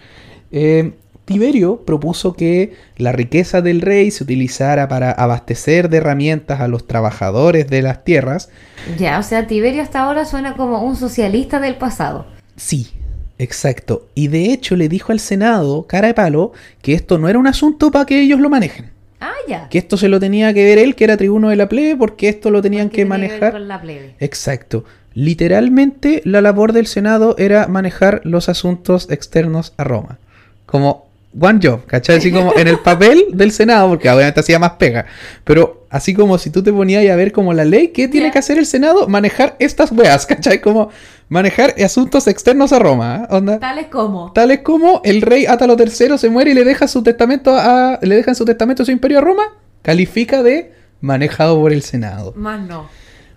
Eh, 0.53 0.93
Tiberio 1.25 1.85
propuso 1.85 2.35
que 2.35 2.75
la 2.99 3.13
riqueza 3.13 3.63
del 3.63 3.81
rey 3.81 4.11
se 4.11 4.25
utilizara 4.25 4.89
para 4.89 5.11
abastecer 5.11 5.89
de 5.89 5.97
herramientas 5.97 6.61
a 6.61 6.69
los 6.69 6.87
trabajadores 6.87 7.69
de 7.69 7.81
las 7.83 8.05
tierras. 8.05 8.51
Ya, 8.99 9.19
o 9.19 9.23
sea, 9.23 9.47
Tiberio 9.47 9.83
hasta 9.83 10.01
ahora 10.01 10.27
suena 10.27 10.55
como 10.55 10.83
un 10.83 10.97
socialista 10.97 11.61
del 11.61 11.77
pasado. 11.77 12.27
Sí, 12.57 12.91
exacto. 13.39 14.07
Y 14.15 14.29
de 14.29 14.53
hecho 14.53 14.77
le 14.77 14.89
dijo 14.91 15.13
al 15.13 15.21
Senado, 15.21 15.87
cara 15.87 16.09
de 16.09 16.15
palo, 16.15 16.53
que 16.83 16.93
esto 16.93 17.19
no 17.19 17.29
era 17.29 17.39
un 17.39 17.47
asunto 17.47 17.91
para 17.91 18.05
que 18.05 18.21
ellos 18.21 18.39
lo 18.41 18.51
manejen. 18.51 18.91
Ah, 19.21 19.33
ya. 19.49 19.69
Que 19.71 19.79
esto 19.79 19.97
se 19.97 20.09
lo 20.09 20.21
tenía 20.21 20.53
que 20.53 20.65
ver 20.65 20.77
él, 20.79 20.95
que 20.95 21.05
era 21.05 21.17
tribuno 21.17 21.49
de 21.49 21.57
la 21.57 21.71
plebe, 21.71 21.97
porque 21.97 22.29
esto 22.29 22.51
lo 22.51 22.61
tenían 22.61 22.91
¿Qué 22.91 22.97
que 22.97 23.05
manejar. 23.07 23.53
con 23.53 23.67
la 23.67 23.81
plebe? 23.81 24.15
Exacto. 24.21 24.85
Literalmente 25.15 26.21
la 26.27 26.43
labor 26.43 26.75
del 26.75 26.87
Senado 26.87 27.35
era 27.39 27.67
manejar 27.69 28.21
los 28.25 28.51
asuntos 28.51 29.11
externos 29.11 29.73
a 29.79 29.85
Roma. 29.85 30.19
Como 30.67 31.07
one 31.39 31.59
job, 31.63 31.85
¿cachai? 31.87 32.19
Así 32.19 32.31
como 32.31 32.57
en 32.57 32.69
el 32.69 32.79
papel 32.79 33.27
del 33.33 33.53
Senado, 33.53 33.89
porque 33.89 34.09
obviamente 34.11 34.41
hacía 34.41 34.59
más 34.59 34.73
pega. 34.73 35.07
Pero 35.45 35.87
así 35.91 36.15
como 36.15 36.39
si 36.39 36.51
tú 36.51 36.63
te 36.63 36.73
ponías 36.73 37.09
a 37.11 37.17
ver 37.17 37.33
como 37.33 37.53
la 37.53 37.65
ley, 37.65 37.89
¿qué 37.89 38.09
tiene 38.09 38.31
que 38.31 38.39
hacer 38.39 38.59
el 38.59 38.67
Senado? 38.67 39.09
Manejar 39.09 39.57
estas 39.59 39.93
weas, 39.93 40.27
¿cachai? 40.27 40.61
Como 40.61 40.91
manejar 41.29 41.75
asuntos 41.83 42.27
externos 42.27 42.73
a 42.73 42.79
Roma. 42.79 43.23
¿eh? 43.25 43.35
Onda. 43.35 43.59
Tales 43.59 43.87
como. 43.89 44.33
Tales 44.33 44.61
como 44.61 45.01
el 45.05 45.23
rey 45.23 45.47
Átalo 45.47 45.77
III 45.79 46.19
se 46.19 46.31
muere 46.31 46.53
y 46.53 46.55
le 46.55 46.65
deja 46.65 46.89
su 46.89 47.03
testamento 47.03 47.55
a, 47.55 47.99
le 48.03 48.17
deja 48.17 48.31
en 48.31 48.37
su 48.37 48.45
testamento 48.45 48.85
su 48.85 48.91
imperio 48.93 49.19
a 49.19 49.23
Roma, 49.23 49.45
califica 49.83 50.43
de 50.43 50.73
manejado 51.01 51.61
por 51.61 51.73
el 51.73 51.83
Senado. 51.83 52.33
Más 52.37 52.61
no. 52.67 52.89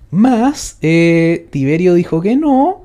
Más, 0.09 0.77
eh, 0.81 1.47
Tiberio 1.49 1.93
dijo 1.93 2.21
que 2.21 2.37
no 2.37 2.83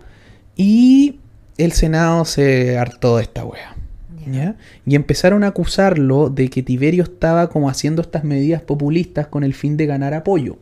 y 0.57 1.20
el 1.57 1.72
Senado 1.72 2.25
se 2.25 2.79
hartó 2.79 3.18
de 3.18 3.22
esta 3.22 3.44
wea. 3.44 3.77
Ya. 4.26 4.32
¿ya? 4.32 4.56
Y 4.87 4.94
empezaron 4.94 5.44
a 5.44 5.48
acusarlo 5.48 6.28
de 6.30 6.48
que 6.48 6.62
Tiberio 6.62 7.02
estaba 7.04 7.48
como 7.48 7.68
haciendo 7.68 8.02
estas 8.02 8.24
medidas 8.24 8.62
populistas 8.62 9.26
con 9.26 9.44
el 9.44 9.54
fin 9.54 9.76
de 9.76 9.87
ganar 9.87 10.14
apoyo. 10.14 10.58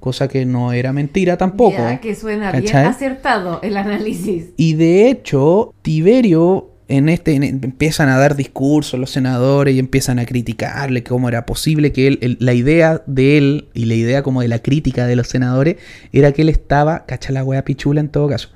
Cosa 0.00 0.28
que 0.28 0.44
no 0.44 0.72
era 0.72 0.92
mentira 0.92 1.36
tampoco. 1.36 1.76
Ya, 1.78 2.00
que 2.00 2.14
suena 2.14 2.52
bien 2.52 2.76
acertado 2.76 3.60
el 3.62 3.76
análisis. 3.76 4.50
Y 4.56 4.74
de 4.74 5.08
hecho, 5.10 5.74
Tiberio 5.82 6.70
en 6.86 7.08
este 7.10 7.34
en- 7.34 7.42
empiezan 7.42 8.08
a 8.08 8.16
dar 8.16 8.34
discursos 8.36 8.98
los 8.98 9.10
senadores 9.10 9.74
y 9.74 9.78
empiezan 9.78 10.18
a 10.20 10.24
criticarle 10.24 11.02
cómo 11.02 11.28
era 11.28 11.44
posible 11.44 11.92
que 11.92 12.06
él, 12.06 12.18
el- 12.22 12.36
la 12.40 12.54
idea 12.54 13.02
de 13.06 13.36
él 13.38 13.68
y 13.74 13.84
la 13.86 13.94
idea 13.94 14.22
como 14.22 14.40
de 14.40 14.48
la 14.48 14.60
crítica 14.60 15.06
de 15.06 15.16
los 15.16 15.26
senadores 15.28 15.76
era 16.12 16.32
que 16.32 16.42
él 16.42 16.48
estaba, 16.48 17.04
cacha 17.04 17.32
la 17.32 17.44
wea 17.44 17.64
pichula 17.64 18.00
en 18.00 18.08
todo 18.08 18.28
caso, 18.28 18.48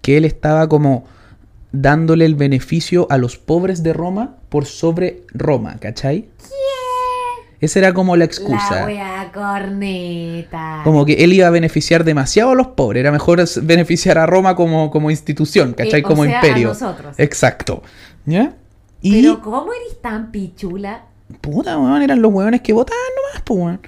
que 0.00 0.16
él 0.16 0.24
estaba 0.24 0.68
como 0.68 1.06
dándole 1.72 2.26
el 2.26 2.34
beneficio 2.34 3.06
a 3.10 3.18
los 3.18 3.38
pobres 3.38 3.82
de 3.82 3.92
Roma 3.92 4.36
por 4.48 4.66
sobre 4.66 5.24
Roma, 5.32 5.76
¿cachai? 5.80 6.28
Esa 7.62 7.78
era 7.78 7.94
como 7.94 8.16
la 8.16 8.24
excusa. 8.24 8.80
La 8.80 8.86
wea 8.86 9.30
corneta. 9.32 10.80
Como 10.82 11.06
que 11.06 11.22
él 11.22 11.32
iba 11.32 11.46
a 11.46 11.50
beneficiar 11.50 12.02
demasiado 12.02 12.50
a 12.50 12.54
los 12.56 12.66
pobres. 12.68 13.00
Era 13.00 13.12
mejor 13.12 13.40
beneficiar 13.62 14.18
a 14.18 14.26
Roma 14.26 14.56
como, 14.56 14.90
como 14.90 15.12
institución, 15.12 15.72
¿cachai? 15.72 16.00
Eh, 16.00 16.04
o 16.04 16.08
como 16.08 16.24
sea, 16.24 16.40
a 16.40 16.44
imperio. 16.44 16.68
nosotros. 16.70 17.14
Exacto. 17.18 17.84
¿Ya? 18.26 18.56
Y. 19.00 19.22
Pero 19.22 19.40
¿cómo 19.40 19.72
eres 19.72 20.00
tan 20.00 20.32
pichula? 20.32 21.04
Puta, 21.40 21.78
weón, 21.78 22.02
eran 22.02 22.20
los 22.20 22.32
weones 22.32 22.62
que 22.62 22.72
votaban 22.72 23.00
nomás, 23.16 23.42
pues, 23.44 23.60
weón. 23.60 23.80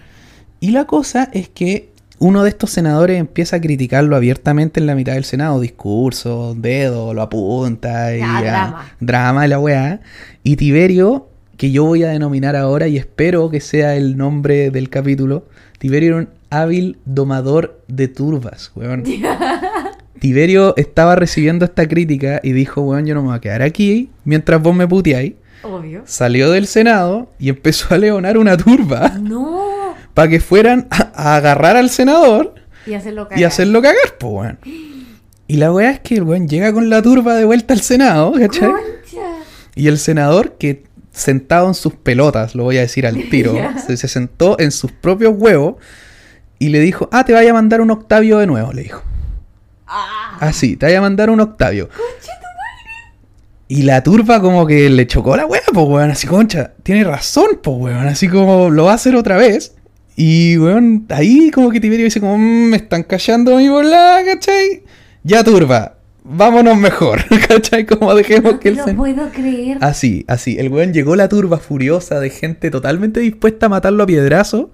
Y 0.60 0.70
la 0.70 0.84
cosa 0.84 1.28
es 1.32 1.48
que 1.48 1.90
uno 2.18 2.42
de 2.44 2.48
estos 2.48 2.70
senadores 2.70 3.18
empieza 3.18 3.56
a 3.56 3.60
criticarlo 3.60 4.16
abiertamente 4.16 4.80
en 4.80 4.86
la 4.86 4.94
mitad 4.94 5.14
del 5.14 5.24
Senado. 5.24 5.60
Discurso, 5.60 6.54
dedo, 6.56 7.12
lo 7.14 7.22
apunta 7.22 8.14
y 8.14 8.20
Ya, 8.20 8.26
ya, 8.26 8.40
drama. 8.42 8.86
drama 9.00 9.46
y 9.46 9.48
la 9.48 9.58
weá. 9.58 10.00
Y 10.42 10.56
Tiberio, 10.56 11.28
que 11.56 11.70
yo 11.70 11.84
voy 11.84 12.02
a 12.04 12.08
denominar 12.08 12.56
ahora 12.56 12.86
y 12.88 12.96
espero 12.96 13.50
que 13.50 13.60
sea 13.60 13.96
el 13.96 14.16
nombre 14.16 14.70
del 14.70 14.88
capítulo, 14.90 15.46
Tiberio 15.78 16.08
era 16.10 16.16
un 16.18 16.28
hábil 16.50 16.98
domador 17.04 17.80
de 17.88 18.08
turbas, 18.08 18.70
weón. 18.76 19.02
Tiberio 20.20 20.74
estaba 20.76 21.16
recibiendo 21.16 21.64
esta 21.64 21.86
crítica 21.88 22.40
y 22.42 22.52
dijo, 22.52 22.80
weón, 22.82 23.06
yo 23.06 23.14
no 23.14 23.22
me 23.22 23.28
voy 23.28 23.36
a 23.36 23.40
quedar 23.40 23.62
aquí 23.62 24.10
mientras 24.24 24.62
vos 24.62 24.74
me 24.74 24.86
puteáis. 24.86 25.34
Obvio. 25.62 26.02
Salió 26.04 26.50
del 26.50 26.66
Senado 26.66 27.28
y 27.38 27.48
empezó 27.48 27.94
a 27.94 27.98
leonar 27.98 28.36
una 28.38 28.56
turba 28.56 29.18
No. 29.20 29.64
Para 30.14 30.28
que 30.28 30.40
fueran 30.40 30.86
a, 30.90 31.10
a 31.14 31.36
agarrar 31.36 31.76
al 31.76 31.90
senador 31.90 32.54
Y 32.86 32.94
hacerlo 32.94 33.24
cagar. 33.28 33.38
y 33.40 33.44
hacerlo 33.44 33.82
cagar, 33.82 34.16
pues, 34.18 34.32
weón. 34.32 34.58
Y 35.46 35.56
la 35.56 35.72
weá 35.72 35.90
es 35.90 36.00
que 36.00 36.14
el 36.14 36.22
weón 36.22 36.48
llega 36.48 36.72
con 36.72 36.88
la 36.88 37.02
turba 37.02 37.34
de 37.34 37.44
vuelta 37.44 37.74
al 37.74 37.80
Senado, 37.82 38.32
¿cachai? 38.32 38.70
Concha. 38.70 39.20
Y 39.74 39.88
el 39.88 39.98
senador 39.98 40.52
que 40.58 40.84
sentado 41.12 41.68
en 41.68 41.74
sus 41.74 41.94
pelotas, 41.94 42.54
lo 42.54 42.64
voy 42.64 42.78
a 42.78 42.80
decir 42.80 43.06
al 43.06 43.14
tiro, 43.30 43.54
se, 43.86 43.96
se 43.96 44.08
sentó 44.08 44.58
en 44.58 44.70
sus 44.72 44.90
propios 44.92 45.34
huevos 45.36 45.76
y 46.58 46.68
le 46.68 46.80
dijo, 46.80 47.08
ah, 47.12 47.24
te 47.24 47.32
vaya 47.32 47.50
a 47.50 47.54
mandar 47.54 47.80
un 47.80 47.90
octavio 47.90 48.38
de 48.38 48.46
nuevo, 48.46 48.72
le 48.72 48.82
dijo. 48.84 49.02
Ah. 49.86 50.38
Así, 50.40 50.76
te 50.76 50.86
vaya 50.86 50.98
a 50.98 51.02
mandar 51.02 51.28
un 51.30 51.40
octavio. 51.40 51.88
Y 53.66 53.82
la 53.82 54.02
turba 54.02 54.40
como 54.40 54.66
que 54.66 54.88
le 54.90 55.06
chocó 55.06 55.36
la 55.36 55.46
weá, 55.46 55.62
pues 55.72 55.86
weón, 55.86 56.10
así 56.10 56.26
concha, 56.26 56.72
tiene 56.82 57.02
razón, 57.04 57.60
pues 57.62 57.76
weón, 57.78 58.06
así 58.06 58.28
como 58.28 58.70
lo 58.70 58.84
va 58.84 58.92
a 58.92 58.94
hacer 58.94 59.16
otra 59.16 59.36
vez. 59.36 59.74
Y 60.16 60.56
weón, 60.58 61.06
ahí 61.08 61.50
como 61.50 61.70
que 61.70 61.80
Tiberio 61.80 62.04
dice 62.04 62.20
como, 62.20 62.38
"Mm, 62.38 62.68
me 62.70 62.76
están 62.76 63.02
callando 63.02 63.56
mi 63.56 63.68
bola, 63.68 64.20
¿cachai? 64.24 64.82
Ya 65.24 65.42
turba, 65.42 65.96
vámonos 66.22 66.76
mejor, 66.76 67.20
¿cachai? 67.48 67.84
Como 67.86 68.14
dejemos 68.14 68.54
No 68.54 68.60
que 68.60 68.70
lo 68.72 68.84
sen- 68.84 68.96
puedo 68.96 69.28
creer. 69.30 69.78
Así, 69.80 70.24
así. 70.28 70.56
El 70.58 70.68
weón 70.68 70.92
llegó 70.92 71.16
la 71.16 71.28
turba 71.28 71.58
furiosa 71.58 72.20
de 72.20 72.30
gente 72.30 72.70
totalmente 72.70 73.20
dispuesta 73.20 73.66
a 73.66 73.68
matarlo 73.68 74.04
a 74.04 74.06
piedrazo. 74.06 74.70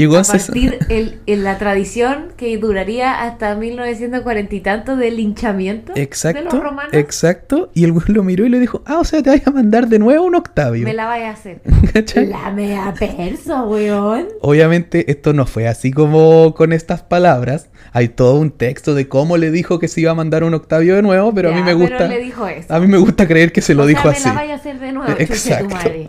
Llegó 0.00 0.16
a 0.16 0.22
partir 0.22 0.78
el, 0.88 1.18
en 1.26 1.44
la 1.44 1.58
tradición 1.58 2.28
que 2.38 2.56
duraría 2.56 3.22
hasta 3.22 3.54
1940 3.54 4.54
y 4.54 4.60
tanto 4.60 4.96
del 4.96 5.16
linchamiento 5.16 5.92
de 5.92 6.00
Exacto, 6.02 6.42
los 6.44 6.62
romanos. 6.62 6.92
exacto. 6.94 7.70
Y 7.74 7.84
el 7.84 7.92
güey 7.92 8.06
lo 8.08 8.22
miró 8.22 8.46
y 8.46 8.48
le 8.48 8.58
dijo, 8.58 8.82
ah, 8.86 8.98
o 8.98 9.04
sea, 9.04 9.22
te 9.22 9.28
vas 9.30 9.46
a 9.46 9.50
mandar 9.50 9.88
de 9.88 9.98
nuevo 9.98 10.24
un 10.24 10.34
Octavio. 10.34 10.84
Me 10.84 10.94
la 10.94 11.04
vaya 11.06 11.28
a 11.28 11.32
hacer. 11.32 11.60
¿Cachai? 11.92 12.28
La 12.28 12.50
mea 12.50 12.94
persa, 12.98 13.62
weón. 13.62 14.28
Obviamente 14.40 15.10
esto 15.10 15.32
no 15.34 15.44
fue 15.46 15.68
así 15.68 15.90
como 15.90 16.54
con 16.54 16.72
estas 16.72 17.02
palabras. 17.02 17.68
Hay 17.92 18.08
todo 18.08 18.36
un 18.36 18.50
texto 18.52 18.94
de 18.94 19.06
cómo 19.08 19.36
le 19.36 19.50
dijo 19.50 19.78
que 19.78 19.88
se 19.88 20.00
iba 20.00 20.12
a 20.12 20.14
mandar 20.14 20.44
un 20.44 20.54
Octavio 20.54 20.96
de 20.96 21.02
nuevo, 21.02 21.34
pero 21.34 21.50
a 21.50 21.52
mí 21.52 21.58
Ya, 21.58 21.64
me 21.66 21.74
gusta. 21.74 21.98
Pero 21.98 22.08
le 22.10 22.18
dijo 22.20 22.46
eso. 22.46 22.72
A 22.74 22.80
mí 22.80 22.86
me 22.86 22.98
gusta 22.98 23.26
creer 23.28 23.52
que 23.52 23.60
se 23.60 23.74
lo 23.74 23.82
O 23.82 23.86
sea, 23.86 23.88
dijo 23.96 24.08
me 24.08 24.14
así. 24.14 24.28
la 24.28 24.34
vaya 24.34 24.52
a 24.54 24.56
hacer 24.56 24.78
de 24.78 24.92
nuevo, 24.92 25.12
chuche 25.12 25.26
tu 25.26 25.32
Exacto. 25.34 25.74
madre. 25.74 26.08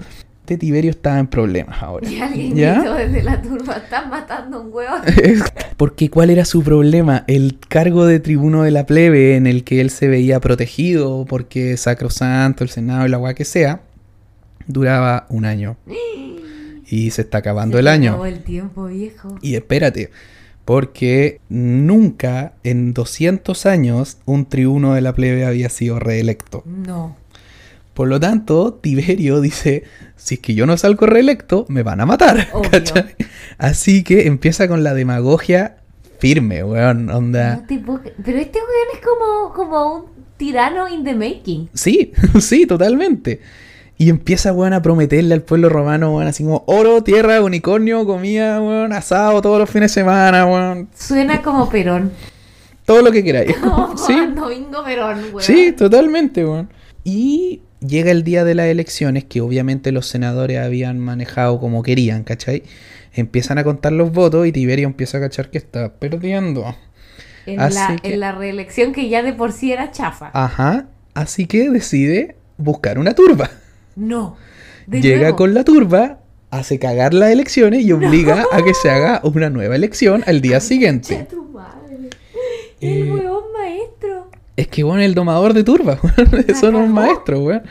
Este 0.51 0.65
Tiberio 0.65 0.91
estaba 0.91 1.17
en 1.17 1.27
problemas 1.27 1.81
ahora. 1.81 2.09
Y 2.09 2.19
alguien 2.19 2.55
¿Ya? 2.57 2.73
gritó 2.73 2.95
desde 2.95 3.23
la 3.23 3.41
turba, 3.41 3.75
están 3.75 4.09
matando 4.09 4.57
a 4.57 4.59
un 4.59 4.73
huevón. 4.73 5.01
Porque 5.77 6.09
¿cuál 6.09 6.29
era 6.29 6.43
su 6.43 6.61
problema? 6.61 7.23
El 7.27 7.57
cargo 7.69 8.05
de 8.05 8.19
tribuno 8.19 8.63
de 8.63 8.71
la 8.71 8.85
plebe 8.85 9.37
en 9.37 9.47
el 9.47 9.63
que 9.63 9.79
él 9.79 9.89
se 9.89 10.09
veía 10.09 10.41
protegido 10.41 11.23
porque 11.23 11.77
sacrosanto, 11.77 12.65
el 12.65 12.69
senado 12.69 13.07
la 13.07 13.17
weá 13.17 13.33
que 13.33 13.45
sea, 13.45 13.79
duraba 14.67 15.25
un 15.29 15.45
año. 15.45 15.77
Y 16.89 17.11
se 17.11 17.21
está 17.21 17.37
acabando 17.37 17.77
Se 17.77 17.79
el 17.79 17.87
año. 17.87 18.09
acabó 18.11 18.25
el 18.25 18.43
tiempo, 18.43 18.87
viejo. 18.87 19.37
Y 19.41 19.55
espérate, 19.55 20.11
porque 20.65 21.39
nunca 21.47 22.51
en 22.65 22.93
200 22.93 23.65
años 23.65 24.17
un 24.25 24.45
tribuno 24.45 24.93
de 24.95 24.99
la 24.99 25.13
plebe 25.13 25.45
había 25.45 25.69
sido 25.69 25.99
reelecto. 25.99 26.63
No. 26.65 27.15
Por 27.93 28.07
lo 28.07 28.19
tanto, 28.19 28.73
Tiberio 28.75 29.41
dice, 29.41 29.83
si 30.15 30.35
es 30.35 30.41
que 30.41 30.55
yo 30.55 30.65
no 30.65 30.77
salgo 30.77 31.05
reelecto, 31.05 31.65
me 31.67 31.83
van 31.83 31.99
a 31.99 32.05
matar. 32.05 32.47
Así 33.57 34.03
que 34.03 34.27
empieza 34.27 34.67
con 34.67 34.83
la 34.83 34.93
demagogia 34.93 35.77
firme, 36.19 36.63
weón. 36.63 37.09
Onda. 37.09 37.57
No 37.57 37.65
Pero 37.67 38.37
este 38.37 38.59
weón 38.59 38.87
es 38.93 38.99
como, 39.03 39.53
como 39.53 39.95
un 39.95 40.05
tirano 40.37 40.87
in 40.87 41.03
the 41.03 41.15
making. 41.15 41.69
Sí, 41.73 42.13
sí, 42.39 42.65
totalmente. 42.65 43.41
Y 43.97 44.09
empieza, 44.09 44.53
weón, 44.53 44.73
a 44.73 44.81
prometerle 44.81 45.33
al 45.33 45.41
pueblo 45.41 45.67
romano, 45.69 46.15
weón, 46.15 46.27
así 46.27 46.43
como 46.43 46.63
oro, 46.67 47.03
tierra, 47.03 47.41
unicornio, 47.41 48.05
comida, 48.05 48.61
weón, 48.61 48.93
asado 48.93 49.41
todos 49.41 49.59
los 49.59 49.69
fines 49.69 49.91
de 49.93 50.01
semana, 50.01 50.45
weón. 50.45 50.89
Suena 50.95 51.41
como 51.41 51.69
Perón. 51.69 52.11
Todo 52.85 53.01
lo 53.01 53.11
que 53.11 53.23
queráis. 53.23 53.55
Como 53.61 53.95
sí, 53.95 54.15
Domingo 54.35 54.83
Perón, 54.83 55.19
weón. 55.31 55.41
sí, 55.41 55.71
totalmente, 55.71 56.43
weón. 56.43 56.69
Y 57.03 57.61
llega 57.86 58.11
el 58.11 58.23
día 58.23 58.43
de 58.43 58.55
las 58.55 58.67
elecciones, 58.67 59.25
que 59.25 59.41
obviamente 59.41 59.91
los 59.91 60.07
senadores 60.07 60.59
habían 60.59 60.99
manejado 60.99 61.59
como 61.59 61.84
querían, 61.84 62.23
¿cachai? 62.23 62.63
Empiezan 63.13 63.57
a 63.57 63.63
contar 63.63 63.91
los 63.91 64.11
votos 64.11 64.47
y 64.47 64.51
Tiberio 64.51 64.88
empieza 64.88 65.17
a 65.17 65.21
cachar 65.21 65.49
que 65.49 65.57
está 65.57 65.93
perdiendo. 65.93 66.75
En, 67.45 67.59
Así 67.59 67.75
la, 67.75 67.95
que- 68.01 68.13
en 68.13 68.19
la 68.19 68.32
reelección 68.32 68.93
que 68.93 69.09
ya 69.09 69.21
de 69.23 69.34
por 69.34 69.51
sí 69.51 69.71
era 69.71 69.91
chafa. 69.91 70.29
Ajá, 70.34 70.88
así 71.13 71.45
que 71.47 71.69
decide 71.69 72.36
buscar 72.57 72.99
una 72.99 73.13
turba. 73.15 73.49
No. 73.95 74.38
Llega 74.88 75.19
nuevo. 75.21 75.36
con 75.38 75.53
la 75.53 75.63
turba, 75.63 76.19
hace 76.49 76.79
cagar 76.79 77.13
las 77.13 77.32
elecciones 77.32 77.82
y 77.84 77.91
obliga 77.91 78.45
a 78.51 78.63
que 78.63 78.73
se 78.73 78.89
haga 78.89 79.19
una 79.25 79.49
nueva 79.49 79.75
elección 79.75 80.23
al 80.27 80.41
día 80.41 80.59
siguiente. 80.59 81.27
tu 81.29 81.43
madre. 81.45 82.09
Eh, 82.79 83.01
El 83.01 83.11
weón 83.11 83.43
maestro. 83.53 84.30
Es 84.55 84.67
que, 84.67 84.83
bueno, 84.83 85.01
el 85.01 85.13
domador 85.13 85.53
de 85.53 85.63
turba, 85.63 85.99
weón. 86.03 86.45
La 86.47 86.55
Son 86.55 86.75
un 86.75 86.91
maestro, 86.91 87.39
weón. 87.43 87.63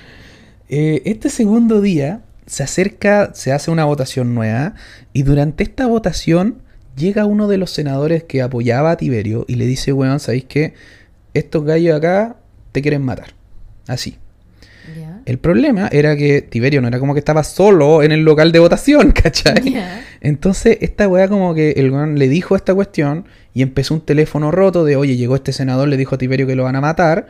Eh, 0.69 1.03
este 1.05 1.31
segundo 1.31 1.81
día 1.81 2.23
se 2.47 2.63
acerca, 2.63 3.33
se 3.35 3.53
hace 3.53 3.71
una 3.71 3.85
votación 3.85 4.35
nueva 4.35 4.75
y 5.13 5.23
durante 5.23 5.65
esta 5.65 5.87
votación 5.87 6.63
llega 6.97 7.25
uno 7.25 7.49
de 7.49 7.59
los 7.59 7.71
senadores 7.71 8.25
que 8.25 8.43
apoyaba 8.43 8.93
a 8.93 8.97
Tiberio 8.97 9.45
y 9.49 9.57
le 9.57 9.67
dice, 9.67 9.93
weón, 9.93 10.21
¿sabéis 10.21 10.45
qué? 10.45 10.75
Estos 11.35 11.65
gallos 11.65 11.97
acá 11.97 12.37
te 12.73 12.83
quieren 12.83 13.03
matar. 13.03 13.35
Así. 13.87 14.19
El 15.27 15.39
problema 15.39 15.89
era 15.93 16.17
que 16.17 16.43
Tiberio 16.43 16.81
no 16.81 16.89
era 16.89 16.99
como 16.99 17.15
que 17.15 17.19
estaba 17.19 17.45
solo 17.45 18.03
en 18.03 18.13
el 18.13 18.21
local 18.21 18.53
de 18.53 18.59
votación, 18.59 19.13
¿cachai? 19.23 19.77
Entonces, 20.21 20.79
esta 20.81 21.09
weá 21.09 21.29
como 21.29 21.55
que 21.55 21.73
el 21.73 21.91
weón 21.91 22.19
le 22.19 22.29
dijo 22.29 22.57
esta 22.57 22.75
cuestión 22.75 23.25
y 23.55 23.63
empezó 23.63 23.95
un 23.95 24.01
teléfono 24.01 24.51
roto 24.51 24.85
de, 24.85 24.97
oye, 24.97 25.17
llegó 25.17 25.35
este 25.37 25.53
senador, 25.53 25.89
le 25.89 25.97
dijo 25.97 26.15
a 26.15 26.19
Tiberio 26.19 26.47
que 26.47 26.57
lo 26.57 26.65
van 26.65 26.77
a 26.77 26.81
matar. 26.81 27.27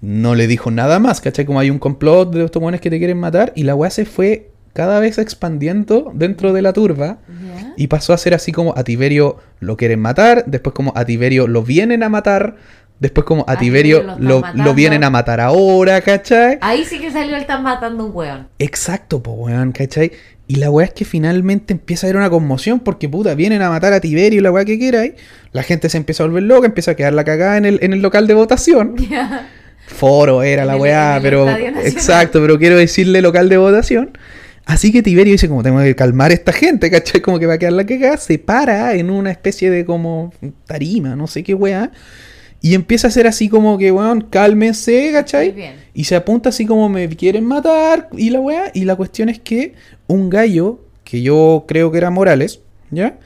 No 0.00 0.34
le 0.34 0.46
dijo 0.46 0.70
nada 0.70 0.98
más, 0.98 1.20
¿cachai? 1.20 1.46
Como 1.46 1.60
hay 1.60 1.70
un 1.70 1.78
complot 1.78 2.34
de 2.34 2.44
estos 2.44 2.62
weones 2.62 2.80
que 2.80 2.90
te 2.90 2.98
quieren 2.98 3.18
matar 3.18 3.52
y 3.56 3.62
la 3.62 3.74
weá 3.74 3.90
se 3.90 4.04
fue 4.04 4.50
cada 4.74 4.98
vez 5.00 5.18
expandiendo 5.18 6.10
dentro 6.14 6.52
de 6.52 6.60
la 6.60 6.72
turba 6.72 7.18
y 7.76 7.86
pasó 7.86 8.12
a 8.12 8.18
ser 8.18 8.34
así 8.34 8.52
como 8.52 8.74
a 8.76 8.82
Tiberio 8.84 9.38
lo 9.60 9.76
quieren 9.76 10.00
matar, 10.00 10.44
después 10.46 10.74
como 10.74 10.92
a 10.96 11.04
Tiberio 11.04 11.46
lo 11.46 11.62
vienen 11.62 12.02
a 12.02 12.08
matar, 12.08 12.56
después 13.00 13.24
como 13.24 13.44
a 13.48 13.58
Tiberio 13.58 14.16
lo 14.18 14.42
lo, 14.54 14.74
vienen 14.74 15.04
a 15.04 15.10
matar 15.10 15.40
ahora, 15.40 16.00
¿cachai? 16.00 16.58
Ahí 16.60 16.84
sí 16.84 16.98
que 16.98 17.10
salió 17.10 17.36
el 17.36 17.42
están 17.42 17.62
matando 17.62 18.06
un 18.06 18.12
weón. 18.14 18.48
Exacto, 18.58 19.22
po, 19.22 19.32
weón, 19.32 19.72
¿cachai? 19.72 20.12
Y 20.46 20.56
la 20.56 20.70
weá 20.70 20.86
es 20.86 20.92
que 20.92 21.04
finalmente 21.04 21.72
empieza 21.72 22.06
a 22.06 22.10
haber 22.10 22.18
una 22.18 22.28
conmoción 22.28 22.80
porque, 22.80 23.08
puta, 23.08 23.34
vienen 23.34 23.62
a 23.62 23.70
matar 23.70 23.92
a 23.94 24.00
Tiberio 24.00 24.40
y 24.40 24.42
la 24.42 24.50
weá 24.52 24.64
que 24.64 24.78
queráis. 24.78 25.14
La 25.52 25.62
gente 25.62 25.88
se 25.88 25.96
empieza 25.96 26.22
a 26.22 26.26
volver 26.26 26.42
loca, 26.42 26.66
empieza 26.66 26.90
a 26.90 26.96
quedar 26.96 27.14
la 27.14 27.24
cagada 27.24 27.56
en 27.56 27.64
el, 27.64 27.78
en 27.82 27.92
el 27.94 28.02
local 28.02 28.26
de 28.26 28.34
votación. 28.34 28.96
Ya. 29.10 29.48
Foro 29.86 30.42
era 30.42 30.62
En 30.62 30.68
la 30.68 30.74
el- 30.74 30.80
weá, 30.80 31.18
pero... 31.22 31.48
Exacto, 31.48 32.40
pero 32.40 32.58
quiero 32.58 32.76
decirle 32.76 33.20
local 33.20 33.48
de 33.50 33.58
votación. 33.58 34.16
Así 34.66 34.90
que 34.92 35.02
Tiberio 35.02 35.32
dice, 35.32 35.46
como 35.48 35.62
tengo 35.62 35.80
que 35.80 35.94
calmar 35.94 36.30
a 36.30 36.34
esta 36.34 36.52
gente, 36.52 36.90
¿cachai? 36.90 37.20
Como 37.20 37.38
que 37.38 37.46
va 37.46 37.54
a 37.54 37.58
quedar 37.58 37.74
la 37.74 37.84
cagada, 37.84 38.16
se 38.16 38.38
para 38.38 38.94
en 38.94 39.10
una 39.10 39.30
especie 39.30 39.70
de 39.70 39.84
como 39.84 40.32
tarima, 40.66 41.14
no 41.16 41.26
sé 41.26 41.42
qué 41.42 41.52
weá. 41.52 41.90
Y 42.64 42.74
empieza 42.74 43.08
a 43.08 43.10
hacer 43.10 43.26
así 43.26 43.50
como 43.50 43.76
que, 43.76 43.92
weón, 43.92 44.22
cálmense, 44.22 45.10
¿cachai? 45.12 45.48
Muy 45.48 45.56
bien. 45.60 45.74
Y 45.92 46.04
se 46.04 46.16
apunta 46.16 46.48
así 46.48 46.64
como 46.64 46.88
me 46.88 47.06
quieren 47.10 47.44
matar 47.44 48.08
y 48.16 48.30
la 48.30 48.40
weá. 48.40 48.70
Y 48.72 48.86
la 48.86 48.96
cuestión 48.96 49.28
es 49.28 49.38
que 49.38 49.74
un 50.06 50.30
gallo, 50.30 50.78
que 51.04 51.20
yo 51.20 51.64
creo 51.68 51.90
que 51.92 51.98
era 51.98 52.08
Morales, 52.08 52.60
¿ya? 52.90 53.18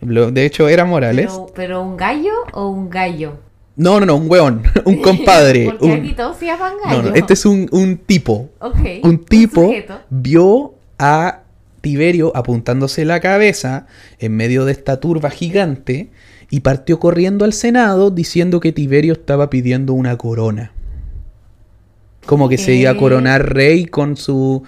Lo- 0.00 0.30
De 0.30 0.46
hecho 0.46 0.66
era 0.70 0.86
Morales. 0.86 1.26
Pero, 1.30 1.46
pero 1.54 1.82
un 1.82 1.98
gallo 1.98 2.32
o 2.54 2.70
un 2.70 2.88
gallo. 2.88 3.38
No, 3.76 4.00
no, 4.00 4.06
no, 4.06 4.16
un 4.16 4.30
weón, 4.30 4.62
un 4.86 5.02
compadre. 5.02 5.66
Porque 5.70 5.84
un- 5.84 5.92
aquí 5.92 6.14
todos 6.14 6.38
se 6.38 6.46
llaman 6.46 6.72
gallo. 6.82 7.02
No, 7.02 7.08
no, 7.10 7.14
este 7.14 7.34
es 7.34 7.44
un, 7.44 7.68
un 7.72 7.98
tipo. 7.98 8.48
Ok, 8.60 8.78
Un 9.02 9.24
tipo 9.26 9.70
vio 10.08 10.74
a 10.98 11.42
Tiberio 11.82 12.32
apuntándose 12.34 13.04
la 13.04 13.20
cabeza 13.20 13.86
en 14.18 14.34
medio 14.34 14.64
de 14.64 14.72
esta 14.72 14.98
turba 15.00 15.28
gigante 15.30 16.08
y 16.50 16.60
partió 16.60 16.98
corriendo 17.00 17.44
al 17.44 17.52
Senado 17.52 18.10
diciendo 18.10 18.60
que 18.60 18.72
Tiberio 18.72 19.12
estaba 19.14 19.50
pidiendo 19.50 19.92
una 19.92 20.16
corona. 20.16 20.72
Como 22.24 22.48
que 22.48 22.58
se 22.58 22.74
iba 22.74 22.90
a 22.90 22.94
¿Qué? 22.94 22.98
coronar 23.00 23.54
rey 23.54 23.86
con 23.86 24.16
su 24.16 24.64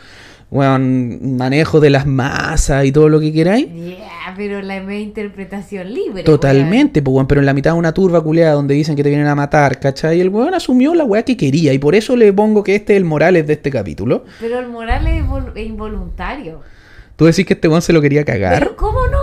weón, 0.50 1.36
manejo 1.36 1.80
de 1.80 1.90
las 1.90 2.06
masas 2.06 2.84
y 2.86 2.92
todo 2.92 3.08
lo 3.08 3.20
que 3.20 3.32
queráis. 3.32 3.68
Yeah, 3.72 4.32
pero 4.36 4.62
la 4.62 4.76
interpretación 4.98 5.92
libre. 5.92 6.22
Totalmente, 6.22 7.02
pues, 7.02 7.26
pero 7.28 7.40
en 7.40 7.46
la 7.46 7.52
mitad 7.54 7.72
de 7.72 7.78
una 7.78 7.92
turba 7.92 8.22
culeada 8.22 8.52
donde 8.54 8.74
dicen 8.74 8.94
que 8.96 9.02
te 9.02 9.08
vienen 9.08 9.26
a 9.26 9.34
matar, 9.34 9.78
¿cachai? 9.80 10.18
Y 10.18 10.20
el 10.20 10.28
weón 10.30 10.54
asumió 10.54 10.94
la 10.94 11.04
weá 11.04 11.22
que 11.24 11.36
quería 11.36 11.72
y 11.72 11.78
por 11.78 11.94
eso 11.94 12.16
le 12.16 12.32
pongo 12.32 12.62
que 12.62 12.76
este 12.76 12.94
es 12.94 12.96
el 12.98 13.04
Morales 13.04 13.46
de 13.46 13.54
este 13.54 13.70
capítulo. 13.70 14.24
Pero 14.40 14.58
el 14.60 14.68
moral 14.68 15.06
es 15.08 15.24
vol- 15.24 15.52
es 15.54 15.66
involuntario. 15.66 16.60
Tú 17.16 17.24
decís 17.24 17.44
que 17.44 17.54
este 17.54 17.66
weón 17.66 17.82
se 17.82 17.92
lo 17.92 18.00
quería 18.00 18.24
cagar. 18.24 18.60
Pero 18.60 18.76
¿cómo 18.76 19.00
no? 19.08 19.17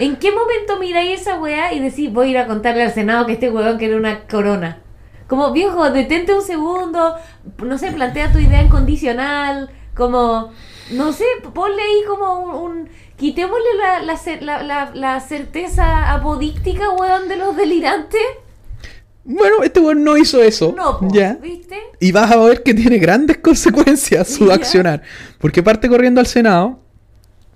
¿En 0.00 0.16
qué 0.16 0.32
momento 0.32 0.78
miráis 0.78 1.20
esa 1.20 1.38
weá 1.38 1.72
y 1.72 1.80
decís, 1.80 2.12
voy 2.12 2.28
a 2.28 2.30
ir 2.30 2.38
a 2.38 2.46
contarle 2.46 2.82
al 2.82 2.92
Senado 2.92 3.26
que 3.26 3.34
este 3.34 3.50
weón 3.50 3.78
quiere 3.78 3.96
una 3.96 4.26
corona? 4.26 4.78
Como, 5.28 5.52
viejo, 5.52 5.90
detente 5.90 6.34
un 6.34 6.42
segundo, 6.42 7.14
no 7.64 7.78
sé, 7.78 7.92
plantea 7.92 8.32
tu 8.32 8.38
idea 8.38 8.60
en 8.60 8.68
condicional, 8.68 9.70
como, 9.94 10.50
no 10.92 11.12
sé, 11.12 11.24
ponle 11.54 11.82
ahí 11.82 12.02
como 12.08 12.40
un... 12.40 12.54
un- 12.80 12.88
quitémosle 13.20 13.66
la, 13.78 14.00
la, 14.02 14.18
la, 14.40 14.62
la- 14.62 14.90
la 14.94 15.20
certeza 15.20 16.10
apodíctica, 16.10 16.88
weón, 16.98 17.28
de 17.28 17.36
los 17.36 17.54
delirantes. 17.54 18.18
Bueno, 19.24 19.56
este 19.62 19.78
weón 19.80 20.02
no 20.02 20.16
hizo 20.16 20.42
eso. 20.42 20.72
No, 20.74 20.98
po, 20.98 21.08
ya. 21.12 21.34
¿viste? 21.34 21.76
Y 22.00 22.12
vas 22.12 22.32
a 22.32 22.36
ver 22.38 22.62
que 22.62 22.72
tiene 22.72 22.96
grandes 22.98 23.36
consecuencias 23.36 24.26
su 24.28 24.46
Ya. 24.48 24.54
accionar. 24.54 25.02
Porque 25.38 25.62
parte 25.62 25.88
corriendo 25.90 26.18
al 26.20 26.26
Senado, 26.26 26.80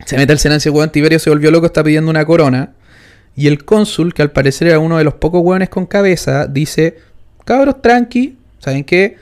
se 0.04 0.16
mete 0.16 0.32
al 0.32 0.38
Senado 0.38 0.58
dice, 0.58 0.70
weón, 0.70 0.90
Tiberio 0.90 1.18
se 1.18 1.30
volvió 1.30 1.50
loco, 1.50 1.66
está 1.66 1.82
pidiendo 1.82 2.10
una 2.10 2.24
corona. 2.24 2.72
Y 3.36 3.48
el 3.48 3.64
cónsul, 3.64 4.14
que 4.14 4.22
al 4.22 4.30
parecer 4.30 4.68
era 4.68 4.78
uno 4.78 4.98
de 4.98 5.04
los 5.04 5.14
pocos 5.14 5.42
weones 5.42 5.68
con 5.68 5.86
cabeza, 5.86 6.46
dice, 6.46 6.98
cabros, 7.44 7.82
tranqui, 7.82 8.36
¿saben 8.58 8.84
qué? 8.84 9.16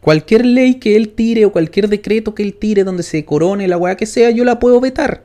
Cualquier 0.00 0.46
ley 0.46 0.74
que 0.74 0.96
él 0.96 1.10
tire 1.10 1.44
o 1.44 1.52
cualquier 1.52 1.88
decreto 1.88 2.34
que 2.34 2.42
él 2.44 2.54
tire 2.54 2.84
donde 2.84 3.02
se 3.02 3.24
corone 3.24 3.66
la 3.66 3.76
weá 3.76 3.96
que 3.96 4.06
sea, 4.06 4.30
yo 4.30 4.44
la 4.44 4.58
puedo 4.60 4.80
vetar. 4.80 5.22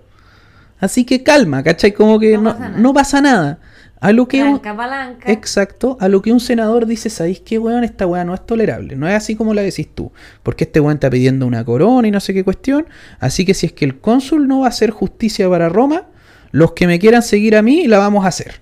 Así 0.80 1.06
que 1.06 1.24
calma, 1.24 1.64
¿cachai? 1.64 1.94
Como 1.94 2.20
que 2.20 2.38
No 2.38 2.42
no, 2.44 2.52
pasa 2.54 2.60
nada. 2.60 2.78
no 2.80 2.94
pasa 2.94 3.22
nada. 3.22 3.60
A 4.04 4.12
lo 4.12 4.28
que 4.28 4.44
un- 4.44 4.60
palanca. 4.60 5.32
Exacto, 5.32 5.98
a 6.00 6.08
lo 6.10 6.22
que 6.22 6.32
un 6.32 6.40
senador 6.40 6.86
dice, 6.86 7.10
¿sabéis 7.10 7.40
qué, 7.40 7.58
weón? 7.58 7.84
Esta 7.84 8.06
weá 8.06 8.24
no 8.26 8.34
es 8.34 8.46
tolerable, 8.46 8.96
no 8.96 9.08
es 9.08 9.16
así 9.16 9.36
como 9.36 9.54
la 9.54 9.62
decís 9.62 9.88
tú, 9.96 10.12
porque 10.44 10.66
este 10.66 10.80
weón 10.80 10.96
está 10.98 11.10
pidiendo 11.10 11.48
una 11.48 11.64
corona 11.64 12.08
y 12.08 12.12
no 12.12 12.20
sé 12.20 12.34
qué 12.34 12.44
cuestión, 12.44 12.86
así 13.20 13.46
que 13.46 13.54
si 13.54 13.66
es 13.68 13.74
que 13.74 13.86
el 13.86 14.00
cónsul 14.00 14.48
no 14.48 14.60
va 14.60 14.66
a 14.68 14.70
hacer 14.70 14.92
justicia 14.92 15.50
para 15.50 15.70
Roma, 15.70 16.04
los 16.52 16.74
que 16.74 16.86
me 16.86 17.00
quieran 17.00 17.24
seguir 17.24 17.56
a 17.56 17.62
mí, 17.62 17.88
la 17.88 17.98
vamos 17.98 18.26
a 18.26 18.28
hacer. 18.28 18.62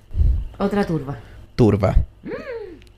Otra 0.58 0.86
turba. 0.86 1.18
Turba. 1.56 1.98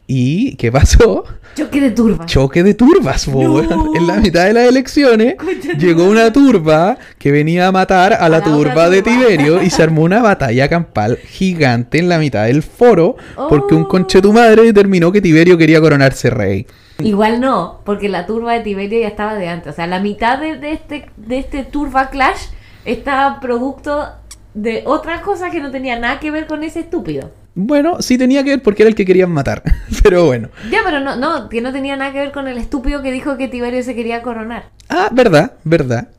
¿Y 0.08 0.56
qué 0.56 0.72
pasó? 0.72 1.24
Choque 1.56 1.80
de 1.80 1.92
turba. 1.92 2.26
Choque 2.26 2.64
de 2.64 2.74
turbas, 2.74 3.28
No. 3.28 3.96
En 3.96 4.08
la 4.08 4.16
mitad 4.16 4.46
de 4.46 4.54
las 4.54 4.68
elecciones 4.68 5.36
llegó 5.78 6.06
una 6.06 6.34
turba 6.34 6.98
que 7.20 7.32
venía 7.32 7.68
a 7.68 7.72
matar 7.72 8.14
a 8.14 8.28
la, 8.28 8.44
turba 8.44 8.90
de 8.90 9.02
turba. 9.02 9.18
Tiberio 9.18 9.62
y 9.62 9.70
se 9.70 9.84
armó 9.84 10.02
una 10.02 10.22
batalla 10.22 10.68
campal 10.68 11.18
gigante 11.18 12.00
en 12.00 12.10
la 12.10 12.18
mitad 12.18 12.46
del 12.46 12.64
foro 12.64 13.16
porque 13.50 13.76
un 13.76 13.86
conche 13.86 14.22
tu 14.22 14.34
madre 14.34 14.64
determinó 14.64 15.12
que 15.12 15.22
Tiberio 15.22 15.58
quería 15.58 15.80
coronarse 15.80 16.30
rey. 16.30 16.66
Igual 17.00 17.40
no, 17.40 17.82
porque 17.86 18.10
la 18.10 18.26
turba 18.26 18.54
de 18.54 18.62
Tiberio 18.62 19.00
ya 19.02 19.08
estaba 19.08 19.36
de 19.36 19.48
antes. 19.48 19.74
O 19.74 19.76
sea, 19.76 19.88
la 19.88 20.00
mitad 20.00 20.40
de, 20.40 20.58
de 20.58 20.74
este, 20.74 21.10
de 21.18 21.38
este 21.38 21.64
turba 21.64 22.10
clash 22.10 22.48
estaba 22.86 23.40
producto 23.40 24.08
de 24.54 24.84
otras 24.86 25.22
cosas 25.22 25.52
que 25.52 25.60
no 25.60 25.72
tenía 25.72 25.98
nada 26.00 26.20
que 26.20 26.32
ver 26.32 26.48
con 26.48 26.64
ese 26.64 26.82
estúpido. 26.82 27.32
Bueno, 27.56 28.02
sí 28.02 28.18
tenía 28.18 28.44
que 28.44 28.52
ver 28.52 28.64
porque 28.64 28.84
era 28.84 28.90
el 28.90 28.96
que 28.96 29.06
querían 29.06 29.32
matar. 29.32 29.64
Pero 30.04 30.26
bueno. 30.26 30.50
Ya, 30.72 30.80
pero 30.84 31.00
no, 31.00 31.16
no, 31.16 31.50
que 31.50 31.62
no 31.62 31.72
tenía 31.72 31.96
nada 31.96 32.12
que 32.12 32.20
ver 32.20 32.32
con 32.32 32.48
el 32.48 32.58
estúpido 32.58 33.02
que 33.02 33.12
dijo 33.12 33.38
que 33.38 33.48
Tiberio 33.48 33.84
se 33.84 33.96
quería 33.96 34.22
coronar. 34.22 34.70
Ah, 34.90 35.10
verdad, 35.12 35.54
verdad. 35.64 36.10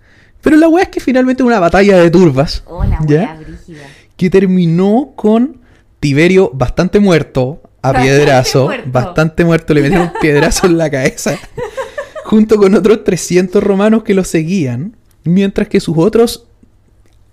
Pero 0.41 0.57
la 0.57 0.69
weá 0.69 0.85
es 0.85 0.89
que 0.91 1.01
finalmente 1.01 1.43
una 1.43 1.59
batalla 1.59 1.97
de 1.99 2.11
turbas. 2.11 2.63
Oh, 2.67 2.85
la 2.85 2.99
brígida. 3.01 3.37
que 4.17 4.31
terminó 4.31 5.13
con 5.17 5.61
Tiberio 6.01 6.51
bastante 6.55 7.01
muerto, 7.01 7.63
a 7.83 7.93
Bastante 7.93 8.09
piedrazo, 8.17 8.65
muerto. 8.67 8.91
bastante 8.91 9.45
muerto, 9.45 9.75
le 9.75 9.83
metieron 9.83 10.07
un 10.09 10.13
piedrazo 10.21 10.67
en 10.67 10.79
la 10.79 10.91
cabeza, 10.91 11.39
junto 12.25 12.57
con 12.57 12.75
otros 12.75 13.05
300 13.05 13.63
romanos 13.63 14.03
que 14.05 14.15
lo 14.15 14.23
seguían, 14.25 14.97
mientras 15.25 15.69
que 15.69 15.81
sus 15.81 15.97
otros 15.99 16.47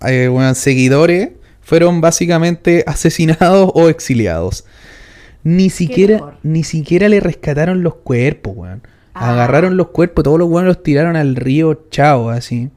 eh, 0.06 0.28
bueno, 0.28 0.54
seguidores 0.54 1.30
fueron 1.60 2.00
básicamente 2.00 2.84
asesinados 2.86 3.70
o 3.74 3.88
exiliados. 3.88 4.64
Ni 5.44 5.70
siquiera, 5.70 6.38
ni 6.42 6.62
siquiera 6.62 7.08
le 7.08 7.20
rescataron 7.20 7.82
los 7.82 7.96
cuerpos, 7.96 8.52
weón. 8.56 8.82
Ah. 9.14 9.32
Agarraron 9.32 9.76
los 9.76 9.88
cuerpos, 9.88 10.24
todos 10.24 10.38
los 10.38 10.48
weones 10.48 10.68
los 10.68 10.82
tiraron 10.82 11.16
al 11.16 11.36
río 11.36 11.86
Chao, 11.90 12.30
así. 12.30 12.70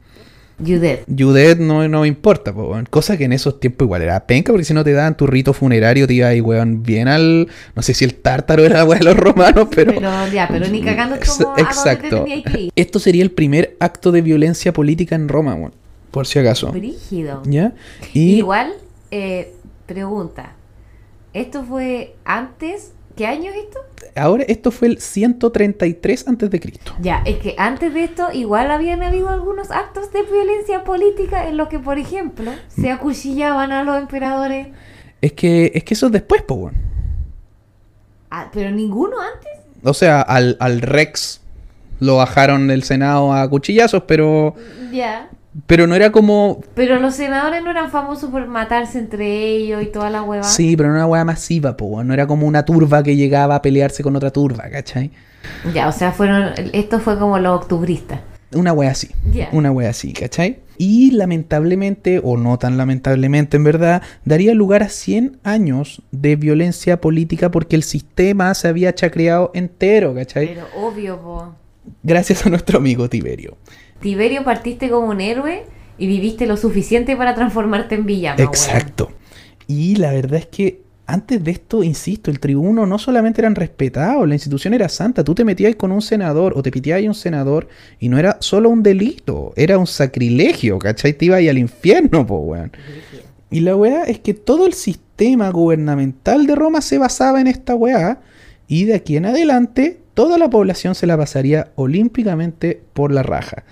Judet. 0.58 1.04
Judet 1.06 1.58
no, 1.58 1.86
no 1.86 2.00
me 2.00 2.08
importa, 2.08 2.52
po, 2.52 2.70
weón. 2.70 2.86
Cosa 2.88 3.16
que 3.16 3.24
en 3.24 3.32
esos 3.32 3.60
tiempos 3.60 3.84
igual 3.86 4.02
era 4.02 4.26
penca, 4.26 4.52
porque 4.52 4.64
si 4.64 4.72
no 4.72 4.84
te 4.84 4.92
daban 4.92 5.16
tu 5.16 5.26
rito 5.26 5.52
funerario, 5.52 6.06
te 6.06 6.14
iba 6.14 6.28
ahí, 6.28 6.40
weón, 6.40 6.82
bien 6.82 7.08
al. 7.08 7.48
No 7.74 7.82
sé 7.82 7.94
si 7.94 8.04
el 8.04 8.14
tártaro 8.14 8.64
era 8.64 8.78
la 8.78 8.84
weá 8.84 8.98
de 8.98 9.04
los 9.04 9.16
romanos, 9.16 9.68
pero. 9.74 9.94
Pero 9.94 10.10
ya, 10.32 10.48
pero 10.50 10.66
ni 10.68 10.82
cagando 10.82 11.16
como 11.16 11.32
a 11.32 11.56
dónde 11.56 11.62
te 11.62 11.68
Exacto. 11.68 12.24
que 12.24 12.60
ir. 12.60 12.72
Esto 12.74 12.98
sería 12.98 13.22
el 13.22 13.30
primer 13.30 13.76
acto 13.80 14.12
de 14.12 14.22
violencia 14.22 14.72
política 14.72 15.14
en 15.14 15.28
Roma, 15.28 15.54
weón. 15.54 15.72
Por 16.16 16.26
si 16.26 16.38
acaso. 16.38 16.72
Brígido. 16.72 17.42
¿Ya? 17.44 17.74
Y 18.14 18.36
Igual, 18.36 18.72
eh, 19.10 19.52
pregunta. 19.84 20.54
¿Esto 21.34 21.62
fue 21.62 22.16
antes? 22.24 22.92
¿Qué 23.14 23.26
año 23.26 23.50
es 23.50 23.56
esto? 23.58 23.80
ahora 24.14 24.44
esto 24.48 24.70
fue 24.70 24.88
el 24.88 24.98
133 24.98 26.26
antes 26.26 26.50
de 26.50 26.58
Cristo. 26.58 26.94
Ya, 27.00 27.22
es 27.26 27.36
que 27.36 27.54
antes 27.58 27.92
de 27.92 28.04
esto 28.04 28.28
igual 28.32 28.70
habían 28.70 29.02
habido 29.02 29.28
algunos 29.28 29.70
actos 29.70 30.10
de 30.10 30.22
violencia 30.22 30.84
política 30.84 31.48
en 31.48 31.58
los 31.58 31.68
que, 31.68 31.80
por 31.80 31.98
ejemplo, 31.98 32.50
se 32.68 32.90
acuchillaban 32.90 33.70
a 33.72 33.84
los 33.84 33.98
emperadores. 33.98 34.68
Es 35.20 35.34
que, 35.34 35.70
es 35.74 35.84
que 35.84 35.92
eso 35.92 36.06
es 36.06 36.12
después, 36.12 36.40
po, 36.40 36.54
weón. 36.54 36.76
Ah, 38.30 38.48
pero 38.54 38.70
ninguno 38.70 39.16
antes. 39.20 39.52
O 39.84 39.92
sea, 39.92 40.22
al, 40.22 40.56
al 40.60 40.80
Rex 40.80 41.42
lo 42.00 42.16
bajaron 42.16 42.68
del 42.68 42.84
Senado 42.84 43.34
a 43.34 43.46
cuchillazos, 43.50 44.04
pero. 44.06 44.54
Ya. 44.90 45.28
Pero 45.66 45.86
no 45.86 45.94
era 45.94 46.12
como. 46.12 46.60
Pero 46.74 47.00
los 47.00 47.14
senadores 47.14 47.62
no 47.62 47.70
eran 47.70 47.90
famosos 47.90 48.30
por 48.30 48.46
matarse 48.46 48.98
entre 48.98 49.46
ellos 49.46 49.82
y 49.82 49.86
toda 49.86 50.10
la 50.10 50.22
hueva. 50.22 50.42
Sí, 50.42 50.76
pero 50.76 50.90
no 50.90 50.96
era 50.96 51.06
una 51.06 51.12
weá 51.12 51.24
masiva, 51.24 51.76
po. 51.76 52.04
No 52.04 52.12
era 52.12 52.26
como 52.26 52.46
una 52.46 52.64
turba 52.64 53.02
que 53.02 53.16
llegaba 53.16 53.54
a 53.54 53.62
pelearse 53.62 54.02
con 54.02 54.16
otra 54.16 54.30
turba, 54.30 54.68
¿cachai? 54.70 55.10
Ya, 55.72 55.88
o 55.88 55.92
sea, 55.92 56.12
fueron. 56.12 56.52
Esto 56.72 57.00
fue 57.00 57.18
como 57.18 57.38
los 57.38 57.60
octubristas. 57.60 58.20
Una 58.52 58.72
wea 58.72 58.90
así. 58.90 59.10
Ya. 59.32 59.48
Una 59.52 59.72
wea 59.72 59.90
así, 59.90 60.12
¿cachai? 60.12 60.58
Y 60.78 61.12
lamentablemente, 61.12 62.20
o 62.22 62.36
no 62.36 62.58
tan 62.58 62.76
lamentablemente 62.76 63.56
en 63.56 63.64
verdad, 63.64 64.02
daría 64.24 64.54
lugar 64.54 64.82
a 64.82 64.88
100 64.88 65.38
años 65.42 66.02
de 66.12 66.36
violencia 66.36 67.00
política 67.00 67.50
porque 67.50 67.76
el 67.76 67.82
sistema 67.82 68.54
se 68.54 68.68
había 68.68 68.94
chacreado 68.94 69.50
entero, 69.54 70.14
¿cachai? 70.14 70.48
Pero 70.48 70.66
obvio, 70.76 71.20
po. 71.20 71.54
Gracias 72.02 72.44
a 72.46 72.50
nuestro 72.50 72.78
amigo 72.78 73.08
Tiberio. 73.08 73.56
Tiberio 74.00 74.44
partiste 74.44 74.90
como 74.90 75.08
un 75.08 75.20
héroe 75.20 75.64
y 75.98 76.06
viviste 76.06 76.46
lo 76.46 76.56
suficiente 76.56 77.16
para 77.16 77.34
transformarte 77.34 77.94
en 77.94 78.06
villano. 78.06 78.42
Exacto. 78.42 79.10
Y 79.66 79.96
la 79.96 80.12
verdad 80.12 80.40
es 80.40 80.46
que 80.46 80.86
antes 81.06 81.42
de 81.42 81.52
esto, 81.52 81.84
insisto, 81.84 82.30
el 82.32 82.40
tribuno 82.40 82.84
no 82.84 82.98
solamente 82.98 83.40
eran 83.40 83.54
respetados, 83.54 84.26
la 84.26 84.34
institución 84.34 84.74
era 84.74 84.88
santa. 84.88 85.22
Tú 85.22 85.34
te 85.34 85.44
metías 85.44 85.76
con 85.76 85.92
un 85.92 86.02
senador 86.02 86.54
o 86.56 86.62
te 86.62 86.72
piteabas 86.72 87.06
un 87.06 87.14
senador 87.14 87.68
y 88.00 88.08
no 88.08 88.18
era 88.18 88.38
solo 88.40 88.70
un 88.70 88.82
delito, 88.82 89.52
era 89.56 89.78
un 89.78 89.86
sacrilegio, 89.86 90.78
¿cachai? 90.78 91.12
Te 91.12 91.26
ibas 91.26 91.46
al 91.48 91.58
infierno, 91.58 92.26
po, 92.26 92.38
weón. 92.38 92.72
Y 93.50 93.60
la 93.60 93.76
weá 93.76 94.02
es 94.04 94.18
que 94.18 94.34
todo 94.34 94.66
el 94.66 94.72
sistema 94.72 95.50
gubernamental 95.50 96.46
de 96.46 96.56
Roma 96.56 96.80
se 96.80 96.98
basaba 96.98 97.40
en 97.40 97.46
esta 97.46 97.76
weá. 97.76 98.20
Y 98.66 98.84
de 98.84 98.94
aquí 98.94 99.16
en 99.16 99.26
adelante, 99.26 100.00
toda 100.16 100.38
la 100.38 100.48
población 100.48 100.94
se 100.94 101.06
la 101.06 101.18
pasaría 101.18 101.72
olímpicamente 101.74 102.80
por 102.94 103.12
la 103.12 103.22
raja. 103.22 103.64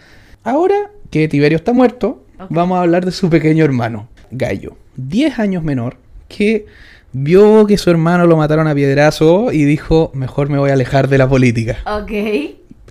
Ahora 0.42 0.90
que 1.08 1.26
Tiberio 1.26 1.56
está 1.56 1.72
muerto, 1.72 2.22
vamos 2.50 2.76
a 2.76 2.82
hablar 2.82 3.06
de 3.06 3.12
su 3.12 3.30
pequeño 3.30 3.64
hermano, 3.64 4.10
Gallo. 4.30 4.76
10 4.96 5.38
años 5.38 5.64
menor, 5.64 5.96
que 6.28 6.66
vio 7.12 7.66
que 7.66 7.78
su 7.78 7.88
hermano 7.88 8.26
lo 8.26 8.36
mataron 8.36 8.68
a 8.68 8.74
piedrazo 8.74 9.52
y 9.52 9.64
dijo, 9.64 10.10
mejor 10.12 10.50
me 10.50 10.58
voy 10.58 10.68
a 10.68 10.74
alejar 10.74 11.08
de 11.08 11.16
la 11.16 11.26
política. 11.26 11.78
Ok. 11.86 12.12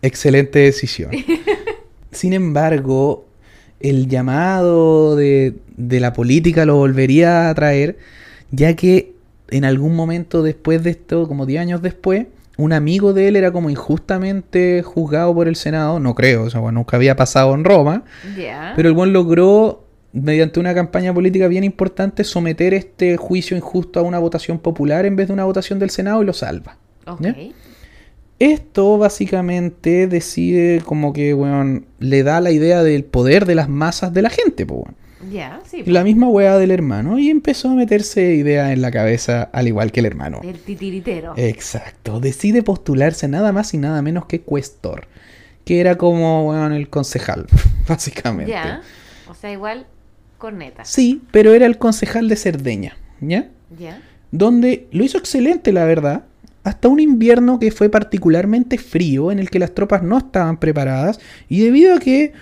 Excelente 0.01 0.57
decisión. 0.57 1.11
Sin 2.11 2.33
embargo, 2.33 3.27
el 3.79 4.07
llamado 4.07 5.15
de, 5.15 5.53
de 5.77 5.99
la 5.99 6.11
política 6.13 6.65
lo 6.65 6.77
volvería 6.77 7.49
a 7.49 7.53
traer, 7.53 7.99
ya 8.49 8.75
que 8.75 9.13
en 9.49 9.63
algún 9.63 9.95
momento 9.95 10.41
después 10.41 10.81
de 10.83 10.89
esto, 10.89 11.27
como 11.27 11.45
10 11.45 11.61
años 11.61 11.81
después, 11.83 12.25
un 12.57 12.73
amigo 12.73 13.13
de 13.13 13.27
él 13.27 13.35
era 13.35 13.51
como 13.51 13.69
injustamente 13.69 14.83
juzgado 14.83 15.33
por 15.33 15.47
el 15.47 15.55
Senado, 15.55 15.99
no 15.99 16.13
creo, 16.13 16.43
o 16.43 16.49
sea, 16.49 16.59
bueno, 16.59 16.79
nunca 16.79 16.97
había 16.97 17.15
pasado 17.15 17.53
en 17.55 17.63
Roma, 17.63 18.03
pero 18.75 18.87
el 18.89 18.93
buen 18.93 19.11
logró, 19.13 19.85
mediante 20.11 20.59
una 20.59 20.75
campaña 20.75 21.13
política 21.13 21.47
bien 21.47 21.63
importante, 21.63 22.23
someter 22.23 22.73
este 22.73 23.17
juicio 23.17 23.57
injusto 23.57 23.99
a 23.99 24.03
una 24.03 24.19
votación 24.19 24.59
popular 24.59 25.05
en 25.05 25.15
vez 25.15 25.27
de 25.27 25.33
una 25.33 25.45
votación 25.45 25.79
del 25.79 25.89
Senado 25.89 26.21
y 26.21 26.25
lo 26.25 26.33
salva. 26.33 26.77
Esto 28.39 28.97
básicamente 28.97 30.07
decide 30.07 30.81
como 30.85 31.13
que, 31.13 31.33
weón, 31.33 31.85
le 31.99 32.23
da 32.23 32.41
la 32.41 32.51
idea 32.51 32.83
del 32.83 33.03
poder 33.03 33.45
de 33.45 33.55
las 33.55 33.69
masas 33.69 34.13
de 34.13 34.21
la 34.21 34.29
gente, 34.29 34.65
pues, 34.65 34.81
weón. 34.83 35.02
Sí. 35.65 35.84
La 35.86 36.03
misma 36.03 36.28
weá 36.28 36.57
del 36.57 36.71
hermano 36.71 37.19
y 37.19 37.30
empezó 37.30 37.69
a 37.69 37.74
meterse 37.74 38.36
ideas 38.36 38.71
en 38.71 38.82
la 38.82 38.91
cabeza 38.91 39.43
al 39.53 39.67
igual 39.67 39.91
que 39.91 40.01
el 40.01 40.05
hermano. 40.05 40.41
El 40.43 40.59
titiritero. 40.59 41.34
Exacto, 41.38 42.19
decide 42.19 42.63
postularse 42.63 43.28
nada 43.28 43.51
más 43.51 43.74
y 43.74 43.78
nada 43.78 44.01
menos 44.01 44.26
que 44.26 44.41
cuestor, 44.41 45.07
que 45.65 45.80
era 45.80 45.97
como, 45.97 46.53
el 46.67 46.89
concejal, 46.89 47.47
básicamente. 47.88 48.51
ya. 48.51 48.82
O 49.30 49.34
sea, 49.34 49.51
igual 49.51 49.88
corneta. 50.38 50.86
Sí, 50.86 51.21
pero 51.32 51.53
era 51.53 51.65
el 51.65 51.78
concejal 51.78 52.28
de 52.28 52.36
Cerdeña, 52.36 52.97
¿ya? 53.21 53.49
Ya. 53.80 54.01
donde 54.30 54.88
lo 54.91 55.03
hizo 55.03 55.17
excelente, 55.17 55.71
la 55.71 55.86
verdad, 55.86 56.26
hasta 56.63 56.88
un 56.88 56.99
invierno 56.99 57.59
que 57.59 57.71
fue 57.71 57.89
particularmente 57.89 58.78
frío, 58.78 59.32
en 59.32 59.39
el 59.39 59.49
que 59.49 59.59
las 59.59 59.74
tropas 59.74 60.03
no 60.03 60.17
estaban 60.17 60.57
preparadas, 60.57 61.19
y 61.49 61.61
debido 61.61 61.95
a 61.95 61.99
que 61.99 62.34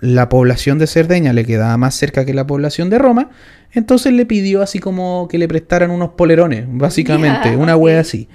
la 0.00 0.28
población 0.28 0.78
de 0.78 0.86
Cerdeña 0.86 1.32
le 1.32 1.44
quedaba 1.44 1.76
más 1.76 1.94
cerca 1.94 2.24
que 2.24 2.34
la 2.34 2.46
población 2.46 2.90
de 2.90 2.98
Roma, 2.98 3.30
entonces 3.72 4.12
le 4.12 4.26
pidió 4.26 4.62
así 4.62 4.78
como 4.78 5.28
que 5.28 5.38
le 5.38 5.48
prestaran 5.48 5.90
unos 5.90 6.10
polerones, 6.10 6.64
básicamente, 6.68 7.56
una 7.56 7.76
wea 7.76 8.00
así. 8.00 8.28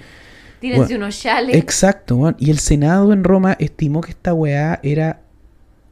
Tírense 0.60 0.84
Bueno, 0.84 0.96
unos 1.04 1.20
chales. 1.20 1.56
Exacto, 1.56 2.16
weón. 2.16 2.36
y 2.38 2.50
el 2.50 2.58
Senado 2.58 3.12
en 3.12 3.24
Roma 3.24 3.56
estimó 3.58 4.00
que 4.00 4.10
esta 4.10 4.32
weá 4.32 4.78
era 4.82 5.20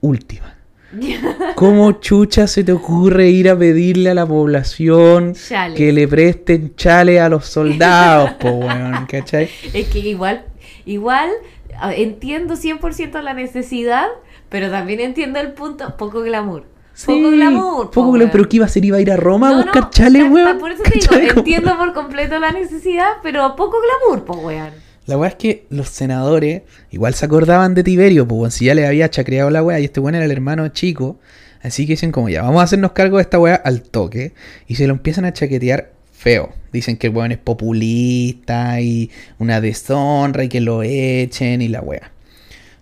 última. 0.01 0.55
¿Cómo 1.55 1.93
chucha 1.93 2.47
se 2.47 2.65
te 2.65 2.73
ocurre 2.73 3.29
ir 3.31 3.49
a 3.49 3.59
pedirle 3.59 4.11
a 4.11 4.15
la 4.15 4.27
población 4.27 5.35
Chales. 5.35 5.77
que 5.77 5.93
le 5.93 6.09
presten 6.09 6.75
chale 6.75 7.21
a 7.21 7.29
los 7.29 7.47
soldados, 7.47 8.33
po, 8.35 8.51
weón, 8.51 9.07
¿cachai? 9.11 9.49
Es 9.73 9.89
que 9.89 10.01
igual, 10.01 10.45
igual 10.87 11.31
ah, 11.79 11.95
entiendo 11.95 12.55
100% 12.55 13.23
la 13.23 13.35
necesidad, 13.35 14.07
pero 14.51 14.71
también 14.71 15.01
entiendo 15.01 15.41
el 15.41 15.53
punto, 15.53 15.97
poco 15.97 16.21
glamour. 16.21 16.65
poco 17.07 17.31
glamour. 17.31 17.87
Poco 17.87 18.09
po, 18.09 18.13
glamour, 18.13 18.31
pero 18.31 18.49
que 18.49 18.57
iba 18.57 18.67
a 18.67 18.69
ser, 18.69 18.85
iba 18.85 18.99
a 18.99 19.01
ir 19.01 19.11
a 19.11 19.17
Roma 19.17 19.49
a 19.49 19.57
buscar 19.57 19.85
no, 19.85 19.91
chale, 19.91 20.25
weón. 20.25 20.59
Por 20.59 20.73
eso 20.73 20.83
te 20.83 20.99
digo, 20.99 21.39
entiendo 21.39 21.79
por 21.79 21.95
completo 21.95 22.39
la 22.39 22.53
necesidad, 22.53 23.13
pero 23.23 23.57
poco 23.57 23.79
glamour, 23.81 24.27
po, 24.27 24.35
weón. 24.35 24.71
La 25.07 25.17
weá 25.17 25.31
es 25.31 25.37
que 25.37 25.67
los 25.71 25.89
senadores 25.89 26.63
igual 26.91 27.15
se 27.15 27.25
acordaban 27.25 27.75
de 27.75 27.83
Tiberio, 27.83 28.29
pues 28.29 28.39
weón, 28.39 28.51
si 28.51 28.67
ya 28.67 28.75
le 28.75 28.87
había 28.87 29.09
chacreado 29.09 29.49
la 29.49 29.63
weá 29.63 29.81
y 29.81 29.87
este 29.87 30.01
weón 30.01 30.15
era 30.15 30.27
el 30.27 30.31
hermano 30.31 30.69
chico, 30.69 31.17
Así 31.63 31.87
que 31.87 31.93
dicen 31.93 32.13
como 32.13 32.29
ya, 32.29 32.43
vamos 32.43 32.61
a 32.61 32.65
hacernos 32.65 32.93
cargo 32.93 33.19
de 33.19 33.23
esta 33.23 33.39
weá 33.39 33.55
al 33.55 33.83
toque. 33.83 34.33
Y 34.67 34.77
se 34.77 34.87
lo 34.87 34.95
empiezan 34.95 35.25
a 35.25 35.33
chaquetear 35.33 35.93
feo. 36.13 36.53
Dicen 36.73 36.97
que 36.97 37.09
el 37.09 37.15
weón 37.15 37.33
es 37.33 37.39
populista 37.39 38.81
y 38.81 39.11
una 39.39 39.61
deshonra 39.61 40.45
y 40.45 40.49
que 40.49 40.61
lo 40.61 40.83
echen 40.83 41.61
y 41.63 41.69
la 41.69 41.81
weá. 41.81 42.13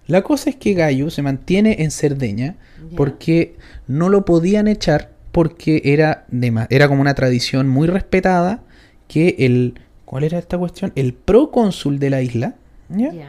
La 0.09 0.23
cosa 0.23 0.51
es 0.51 0.57
que 0.57 0.73
Gallo 0.75 1.11
se 1.11 1.23
mantiene 1.23 1.77
en 1.81 1.91
Cerdeña 1.91 2.57
porque 2.97 3.57
no 3.87 4.09
lo 4.09 4.25
podían 4.25 4.67
echar 4.67 5.11
porque 5.33 5.83
era, 5.85 6.25
de 6.29 6.67
era 6.71 6.89
como 6.89 7.03
una 7.03 7.15
tradición 7.15 7.69
muy 7.69 7.87
respetada 7.87 8.63
que 9.07 9.37
el... 9.39 9.75
¿Cuál 10.07 10.25
era 10.25 10.39
esta 10.39 10.57
cuestión? 10.57 10.93
El 10.97 11.13
procónsul 11.13 11.99
de 11.99 12.09
la 12.09 12.23
isla, 12.23 12.55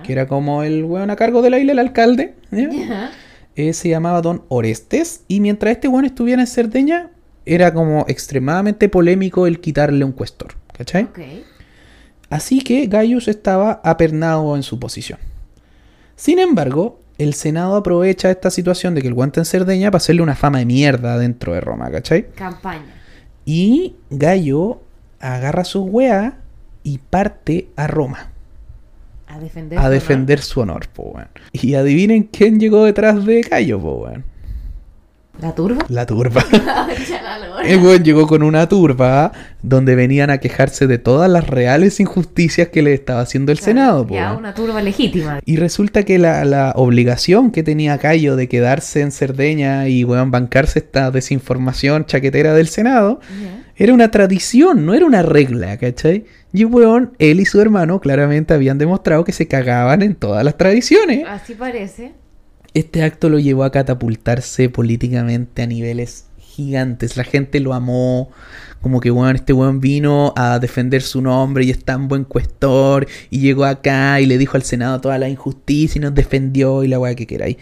que 0.05 0.13
era 0.13 0.27
como 0.27 0.63
el 0.63 0.85
weón 0.85 1.09
a 1.09 1.17
cargo 1.17 1.41
de 1.41 1.49
la 1.49 1.59
isla, 1.59 1.73
el 1.73 1.79
alcalde, 1.79 2.35
¿ya? 2.51 3.11
Eh, 3.57 3.73
se 3.73 3.89
llamaba 3.89 4.21
Don 4.21 4.43
Orestes. 4.47 5.23
Y 5.27 5.41
mientras 5.41 5.73
este 5.73 5.89
weón 5.89 6.05
estuviera 6.05 6.41
en 6.41 6.47
Cerdeña, 6.47 7.09
era 7.45 7.73
como 7.73 8.05
extremadamente 8.07 8.87
polémico 8.87 9.45
el 9.45 9.59
quitarle 9.59 10.05
un 10.05 10.13
cuestor. 10.13 10.53
¿Cachai? 10.71 11.09
Así 12.29 12.61
que 12.61 12.85
Gaius 12.87 13.27
estaba 13.27 13.81
apernado 13.83 14.55
en 14.55 14.63
su 14.63 14.79
posición. 14.79 15.19
Sin 16.19 16.37
embargo, 16.37 16.99
el 17.17 17.33
Senado 17.33 17.77
aprovecha 17.77 18.29
esta 18.29 18.51
situación 18.51 18.93
de 18.93 19.01
que 19.01 19.07
el 19.07 19.13
guante 19.13 19.39
en 19.39 19.45
Cerdeña 19.45 19.89
para 19.89 19.99
hacerle 19.99 20.21
una 20.21 20.35
fama 20.35 20.59
de 20.59 20.65
mierda 20.65 21.17
dentro 21.17 21.53
de 21.53 21.61
Roma, 21.61 21.89
¿cachai? 21.89 22.27
Campaña. 22.31 22.93
Y 23.45 23.95
Gallo 24.09 24.81
agarra 25.21 25.63
su 25.63 25.81
weá 25.83 26.39
y 26.83 26.97
parte 26.97 27.69
a 27.77 27.87
Roma 27.87 28.31
A 29.27 29.39
defender. 29.39 29.79
a 29.79 29.85
su 29.85 29.89
defender 29.91 30.41
su 30.41 30.59
honor, 30.59 30.89
po 30.89 31.03
weón. 31.03 31.29
Y 31.53 31.75
adivinen 31.75 32.23
quién 32.23 32.59
llegó 32.59 32.83
detrás 32.83 33.25
de 33.25 33.39
Gallo, 33.39 33.79
po 33.79 33.93
weón. 34.03 34.25
¿La 35.41 35.55
turba? 35.55 35.85
La 35.87 36.05
turba. 36.05 36.43
El 37.63 37.79
weón 37.79 38.03
llegó 38.03 38.27
con 38.27 38.43
una 38.43 38.67
turba 38.67 39.31
donde 39.61 39.95
venían 39.95 40.29
a 40.29 40.39
quejarse 40.39 40.87
de 40.87 40.97
todas 40.97 41.29
las 41.29 41.47
reales 41.47 41.99
injusticias 41.99 42.69
que 42.69 42.81
le 42.81 42.93
estaba 42.93 43.21
haciendo 43.21 43.51
el 43.51 43.59
Claro, 43.59 43.71
Senado, 43.71 44.07
Ya, 44.09 44.33
una 44.33 44.53
turba 44.53 44.81
legítima. 44.81 45.39
Y 45.45 45.57
resulta 45.57 46.03
que 46.03 46.17
la, 46.17 46.43
la 46.45 46.73
obligación 46.75 47.51
que 47.51 47.63
tenía 47.63 47.97
Cayo 47.97 48.35
de 48.35 48.47
quedarse 48.47 49.01
en 49.01 49.11
Cerdeña 49.11 49.87
y 49.87 50.03
weón, 50.03 50.31
bancarse 50.31 50.79
esta 50.79 51.11
desinformación 51.11 52.05
chaquetera 52.05 52.53
del 52.53 52.67
Senado 52.67 53.19
era 53.75 53.93
una 53.93 54.11
tradición, 54.11 54.85
no 54.85 54.93
era 54.93 55.05
una 55.05 55.21
regla, 55.21 55.77
¿cachai? 55.77 56.25
Y 56.51 56.65
weón, 56.65 57.13
él 57.19 57.39
y 57.39 57.45
su 57.45 57.61
hermano 57.61 58.01
claramente 58.01 58.53
habían 58.53 58.77
demostrado 58.77 59.23
que 59.23 59.31
se 59.31 59.47
cagaban 59.47 60.01
en 60.01 60.15
todas 60.15 60.43
las 60.43 60.57
tradiciones. 60.57 61.25
Así 61.27 61.53
parece. 61.53 62.13
Este 62.79 63.03
acto 63.03 63.27
lo 63.27 63.39
llevó 63.39 63.65
a 63.65 63.71
catapultarse 63.71 64.69
políticamente 64.69 65.61
a 65.63 65.67
niveles 65.67 66.27
gigantes. 66.39 67.17
La 67.17 67.25
gente 67.25 67.59
lo 67.59 67.73
amó. 67.73 68.29
Como 68.81 69.01
que, 69.01 69.11
weón, 69.11 69.35
este 69.35 69.51
weón 69.51 69.81
vino 69.81 70.33
a 70.37 70.59
defender 70.59 71.01
su 71.01 71.21
nombre 71.21 71.65
y 71.65 71.71
es 71.71 71.83
tan 71.83 72.07
buen 72.07 72.23
cuestor. 72.23 73.05
Y 73.29 73.39
llegó 73.39 73.65
acá 73.65 74.21
y 74.21 74.25
le 74.25 74.37
dijo 74.37 74.55
al 74.55 74.63
Senado 74.63 75.01
toda 75.01 75.17
la 75.17 75.27
injusticia 75.27 75.99
y 75.99 76.01
nos 76.01 76.15
defendió 76.15 76.85
y 76.85 76.87
la 76.87 76.99
weá 76.99 77.15
que 77.15 77.27
queráis. 77.27 77.57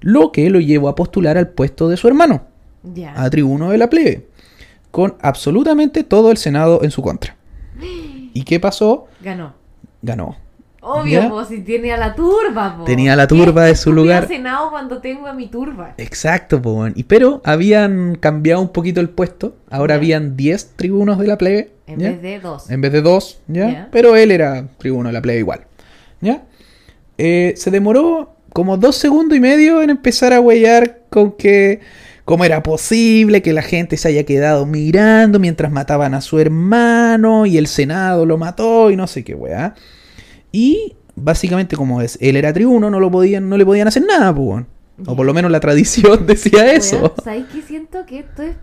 Lo 0.00 0.32
que 0.32 0.50
lo 0.50 0.58
llevó 0.58 0.88
a 0.88 0.96
postular 0.96 1.38
al 1.38 1.50
puesto 1.50 1.88
de 1.88 1.96
su 1.96 2.08
hermano, 2.08 2.42
Ya. 2.94 3.14
a 3.20 3.30
tribuno 3.30 3.70
de 3.70 3.78
la 3.78 3.88
plebe. 3.88 4.26
Con 4.90 5.14
absolutamente 5.20 6.02
todo 6.02 6.32
el 6.32 6.36
Senado 6.36 6.82
en 6.82 6.90
su 6.90 7.00
contra. 7.00 7.36
¿Y 8.34 8.42
qué 8.42 8.58
pasó? 8.58 9.06
Ganó. 9.22 9.54
Ganó. 10.02 10.36
Obvio, 10.88 11.20
¿Ya? 11.22 11.28
po, 11.28 11.44
si 11.44 11.60
tiene 11.60 11.92
a 11.92 11.96
la 11.96 12.14
turba, 12.14 12.76
po. 12.78 12.84
Tenía 12.84 13.12
a 13.12 13.16
la 13.16 13.26
turba 13.26 13.64
de 13.64 13.76
su 13.76 13.92
lugar. 13.92 14.26
Senado 14.26 14.70
cuando 14.70 14.98
tengo 14.98 15.26
a 15.26 15.32
mi 15.34 15.48
turba. 15.48 15.94
Exacto, 15.98 16.60
po. 16.62 16.86
Y 16.94 17.04
pero 17.04 17.42
habían 17.44 18.14
cambiado 18.14 18.60
un 18.62 18.68
poquito 18.70 19.00
el 19.00 19.10
puesto. 19.10 19.56
Ahora 19.70 19.94
Ya. 19.94 19.98
habían 19.98 20.36
10 20.36 20.76
tribunos 20.76 21.18
de 21.18 21.26
la 21.26 21.36
plebe. 21.36 21.70
En 21.86 22.00
¿ya? 22.00 22.10
vez 22.10 22.22
de 22.22 22.40
dos. 22.40 22.70
En 22.70 22.80
vez 22.80 22.92
de 22.92 23.02
2, 23.02 23.40
¿ya? 23.48 23.70
Ya. 23.70 23.88
Pero 23.90 24.16
él 24.16 24.30
era 24.30 24.66
tribuno 24.78 25.08
de 25.08 25.12
la 25.12 25.22
plebe 25.22 25.38
igual. 25.40 25.60
¿Ya? 26.20 26.42
Eh, 27.18 27.54
se 27.56 27.70
demoró 27.70 28.34
como 28.52 28.76
dos 28.76 28.96
segundos 28.96 29.36
y 29.36 29.40
medio 29.40 29.82
en 29.82 29.90
empezar 29.90 30.32
a 30.32 30.40
huellar 30.40 31.00
con 31.10 31.32
que 31.32 31.80
cómo 32.24 32.44
era 32.44 32.62
posible 32.62 33.40
que 33.42 33.52
la 33.52 33.62
gente 33.62 33.96
se 33.96 34.08
haya 34.08 34.24
quedado 34.24 34.66
mirando 34.66 35.38
mientras 35.38 35.72
mataban 35.72 36.14
a 36.14 36.20
su 36.20 36.38
hermano 36.38 37.46
y 37.46 37.56
el 37.58 37.66
Senado 37.66 38.26
lo 38.26 38.36
mató 38.38 38.90
y 38.90 38.96
no 38.96 39.06
sé 39.06 39.24
qué 39.24 39.34
weá. 39.34 39.74
Y 40.52 40.96
básicamente 41.14 41.76
como 41.76 42.00
es, 42.00 42.18
él 42.20 42.36
era 42.36 42.52
tribuno, 42.52 42.90
no 42.90 43.00
lo 43.00 43.10
podían, 43.10 43.48
no 43.48 43.56
le 43.56 43.64
podían 43.64 43.88
hacer 43.88 44.04
nada, 44.04 44.34
pues. 44.34 44.64
O 45.06 45.14
por 45.14 45.26
lo 45.26 45.34
menos 45.34 45.50
la 45.50 45.60
tradición 45.60 46.26
decía 46.26 46.72
eso. 46.72 47.14
¿Sabes 47.22 47.46
qué 47.52 47.62
siento 47.62 48.04
que 48.06 48.20
esto 48.20 48.42
es 48.42 48.56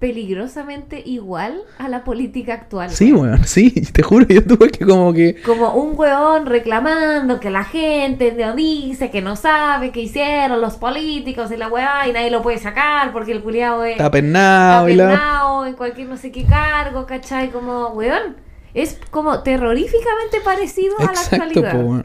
peligrosamente 0.00 1.02
igual 1.04 1.60
a 1.78 1.88
la 1.88 2.04
política 2.04 2.54
actual? 2.54 2.90
Sí, 2.90 3.12
weón. 3.12 3.32
weón, 3.32 3.44
sí, 3.44 3.70
te 3.92 4.02
juro, 4.02 4.26
yo 4.26 4.42
tuve 4.44 4.70
que 4.70 4.84
como 4.84 5.12
que... 5.12 5.40
Como 5.42 5.74
un 5.74 5.96
weón 5.96 6.46
reclamando 6.46 7.38
que 7.38 7.50
la 7.50 7.64
gente 7.64 8.32
no 8.32 8.56
dice, 8.56 9.10
que 9.10 9.20
no 9.20 9.36
sabe 9.36 9.92
qué 9.92 10.00
hicieron 10.00 10.60
los 10.60 10.76
políticos 10.76 11.52
y 11.52 11.56
la 11.56 11.68
weá 11.68 12.08
y 12.08 12.12
nadie 12.12 12.30
lo 12.30 12.42
puede 12.42 12.58
sacar 12.58 13.12
porque 13.12 13.32
el 13.32 13.42
culiado 13.42 13.84
es 13.84 13.92
Está 13.92 14.10
pernado 14.10 14.88
y 14.88 14.96
la... 14.96 15.64
en 15.66 15.74
cualquier 15.74 16.08
no 16.08 16.16
sé 16.16 16.32
qué 16.32 16.44
cargo, 16.44 17.06
¿cachai? 17.06 17.50
Como, 17.50 17.88
weón, 17.88 18.36
es 18.74 18.98
como 19.10 19.42
terroríficamente 19.42 20.40
parecido 20.44 20.94
a 20.98 21.12
la 21.12 21.20
actualidad. 21.20 21.82
po. 21.82 22.04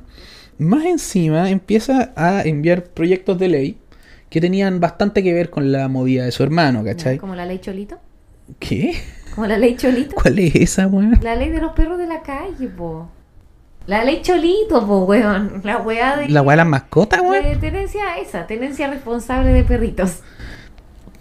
Más 0.57 0.85
encima 0.85 1.49
empieza 1.49 2.13
a 2.15 2.43
enviar 2.43 2.85
proyectos 2.85 3.37
de 3.37 3.49
ley 3.49 3.77
que 4.29 4.41
tenían 4.41 4.79
bastante 4.79 5.23
que 5.23 5.33
ver 5.33 5.49
con 5.49 5.71
la 5.71 5.87
movida 5.87 6.25
de 6.25 6.31
su 6.31 6.43
hermano, 6.43 6.83
¿cachai? 6.83 7.17
Como 7.17 7.35
la 7.35 7.45
ley 7.45 7.59
Cholito. 7.59 7.99
¿Qué? 8.59 8.95
Como 9.33 9.47
la 9.47 9.57
ley 9.57 9.75
Cholito. 9.75 10.15
¿Cuál 10.15 10.39
es 10.39 10.55
esa, 10.55 10.87
weón? 10.87 11.19
La 11.21 11.35
ley 11.35 11.49
de 11.49 11.59
los 11.59 11.73
perros 11.73 11.97
de 11.97 12.07
la 12.07 12.21
calle, 12.21 12.67
po. 12.69 13.09
La 13.85 14.03
ley 14.03 14.21
Cholito, 14.21 14.85
po, 14.85 15.03
weón. 15.03 15.61
La 15.63 15.77
weá 15.77 16.17
de... 16.17 16.29
¿La 16.29 16.41
weá 16.41 16.53
de 16.53 16.57
las 16.57 16.67
mascotas, 16.67 17.21
weón? 17.21 17.43
de 17.43 17.55
tenencia 17.57 18.17
esa, 18.17 18.47
tenencia 18.47 18.89
responsable 18.89 19.51
de 19.51 19.63
perritos. 19.63 20.19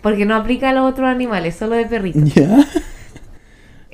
Porque 0.01 0.27
no 0.27 0.35
aplica 0.35 0.71
a 0.71 0.73
los 0.73 0.91
otros 0.91 1.09
animales, 1.09 1.57
solo 1.57 1.75
de 1.75 1.87
perritos. 1.87 2.33
Ya. 2.35 2.67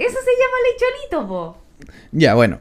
Eso 0.01 0.19
se 0.25 0.31
llama 0.41 0.57
ley 0.65 0.73
Cholito, 0.79 1.29
po. 1.29 1.57
Ya, 2.13 2.35
bueno. 2.35 2.59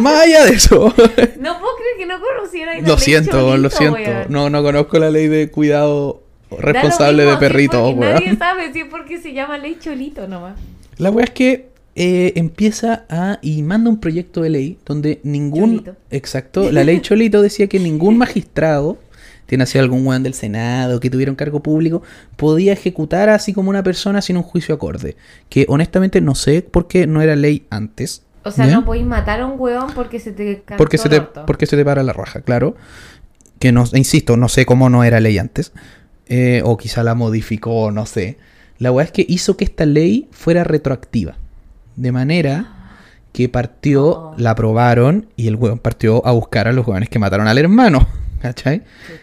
Más 0.00 0.22
allá 0.22 0.44
de 0.44 0.52
eso. 0.52 0.92
No 1.38 1.58
puedo 1.58 1.76
creer 1.76 1.96
que 1.98 2.06
no 2.06 2.20
conociera 2.20 2.74
la 2.80 2.86
lo 2.86 2.98
siento, 2.98 3.56
lo 3.56 3.70
siento. 3.70 3.98
weón. 3.98 4.26
No, 4.28 4.50
no 4.50 4.62
conozco 4.62 4.98
la 4.98 5.10
ley 5.10 5.28
de 5.28 5.50
cuidado 5.50 6.22
responsable 6.50 7.24
mismo, 7.24 7.30
de 7.30 7.46
sí, 7.46 7.52
perritos, 7.52 7.94
weón. 7.96 8.14
Nadie 8.14 8.36
sabe 8.36 8.72
si 8.72 8.80
es 8.80 8.86
porque 8.86 9.18
se 9.20 9.32
llama 9.32 9.58
ley 9.58 9.78
Cholito 9.80 10.26
nomás. 10.28 10.58
La 10.98 11.10
weá 11.10 11.24
es 11.24 11.30
que 11.30 11.68
eh, 11.94 12.32
empieza 12.36 13.04
a 13.08 13.38
y 13.40 13.62
manda 13.62 13.88
un 13.90 14.00
proyecto 14.00 14.42
de 14.42 14.50
ley 14.50 14.78
donde 14.84 15.20
ningún 15.22 15.78
Cholito. 15.78 15.96
exacto 16.10 16.70
la 16.70 16.84
ley 16.84 17.00
Cholito 17.00 17.40
decía 17.42 17.66
que 17.68 17.78
ningún 17.78 18.18
magistrado 18.24 18.98
tiene 19.50 19.64
así 19.64 19.78
algún 19.78 20.06
weón 20.06 20.22
del 20.22 20.32
Senado 20.32 21.00
que 21.00 21.10
tuviera 21.10 21.32
un 21.32 21.36
cargo 21.36 21.60
público 21.60 22.02
podía 22.36 22.72
ejecutar 22.72 23.28
así 23.28 23.52
como 23.52 23.68
una 23.68 23.82
persona 23.82 24.22
sin 24.22 24.36
un 24.36 24.44
juicio 24.44 24.76
acorde 24.76 25.16
que 25.48 25.66
honestamente 25.68 26.20
no 26.20 26.36
sé 26.36 26.62
por 26.62 26.86
qué 26.86 27.08
no 27.08 27.20
era 27.20 27.34
ley 27.34 27.66
antes 27.68 28.22
O 28.44 28.52
sea, 28.52 28.66
¿ya? 28.66 28.74
no 28.74 28.84
podéis 28.84 29.06
matar 29.06 29.40
a 29.40 29.46
un 29.46 29.58
weón 29.58 29.92
porque 29.92 30.20
se 30.20 30.30
te 30.30 30.62
porque 30.78 30.98
se 30.98 31.08
te 31.08 31.20
porque 31.20 31.66
se 31.66 31.76
te 31.76 31.84
para 31.84 32.04
la 32.04 32.12
raja 32.12 32.42
claro 32.42 32.76
que 33.58 33.72
no 33.72 33.84
insisto 33.92 34.36
no 34.36 34.48
sé 34.48 34.64
cómo 34.64 34.88
no 34.88 35.02
era 35.02 35.18
ley 35.18 35.36
antes 35.38 35.72
eh, 36.28 36.62
o 36.64 36.76
quizá 36.76 37.02
la 37.02 37.16
modificó 37.16 37.90
no 37.90 38.06
sé 38.06 38.38
la 38.78 38.92
weá 38.92 39.04
es 39.04 39.10
que 39.10 39.26
hizo 39.28 39.56
que 39.56 39.64
esta 39.64 39.84
ley 39.84 40.28
fuera 40.30 40.62
retroactiva 40.62 41.36
de 41.96 42.12
manera 42.12 42.76
que 43.32 43.48
partió, 43.48 44.06
Oh. 44.06 44.34
la 44.38 44.50
aprobaron 44.50 45.26
y 45.36 45.48
el 45.48 45.56
weón 45.56 45.78
partió 45.78 46.24
a 46.26 46.32
buscar 46.32 46.66
a 46.66 46.72
los 46.72 46.86
weones 46.86 47.08
que 47.08 47.18
mataron 47.18 47.46
al 47.46 47.58
hermano. 47.58 48.08
¿Cachai? 48.42 48.82
Chucha. 49.06 49.19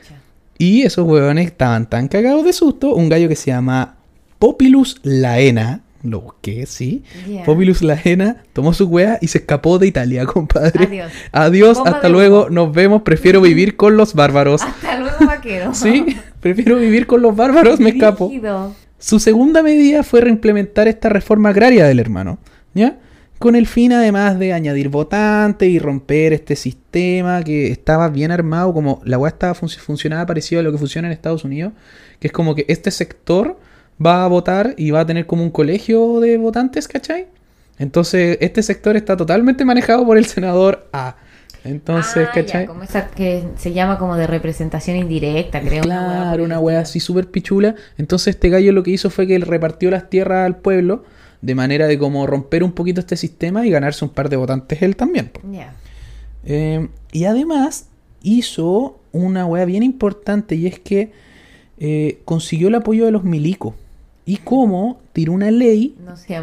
Y 0.58 0.84
esos 0.84 1.08
weones 1.08 1.45
estaban 1.47 1.89
tan 1.89 2.08
cagados 2.08 2.43
de 2.43 2.53
susto. 2.53 2.95
Un 2.95 3.10
gallo 3.10 3.28
que 3.30 3.36
se 3.36 3.51
llama 3.51 3.95
Popilus 4.39 4.99
Laena. 5.03 5.82
Lo 6.03 6.22
busqué, 6.22 6.66
sí. 6.66 7.03
Ya. 7.28 7.43
Popilus 7.43 7.82
Laena 7.82 8.43
tomó 8.53 8.74
su 8.74 8.86
wea 8.88 9.18
y 9.22 9.28
se 9.28 9.39
escapó 9.39 9.78
de 9.80 9.88
Italia, 9.88 10.26
compadre. 10.28 10.86
Adiós. 10.86 11.12
Adiós, 11.32 11.78
Bomba 11.78 11.91
hasta 11.91 12.10
luego, 12.10 12.41
humo. 12.43 12.49
nos 12.49 12.74
vemos. 12.74 13.01
Prefiero 13.01 13.41
vivir 13.41 13.76
con 13.76 13.97
los 13.97 14.14
bárbaros. 14.14 14.62
Hasta 14.62 14.99
luego, 14.99 15.26
vaquero. 15.26 15.72
Sí, 15.74 16.05
prefiero 16.39 16.78
vivir 16.78 17.08
con 17.08 17.22
los 17.22 17.36
bárbaros, 17.36 17.80
me 17.80 17.89
escapo. 17.89 18.32
Su 18.99 19.20
segunda 19.20 19.62
medida 19.62 20.01
fue 20.03 20.22
reimplementar 20.22 20.88
esta 20.88 21.10
reforma 21.10 21.49
agraria 21.49 21.86
del 21.86 21.99
hermano, 21.99 22.39
¿ya? 22.74 22.97
Con 23.40 23.56
el 23.56 23.68
fin 23.68 23.94
además 23.94 24.40
de 24.40 24.52
añadir 24.54 24.90
votantes 24.90 25.70
y 25.70 25.78
romper 25.80 26.34
este 26.34 26.56
sistema 26.56 27.44
que 27.44 27.68
estaba 27.72 28.10
bien 28.10 28.32
armado, 28.32 28.74
como 28.74 29.02
la 29.06 29.18
weá 29.20 29.30
estaba 29.30 29.54
func- 29.54 29.78
funcionaba 29.78 30.26
parecido 30.26 30.60
a 30.60 30.64
lo 30.64 30.72
que 30.72 30.78
funciona 30.80 31.08
en 31.08 31.12
Estados 31.14 31.44
Unidos, 31.44 31.74
que 32.20 32.28
es 32.28 32.34
como 32.34 32.56
que 32.56 32.66
este 32.68 32.90
sector 32.90 33.60
va 34.04 34.24
a 34.24 34.28
votar 34.28 34.74
y 34.78 34.90
va 34.92 35.02
a 35.02 35.06
tener 35.06 35.28
como 35.28 35.44
un 35.44 35.52
colegio 35.52 36.20
de 36.20 36.38
votantes, 36.38 36.88
¿cachai? 36.88 37.28
Entonces 37.78 38.38
este 38.42 38.64
sector 38.64 38.96
está 38.98 39.16
totalmente 39.16 39.64
manejado 39.66 40.04
por 40.06 40.18
el 40.18 40.26
senador 40.26 40.88
A. 40.92 41.16
Entonces, 41.64 42.28
Ah, 42.30 42.32
ya, 42.36 42.42
¿cachai? 42.42 42.66
como 42.66 42.84
esa 42.84 43.08
que 43.08 43.44
se 43.58 43.74
llama 43.74 43.98
como 44.00 44.16
de 44.16 44.26
representación 44.26 44.96
indirecta, 44.98 45.60
creo. 45.62 45.84
una 45.84 46.06
Claro, 46.06 46.44
una 46.44 46.60
wea 46.60 46.78
estilo. 46.82 46.90
así 46.90 47.00
súper 47.02 47.28
pichula. 47.30 47.76
Entonces 47.98 48.36
este 48.36 48.50
gallo 48.50 48.72
lo 48.72 48.84
que 48.84 48.92
hizo 48.92 49.10
fue 49.10 49.28
que 49.28 49.36
él 49.36 49.42
repartió 49.44 49.92
las 49.92 50.10
tierras 50.10 50.46
al 50.46 50.56
pueblo 50.58 51.04
de 51.42 51.56
manera 51.56 51.88
de 51.88 51.98
como 51.98 52.26
romper 52.28 52.64
un 52.64 52.72
poquito 52.72 53.00
este 53.00 53.16
sistema 53.16 53.66
y 53.66 53.70
ganarse 53.70 54.04
un 54.06 54.12
par 54.12 54.30
de 54.30 54.36
votantes 54.36 54.82
él 54.82 54.96
también. 54.96 55.32
Eh, 56.46 56.88
y 57.12 57.26
además 57.26 57.88
hizo 58.24 59.00
una 59.12 59.46
wea 59.46 59.66
bien 59.66 59.84
importante 59.84 60.56
y 60.56 60.68
es 60.68 60.80
que 60.80 61.12
eh, 61.78 62.20
consiguió 62.26 62.70
el 62.70 62.76
apoyo 62.76 63.06
de 63.06 63.12
los 63.12 63.24
milicos. 63.24 63.76
Y 64.26 64.38
cómo 64.38 65.00
tiró 65.14 65.32
una 65.32 65.52
ley 65.52 65.96
No 66.04 66.18
se 66.18 66.36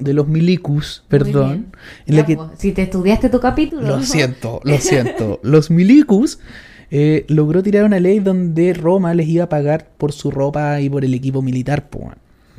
de 0.00 0.14
los 0.14 0.26
milicus, 0.26 1.04
perdón, 1.06 1.66
la 2.06 2.26
que 2.26 2.34
pues, 2.34 2.48
si 2.58 2.72
te 2.72 2.82
estudiaste 2.82 3.28
tu 3.28 3.38
capítulo. 3.38 3.82
Lo 3.82 3.96
¿no? 3.98 4.02
siento, 4.02 4.60
lo 4.64 4.78
siento. 4.80 5.38
Los 5.44 5.70
milicus 5.70 6.40
eh, 6.90 7.24
logró 7.28 7.62
tirar 7.62 7.84
una 7.84 8.00
ley 8.00 8.18
donde 8.18 8.74
Roma 8.74 9.14
les 9.14 9.28
iba 9.28 9.44
a 9.44 9.48
pagar 9.48 9.90
por 9.96 10.10
su 10.10 10.32
ropa 10.32 10.80
y 10.80 10.90
por 10.90 11.04
el 11.04 11.14
equipo 11.14 11.40
militar. 11.40 11.88
po, 11.88 12.10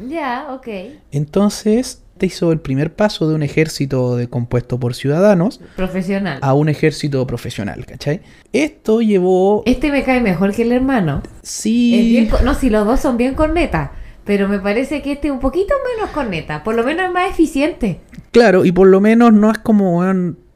Ya, 0.08 0.48
ok. 0.52 0.68
Entonces, 1.12 2.04
te 2.18 2.28
hizo 2.28 2.52
el 2.52 2.60
primer 2.60 2.94
paso 2.94 3.28
de 3.28 3.34
un 3.34 3.42
ejército 3.42 4.16
de, 4.16 4.28
compuesto 4.28 4.80
por 4.80 4.94
ciudadanos 4.94 5.60
Profesional. 5.76 6.38
a 6.42 6.54
un 6.54 6.70
ejército 6.70 7.26
profesional, 7.26 7.86
¿cachai? 7.86 8.22
Esto 8.54 9.02
llevó... 9.02 9.64
Este 9.66 9.92
me 9.92 10.04
cae 10.04 10.22
mejor 10.22 10.54
que 10.54 10.62
el 10.62 10.72
hermano. 10.72 11.24
Sí... 11.42 12.12
Bien 12.12 12.30
no, 12.44 12.54
si 12.54 12.70
los 12.70 12.86
dos 12.86 13.00
son 13.00 13.18
bien 13.18 13.34
cornetas. 13.34 13.90
Pero 14.24 14.48
me 14.48 14.60
parece 14.60 15.02
que 15.02 15.14
este 15.14 15.30
es 15.30 15.34
un 15.34 15.40
poquito 15.40 15.74
menos 15.96 16.12
corneta. 16.12 16.64
Por 16.64 16.76
lo 16.76 16.84
menos 16.84 17.08
es 17.08 17.12
más 17.12 17.30
eficiente. 17.32 18.02
Claro, 18.32 18.66
y 18.66 18.72
por 18.72 18.88
lo 18.88 19.02
menos 19.02 19.34
no 19.34 19.52
es 19.52 19.58
como, 19.58 20.04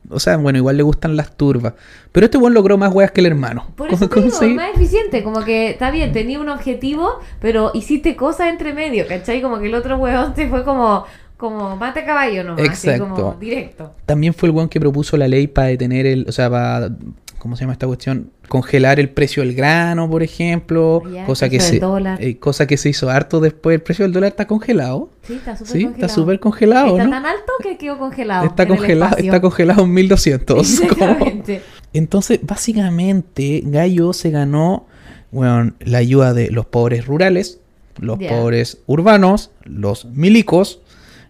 O 0.09 0.19
sea, 0.19 0.37
bueno, 0.37 0.57
igual 0.57 0.77
le 0.77 0.83
gustan 0.83 1.15
las 1.15 1.35
turbas. 1.35 1.73
Pero 2.11 2.25
este 2.25 2.37
weón 2.37 2.53
logró 2.53 2.77
más 2.77 2.93
weas 2.93 3.11
que 3.11 3.21
el 3.21 3.27
hermano. 3.27 3.67
Por 3.75 3.91
eso 3.91 4.07
te 4.07 4.15
¿Cómo 4.15 4.39
digo, 4.39 4.55
más 4.55 4.75
eficiente, 4.75 5.23
como 5.23 5.43
que 5.43 5.69
está 5.69 5.91
bien, 5.91 6.11
tenía 6.11 6.39
un 6.39 6.49
objetivo, 6.49 7.19
pero 7.39 7.71
hiciste 7.73 8.15
cosas 8.15 8.47
entre 8.49 8.73
medio, 8.73 9.07
¿cachai? 9.07 9.41
Como 9.41 9.59
que 9.59 9.67
el 9.67 9.75
otro 9.75 9.97
huevón 9.97 10.33
te 10.33 10.47
fue 10.47 10.63
como, 10.63 11.05
como 11.37 11.75
mate 11.75 12.05
caballo 12.05 12.43
nomás, 12.43 12.69
así 12.69 12.89
Exacto. 12.89 13.13
como 13.13 13.33
directo. 13.33 13.93
También 14.05 14.33
fue 14.33 14.49
el 14.49 14.55
weón 14.55 14.69
que 14.69 14.79
propuso 14.79 15.17
la 15.17 15.27
ley 15.27 15.47
para 15.47 15.67
detener 15.67 16.05
el, 16.05 16.25
o 16.27 16.31
sea, 16.31 16.49
para, 16.49 16.89
¿cómo 17.37 17.55
se 17.55 17.61
llama 17.61 17.73
esta 17.73 17.87
cuestión? 17.87 18.31
Congelar 18.47 18.99
el 18.99 19.09
precio 19.09 19.43
del 19.43 19.53
grano, 19.55 20.09
por 20.09 20.23
ejemplo. 20.23 21.01
Cosa, 21.25 21.49
que 21.49 21.59
se, 21.59 21.81
eh, 22.19 22.37
cosa 22.37 22.67
que 22.67 22.77
se 22.77 22.89
hizo 22.89 23.09
harto 23.09 23.39
después. 23.39 23.75
El 23.75 23.81
precio 23.81 24.03
del 24.05 24.11
dólar 24.13 24.29
está 24.29 24.45
congelado. 24.47 25.09
Sí, 25.23 25.33
está 25.33 25.55
súper 25.57 25.67
Sí, 25.67 25.83
congelado. 25.83 25.95
está 26.05 26.09
súper 26.09 26.39
congelado, 26.39 26.87
Está 26.91 27.03
¿no? 27.05 27.09
tan 27.11 27.25
alto 27.25 27.51
que 27.63 27.77
quedó 27.77 27.97
congelado. 27.97 28.45
Está 28.45 28.67
congelado, 28.67 29.17
está 29.17 29.41
congelado 29.41 29.83
en 29.83 29.93
1200. 29.93 30.81
Exactamente. 30.81 31.61
Entonces, 31.93 32.39
básicamente, 32.43 33.61
Gallo 33.65 34.13
se 34.13 34.29
ganó 34.29 34.85
bueno, 35.31 35.73
la 35.79 35.97
ayuda 35.97 36.33
de 36.33 36.49
los 36.51 36.65
pobres 36.65 37.05
rurales, 37.07 37.59
los 37.99 38.19
pobres 38.19 38.79
urbanos, 38.85 39.51
los 39.63 40.05
milicos 40.05 40.81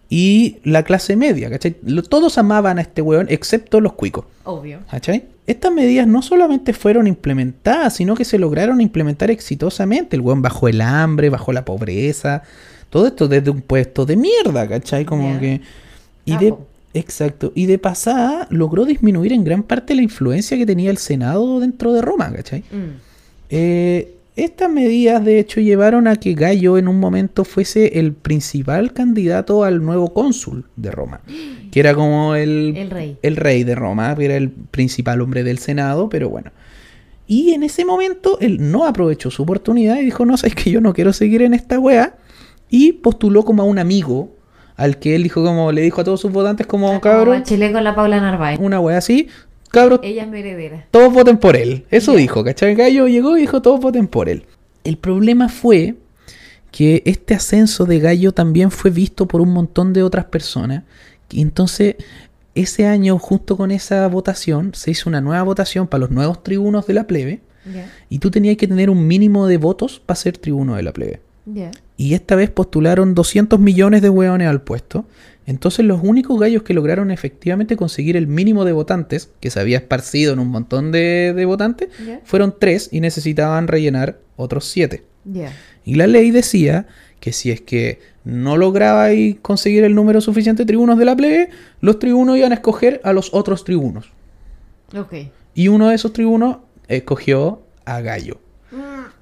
y 0.08 0.58
la 0.62 0.82
clase 0.84 1.16
media, 1.16 1.50
¿cachai? 1.50 1.74
Todos 2.08 2.38
amaban 2.38 2.78
a 2.78 2.82
este 2.82 3.02
weón, 3.02 3.26
excepto 3.28 3.80
los 3.80 3.94
cuicos, 3.94 4.24
Obvio. 4.44 4.80
¿cachai? 4.90 5.24
Estas 5.46 5.72
medidas 5.72 6.06
no 6.06 6.22
solamente 6.22 6.72
fueron 6.72 7.06
implementadas, 7.06 7.94
sino 7.96 8.14
que 8.14 8.24
se 8.24 8.38
lograron 8.38 8.80
implementar 8.80 9.30
exitosamente. 9.30 10.16
El 10.16 10.22
weón 10.22 10.42
bajó 10.42 10.68
el 10.68 10.80
hambre, 10.80 11.28
bajó 11.30 11.52
la 11.52 11.64
pobreza, 11.64 12.42
todo 12.90 13.06
esto 13.08 13.26
desde 13.28 13.50
un 13.50 13.62
puesto 13.62 14.04
de 14.06 14.16
mierda, 14.16 14.66
¿cachai? 14.68 15.04
Como 15.04 15.38
que... 15.40 15.60
Y 16.24 16.32
Ah, 16.32 16.38
de, 16.38 16.50
po. 16.50 16.66
exacto. 16.94 17.52
Y 17.54 17.66
de 17.66 17.78
pasada 17.78 18.46
logró 18.50 18.84
disminuir 18.84 19.32
en 19.32 19.44
gran 19.44 19.62
parte 19.62 19.94
la 19.94 20.02
influencia 20.02 20.56
que 20.56 20.66
tenía 20.66 20.90
el 20.90 20.98
Senado 20.98 21.60
dentro 21.60 21.92
de 21.92 22.02
Roma, 22.02 22.32
¿cachai? 22.32 22.60
Mm. 22.72 22.98
Eh, 23.50 24.15
estas 24.36 24.70
medidas 24.70 25.24
de 25.24 25.38
hecho 25.38 25.60
llevaron 25.60 26.06
a 26.06 26.16
que 26.16 26.34
Gallo 26.34 26.76
en 26.76 26.88
un 26.88 27.00
momento 27.00 27.44
fuese 27.44 27.98
el 27.98 28.12
principal 28.12 28.92
candidato 28.92 29.64
al 29.64 29.82
nuevo 29.82 30.12
cónsul 30.12 30.66
de 30.76 30.90
Roma, 30.90 31.22
que 31.70 31.80
era 31.80 31.94
como 31.94 32.34
el, 32.34 32.74
El 32.76 32.90
rey. 32.90 33.18
el 33.22 33.36
rey 33.36 33.64
de 33.64 33.74
Roma, 33.74 34.14
que 34.14 34.26
era 34.26 34.36
el 34.36 34.50
principal 34.50 35.22
hombre 35.22 35.42
del 35.42 35.58
Senado, 35.58 36.08
pero 36.08 36.28
bueno. 36.28 36.52
Y 37.26 37.54
en 37.54 37.62
ese 37.62 37.84
momento 37.84 38.38
él 38.40 38.70
no 38.70 38.84
aprovechó 38.86 39.30
su 39.30 39.42
oportunidad 39.42 39.98
y 39.98 40.04
dijo, 40.04 40.24
no, 40.24 40.36
sabes 40.36 40.54
que 40.54 40.70
yo 40.70 40.80
no 40.80 40.92
quiero 40.94 41.12
seguir 41.12 41.42
en 41.42 41.54
esta 41.54 41.78
wea. 41.78 42.16
Y 42.68 42.92
postuló 42.92 43.44
como 43.44 43.62
a 43.62 43.64
un 43.64 43.78
amigo, 43.78 44.36
al 44.76 44.98
que 44.98 45.16
él 45.16 45.22
dijo 45.22 45.42
como, 45.42 45.72
le 45.72 45.80
dijo 45.80 46.00
a 46.00 46.04
todos 46.04 46.20
sus 46.20 46.30
votantes 46.30 46.66
como, 46.66 47.00
cabrón, 47.00 47.38
Bachelet 47.38 47.72
con 47.72 47.82
la 47.84 47.94
Paula 47.94 48.20
Narváez. 48.20 48.58
una 48.60 48.80
wea 48.80 48.98
así, 48.98 49.28
cabros, 49.80 50.00
Ella 50.02 50.22
es 50.24 50.28
mi 50.28 50.38
heredera. 50.40 50.86
todos 50.90 51.12
voten 51.12 51.38
por 51.38 51.56
él. 51.56 51.84
Eso 51.90 52.14
dijo, 52.14 52.42
¿cachai? 52.44 52.74
Gallo 52.74 53.06
llegó 53.08 53.36
y 53.36 53.42
dijo, 53.42 53.62
todos 53.62 53.80
voten 53.80 54.08
por 54.08 54.28
él. 54.28 54.44
El 54.84 54.98
problema 54.98 55.48
fue 55.48 55.94
que 56.70 57.02
este 57.06 57.34
ascenso 57.34 57.84
de 57.86 58.00
Gallo 58.00 58.32
también 58.32 58.70
fue 58.70 58.90
visto 58.90 59.26
por 59.26 59.40
un 59.40 59.52
montón 59.52 59.92
de 59.92 60.02
otras 60.02 60.26
personas. 60.26 60.84
Y 61.30 61.40
entonces, 61.40 61.96
ese 62.54 62.86
año, 62.86 63.18
junto 63.18 63.56
con 63.56 63.70
esa 63.70 64.06
votación, 64.08 64.72
se 64.74 64.90
hizo 64.90 65.08
una 65.08 65.20
nueva 65.20 65.42
votación 65.42 65.86
para 65.86 66.00
los 66.02 66.10
nuevos 66.10 66.42
tribunos 66.42 66.86
de 66.86 66.94
la 66.94 67.06
plebe. 67.06 67.40
Y 68.08 68.20
tú 68.20 68.30
tenías 68.30 68.56
que 68.56 68.68
tener 68.68 68.90
un 68.90 69.06
mínimo 69.08 69.48
de 69.48 69.56
votos 69.58 70.00
para 70.04 70.16
ser 70.16 70.38
tribuno 70.38 70.76
de 70.76 70.82
la 70.84 70.92
plebe. 70.92 71.20
Y 71.96 72.14
esta 72.14 72.36
vez 72.36 72.50
postularon 72.50 73.14
200 73.14 73.58
millones 73.58 74.02
de 74.02 74.08
hueones 74.08 74.46
al 74.48 74.60
puesto. 74.62 75.04
Entonces 75.46 75.84
los 75.84 76.00
únicos 76.02 76.38
gallos 76.40 76.62
que 76.64 76.74
lograron 76.74 77.10
efectivamente 77.10 77.76
conseguir 77.76 78.16
el 78.16 78.26
mínimo 78.26 78.64
de 78.64 78.72
votantes, 78.72 79.30
que 79.40 79.50
se 79.50 79.60
había 79.60 79.78
esparcido 79.78 80.32
en 80.32 80.40
un 80.40 80.48
montón 80.48 80.90
de, 80.90 81.32
de 81.34 81.44
votantes, 81.44 81.88
fueron 82.24 82.56
tres 82.58 82.88
y 82.90 83.00
necesitaban 83.00 83.68
rellenar 83.68 84.18
otros 84.36 84.64
siete. 84.66 85.04
Y 85.84 85.94
la 85.94 86.06
ley 86.08 86.32
decía 86.32 86.86
que 87.20 87.32
si 87.32 87.50
es 87.50 87.60
que 87.60 88.00
no 88.24 88.56
lograba 88.56 89.12
y 89.12 89.34
conseguir 89.34 89.84
el 89.84 89.94
número 89.94 90.20
suficiente 90.20 90.62
de 90.62 90.66
tribunos 90.66 90.98
de 90.98 91.04
la 91.04 91.16
plebe, 91.16 91.50
los 91.80 91.98
tribunos 91.98 92.36
iban 92.36 92.52
a 92.52 92.56
escoger 92.56 93.00
a 93.04 93.12
los 93.12 93.32
otros 93.32 93.64
tribunos. 93.64 94.10
Y 95.54 95.68
uno 95.68 95.88
de 95.88 95.94
esos 95.94 96.12
tribunos 96.12 96.58
escogió 96.88 97.62
a 97.84 98.00
Gallo. 98.00 98.40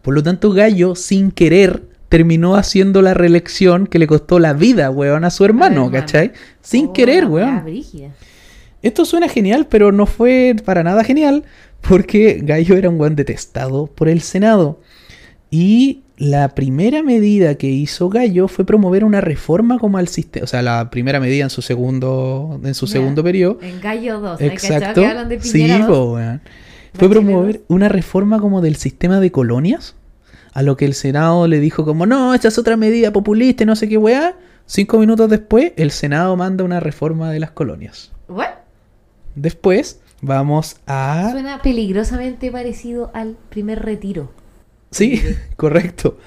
Por 0.02 0.14
lo 0.14 0.22
tanto, 0.22 0.52
Gallo, 0.52 0.94
sin 0.94 1.30
querer, 1.30 1.84
terminó 2.14 2.54
haciendo 2.54 3.02
la 3.02 3.12
reelección 3.12 3.88
que 3.88 3.98
le 3.98 4.06
costó 4.06 4.38
la 4.38 4.52
vida, 4.52 4.88
weón, 4.88 5.24
a 5.24 5.30
su 5.30 5.44
hermano. 5.44 5.90
¿cachai? 5.90 6.30
Sin 6.62 6.86
Oh, 6.86 6.92
querer, 6.92 7.26
weón. 7.26 7.64
Esto 8.82 9.04
suena 9.04 9.28
genial, 9.28 9.66
pero 9.68 9.90
no 9.90 10.06
fue 10.06 10.54
para 10.64 10.84
nada 10.84 11.02
genial, 11.02 11.42
porque 11.80 12.38
Gallo 12.40 12.76
era 12.76 12.88
un 12.88 13.00
weón 13.00 13.16
detestado 13.16 13.86
por 13.88 14.08
el 14.08 14.20
Senado. 14.20 14.78
Y 15.50 16.02
la 16.16 16.50
primera 16.50 17.02
medida 17.02 17.56
que 17.56 17.66
hizo 17.68 18.08
Gallo 18.10 18.46
fue 18.46 18.64
promover 18.64 19.04
una 19.04 19.20
reforma 19.20 19.80
como 19.80 19.98
al 19.98 20.06
sistema, 20.06 20.44
o 20.44 20.46
sea, 20.46 20.62
la 20.62 20.90
primera 20.90 21.18
medida 21.18 21.42
en 21.42 21.50
su 21.50 21.62
segundo, 21.62 22.60
en 22.62 22.74
su 22.74 22.86
Ya. 22.86 22.92
segundo 22.92 23.24
periodo. 23.24 23.58
En 23.60 23.80
Gallo 23.80 24.20
2. 24.20 24.40
¿no? 24.40 24.48
¿Cachai? 24.50 24.76
Exacto. 24.76 25.00
Que 25.00 25.06
hablan 25.08 25.28
de 25.28 25.40
Sí, 25.40 25.52
Piñera 25.58 25.78
2. 25.78 25.88
po, 25.88 26.12
weón. 26.14 26.40
Fue 26.96 27.08
promover 27.10 27.62
una 27.66 27.88
reforma 27.88 28.38
como 28.38 28.60
del 28.60 28.76
sistema 28.76 29.18
de 29.18 29.32
colonias. 29.32 29.96
A 30.54 30.62
lo 30.62 30.76
que 30.76 30.84
el 30.84 30.94
Senado 30.94 31.48
le 31.48 31.58
dijo 31.58 31.84
como, 31.84 32.06
no, 32.06 32.32
esta 32.32 32.48
es 32.48 32.58
otra 32.58 32.76
medida 32.76 33.12
populista 33.12 33.64
y 33.64 33.66
no 33.66 33.74
sé 33.76 33.88
qué 33.88 33.98
weá. 33.98 34.36
Cinco 34.66 34.98
minutos 34.98 35.28
después, 35.28 35.72
el 35.76 35.90
Senado 35.90 36.36
manda 36.36 36.64
una 36.64 36.80
reforma 36.80 37.30
de 37.30 37.40
las 37.40 37.50
colonias. 37.50 38.12
What? 38.28 38.50
Después, 39.34 40.00
vamos 40.20 40.76
a... 40.86 41.28
Suena 41.32 41.60
peligrosamente 41.60 42.52
parecido 42.52 43.10
al 43.14 43.36
primer 43.50 43.84
retiro. 43.84 44.30
Sí, 44.90 45.20
correcto. 45.56 46.18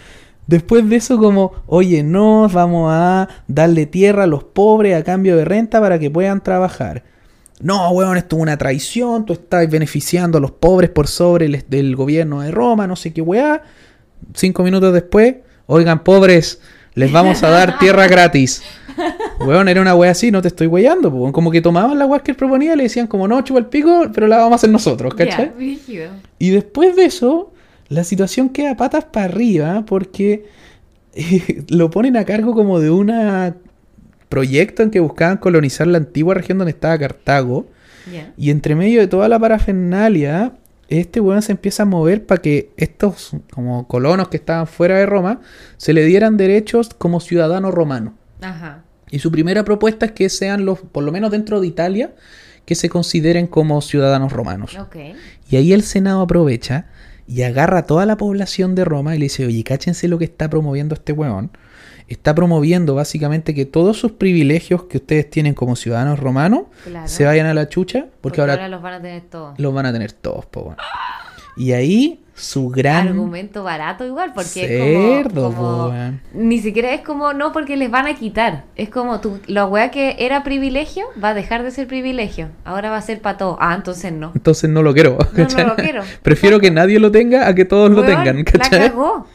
Después 0.45 0.88
de 0.89 0.97
eso, 0.97 1.17
como, 1.17 1.53
oye, 1.65 2.03
no, 2.03 2.49
vamos 2.49 2.91
a 2.93 3.30
darle 3.47 3.86
tierra 3.86 4.23
a 4.23 4.28
los 4.28 4.43
pobres 4.43 4.95
a 4.95 5.03
cambio 5.03 5.38
de 5.38 5.45
renta 5.45 5.80
para 5.80 5.99
que 5.99 6.11
puedan 6.11 6.43
trabajar. 6.43 7.03
No, 7.59 7.89
weón, 7.91 8.17
esto 8.17 8.36
es 8.36 8.41
una 8.41 8.57
traición, 8.57 9.25
tú 9.25 9.34
estás 9.34 9.69
beneficiando 9.69 10.38
a 10.38 10.41
los 10.41 10.51
pobres 10.51 10.89
por 10.89 11.07
sobre 11.07 11.45
el 11.45 11.65
del 11.67 11.95
gobierno 11.95 12.41
de 12.41 12.51
Roma, 12.51 12.88
no 12.88 12.95
sé 12.95 13.13
qué 13.13 13.21
weá. 13.21 13.63
Cinco 14.34 14.63
minutos 14.63 14.93
después, 14.93 15.36
oigan, 15.65 16.03
pobres, 16.03 16.59
les 16.95 17.11
vamos 17.11 17.43
a 17.43 17.49
dar 17.49 17.80
tierra 17.80 18.07
gratis. 18.07 18.63
Weón, 19.39 19.68
era 19.68 19.82
una 19.82 19.93
weá 19.93 20.11
así, 20.11 20.32
no 20.32 20.41
te 20.41 20.47
estoy 20.47 20.68
weyando. 20.68 21.11
Como 21.32 21.51
que 21.51 21.61
tomaban 21.61 21.99
la 21.99 22.05
weá 22.05 22.22
que 22.22 22.32
él 22.32 22.38
proponía 22.38 22.74
y 22.74 22.78
le 22.78 22.84
decían 22.84 23.07
como, 23.07 23.28
no, 23.28 23.41
chupa 23.41 23.59
el 23.59 23.68
pico, 23.68 24.07
pero 24.13 24.28
la 24.28 24.38
vamos 24.38 24.53
a 24.53 24.55
hacer 24.55 24.72
nosotros, 24.72 25.13
¿cachai? 25.13 25.51
Y 26.39 26.49
después 26.49 26.95
de 26.95 27.05
eso, 27.05 27.53
la 27.89 28.03
situación 28.03 28.49
queda 28.49 28.76
patas 28.76 29.05
para 29.05 29.26
arriba 29.28 29.84
porque 29.86 30.45
eh, 31.13 31.63
lo 31.70 31.89
ponen 31.89 32.18
a 32.18 32.26
cargo 32.26 32.53
como 32.53 32.80
de 32.80 32.89
un 32.89 33.11
proyecto 34.30 34.84
en 34.84 34.91
que 34.91 34.99
buscaban 34.99 35.38
colonizar 35.38 35.88
la 35.88 35.99
antigua 35.99 36.34
región 36.34 36.57
donde 36.57 36.72
estaba 36.72 36.97
Cartago. 36.97 37.68
Y 38.38 38.51
entre 38.51 38.74
medio 38.74 39.01
de 39.01 39.07
toda 39.07 39.28
la 39.28 39.38
parafernalia, 39.38 40.53
este 40.90 41.20
weón 41.20 41.42
se 41.42 41.52
empieza 41.52 41.84
a 41.84 41.86
mover 41.86 42.26
para 42.26 42.42
que 42.42 42.72
estos 42.78 43.32
como 43.52 43.88
colonos 43.88 44.30
que 44.30 44.38
estaban 44.38 44.68
fuera 44.68 44.98
de 44.98 45.06
Roma 45.06 45.42
se 45.78 45.94
le 45.94 46.06
dieran 46.06 46.38
derechos 46.38 46.90
como 46.98 47.20
ciudadano 47.20 47.72
romano. 47.72 48.16
Ajá. 48.42 48.84
Y 49.10 49.20
su 49.20 49.32
primera 49.32 49.64
propuesta 49.64 50.08
es 50.08 50.12
que 50.12 50.30
sean 50.30 50.66
los, 50.66 50.80
por 50.80 51.04
lo 51.04 51.12
menos 51.12 51.32
dentro 51.32 51.62
de 51.62 51.68
Italia, 51.68 52.14
que 52.66 52.76
se 52.76 52.90
consideren 52.90 53.48
como 53.48 53.82
ciudadanos 53.82 54.34
romanos. 54.34 54.78
Ok. 54.78 54.98
Y 55.50 55.56
ahí 55.56 55.72
el 55.72 55.84
Senado 55.84 56.22
aprovecha 56.22 56.88
y 57.26 57.44
agarra 57.44 57.80
a 57.80 57.86
toda 57.86 58.06
la 58.06 58.18
población 58.18 58.76
de 58.76 58.86
Roma 58.86 59.16
y 59.16 59.20
le 59.20 59.26
dice, 59.26 59.46
oye, 59.46 59.64
cáchense 59.64 60.08
lo 60.08 60.18
que 60.18 60.26
está 60.26 60.50
promoviendo 60.50 60.96
este 60.96 61.14
huevón. 61.14 61.52
Está 62.08 62.34
promoviendo 62.34 62.95
básicamente 62.95 63.53
que 63.53 63.66
todos 63.66 63.97
sus 63.97 64.14
privilegios 64.14 64.84
que 64.84 64.97
ustedes 64.97 65.30
tienen 65.30 65.53
como 65.53 65.76
ciudadanos 65.76 66.20
romanos 66.20 66.62
Claro. 66.86 67.08
se 67.08 67.26
vayan 67.26 67.47
a 67.47 67.53
la 67.53 67.68
chucha, 67.68 68.01
porque, 68.01 68.18
Porque 68.22 68.41
ahora, 68.41 68.53
ahora 68.53 68.68
los 68.70 68.82
van 68.82 68.93
a 68.93 69.01
tener 69.01 69.22
todos. 69.24 69.60
los 69.60 69.74
van 69.74 69.86
a 69.88 69.93
tener 69.93 70.12
todos, 70.14 70.45
po. 70.45 70.76
Y 71.58 71.72
ahí 71.74 72.24
su 72.36 72.70
gran... 72.70 73.08
Argumento 73.08 73.64
barato 73.64 74.05
igual, 74.05 74.32
porque 74.36 74.68
Cerdo, 74.68 75.49
es 75.49 75.55
como. 75.55 75.93
Ni 76.36 76.60
siquiera 76.60 76.93
es 76.93 77.01
como, 77.01 77.34
no, 77.34 77.51
porque 77.51 77.76
les 77.76 77.89
van 77.89 78.05
a 78.05 78.14
quitar. 78.14 78.66
Es 78.76 78.89
como, 78.89 79.20
tú, 79.20 79.39
la 79.47 79.66
weá 79.66 79.89
que 79.89 80.16
era 80.20 80.43
privilegio 80.43 81.08
va 81.22 81.30
a 81.30 81.34
dejar 81.34 81.64
de 81.64 81.72
ser 81.72 81.88
privilegio. 81.88 82.49
Ahora 82.64 82.91
va 82.91 82.97
a 82.97 83.01
ser 83.01 83.22
para 83.22 83.38
todos. 83.39 83.58
Ah, 83.60 83.74
entonces 83.76 84.14
no. 84.14 84.32
Entonces 84.36 84.70
no 84.70 84.84
lo 84.84 84.93
quiero. 84.93 85.18
No, 85.34 85.47
no 85.58 85.64
lo 85.70 85.76
quiero. 85.76 86.03
Prefiero 86.22 86.60
que 86.60 86.70
nadie 86.70 86.99
lo 86.99 87.12
tenga 87.12 87.47
a 87.47 87.55
que 87.55 87.66
todos 87.66 87.89
lo 87.89 88.03
tengan. 88.05 88.38
La 88.38 88.43
¿cachai? 88.43 88.89
cagó. 88.89 89.26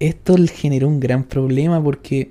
Esto 0.00 0.36
le 0.36 0.48
generó 0.48 0.88
un 0.88 0.98
gran 0.98 1.24
problema 1.24 1.82
porque 1.82 2.30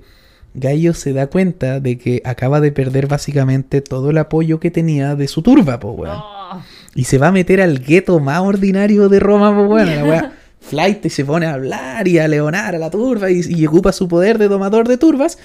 Gallo 0.54 0.94
se 0.94 1.12
da 1.12 1.28
cuenta 1.28 1.80
de 1.80 1.96
que 1.96 2.20
acaba 2.24 2.60
de 2.60 2.72
perder 2.72 3.06
básicamente 3.06 3.80
todo 3.80 4.10
el 4.10 4.18
apoyo 4.18 4.58
que 4.58 4.70
tenía 4.70 5.14
de 5.14 5.28
su 5.28 5.42
turba, 5.42 5.78
po, 5.78 5.92
weón. 5.92 6.18
Oh, 6.18 6.60
Y 6.94 7.04
se 7.04 7.18
va 7.18 7.28
a 7.28 7.32
meter 7.32 7.60
al 7.60 7.78
gueto 7.78 8.18
más 8.18 8.40
ordinario 8.40 9.08
de 9.08 9.20
Roma, 9.20 9.54
po, 9.54 9.74
weón. 9.74 9.94
La 9.94 10.04
weá 10.04 10.32
flight 10.60 11.06
y 11.06 11.10
se 11.10 11.24
pone 11.24 11.46
a 11.46 11.54
hablar 11.54 12.06
y 12.06 12.18
a 12.18 12.28
leonar 12.28 12.74
a 12.74 12.78
la 12.78 12.90
turba 12.90 13.30
y, 13.30 13.40
y 13.48 13.66
ocupa 13.66 13.92
su 13.92 14.08
poder 14.08 14.38
de 14.38 14.48
domador 14.48 14.88
de 14.88 14.98
turbas. 14.98 15.38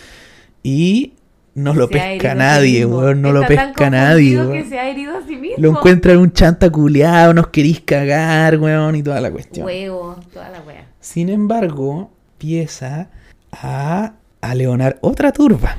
Y 0.64 1.14
no 1.54 1.74
lo 1.74 1.88
se 1.88 1.94
pesca 1.94 2.34
nadie, 2.34 2.86
weón. 2.86 3.22
No 3.22 3.32
lo 3.32 3.42
tan 3.42 3.50
pesca 3.50 3.90
nadie, 3.92 4.38
weón. 4.38 4.52
que 4.52 4.66
se 4.66 4.80
ha 4.80 4.90
herido 4.90 5.18
a 5.18 5.22
sí 5.26 5.36
mismo. 5.36 5.58
Lo 5.60 5.70
encuentra 5.70 6.14
en 6.14 6.20
un 6.20 6.34
chanta 6.34 6.72
culiado, 6.72 7.34
nos 7.36 7.48
querís 7.48 7.82
cagar, 7.82 8.58
weón, 8.58 8.96
y 8.96 9.04
toda 9.04 9.22
la 9.22 9.32
cuestión. 9.32 9.66
Huevo, 9.68 10.16
toda 10.34 10.50
la 10.50 10.62
wea. 10.62 10.88
Sin 11.00 11.30
embargo, 11.30 12.12
empieza 12.46 13.10
a, 13.52 14.14
a 14.42 14.56
leonar 14.56 15.00
otra 15.02 15.32
turba. 15.32 15.78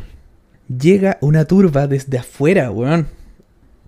Llega 0.69 1.17
una 1.21 1.45
turba 1.45 1.87
desde 1.87 2.19
afuera, 2.19 2.73
weón. 2.73 3.07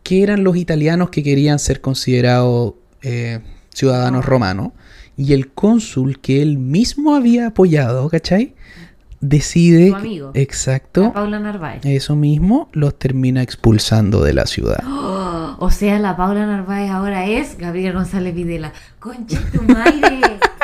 Que 0.04 0.22
eran 0.22 0.44
los 0.44 0.56
italianos 0.56 1.10
que 1.10 1.24
querían 1.24 1.58
ser 1.58 1.80
considerados 1.80 2.74
eh, 3.02 3.40
ciudadanos 3.74 4.24
romanos. 4.24 4.70
Y 5.16 5.32
el 5.32 5.48
cónsul 5.50 6.20
que 6.20 6.40
él 6.40 6.58
mismo 6.58 7.16
había 7.16 7.48
apoyado, 7.48 8.08
¿cachai? 8.08 8.54
Decide... 9.20 9.88
Su 9.88 9.96
amigo. 9.96 10.30
Exacto. 10.34 11.02
La 11.02 11.12
Paula 11.12 11.40
Narváez. 11.40 11.84
Eso 11.84 12.14
mismo 12.14 12.68
los 12.72 12.96
termina 12.96 13.42
expulsando 13.42 14.22
de 14.22 14.34
la 14.34 14.46
ciudad. 14.46 14.84
Oh, 14.86 15.56
o 15.58 15.70
sea, 15.72 15.98
la 15.98 16.16
Paula 16.16 16.46
Narváez 16.46 16.92
ahora 16.92 17.26
es 17.26 17.58
Gabriel 17.58 17.94
González 17.94 18.32
Videla. 18.36 18.72
Concha 19.00 19.40
tu 19.52 19.62
madre. 19.62 20.20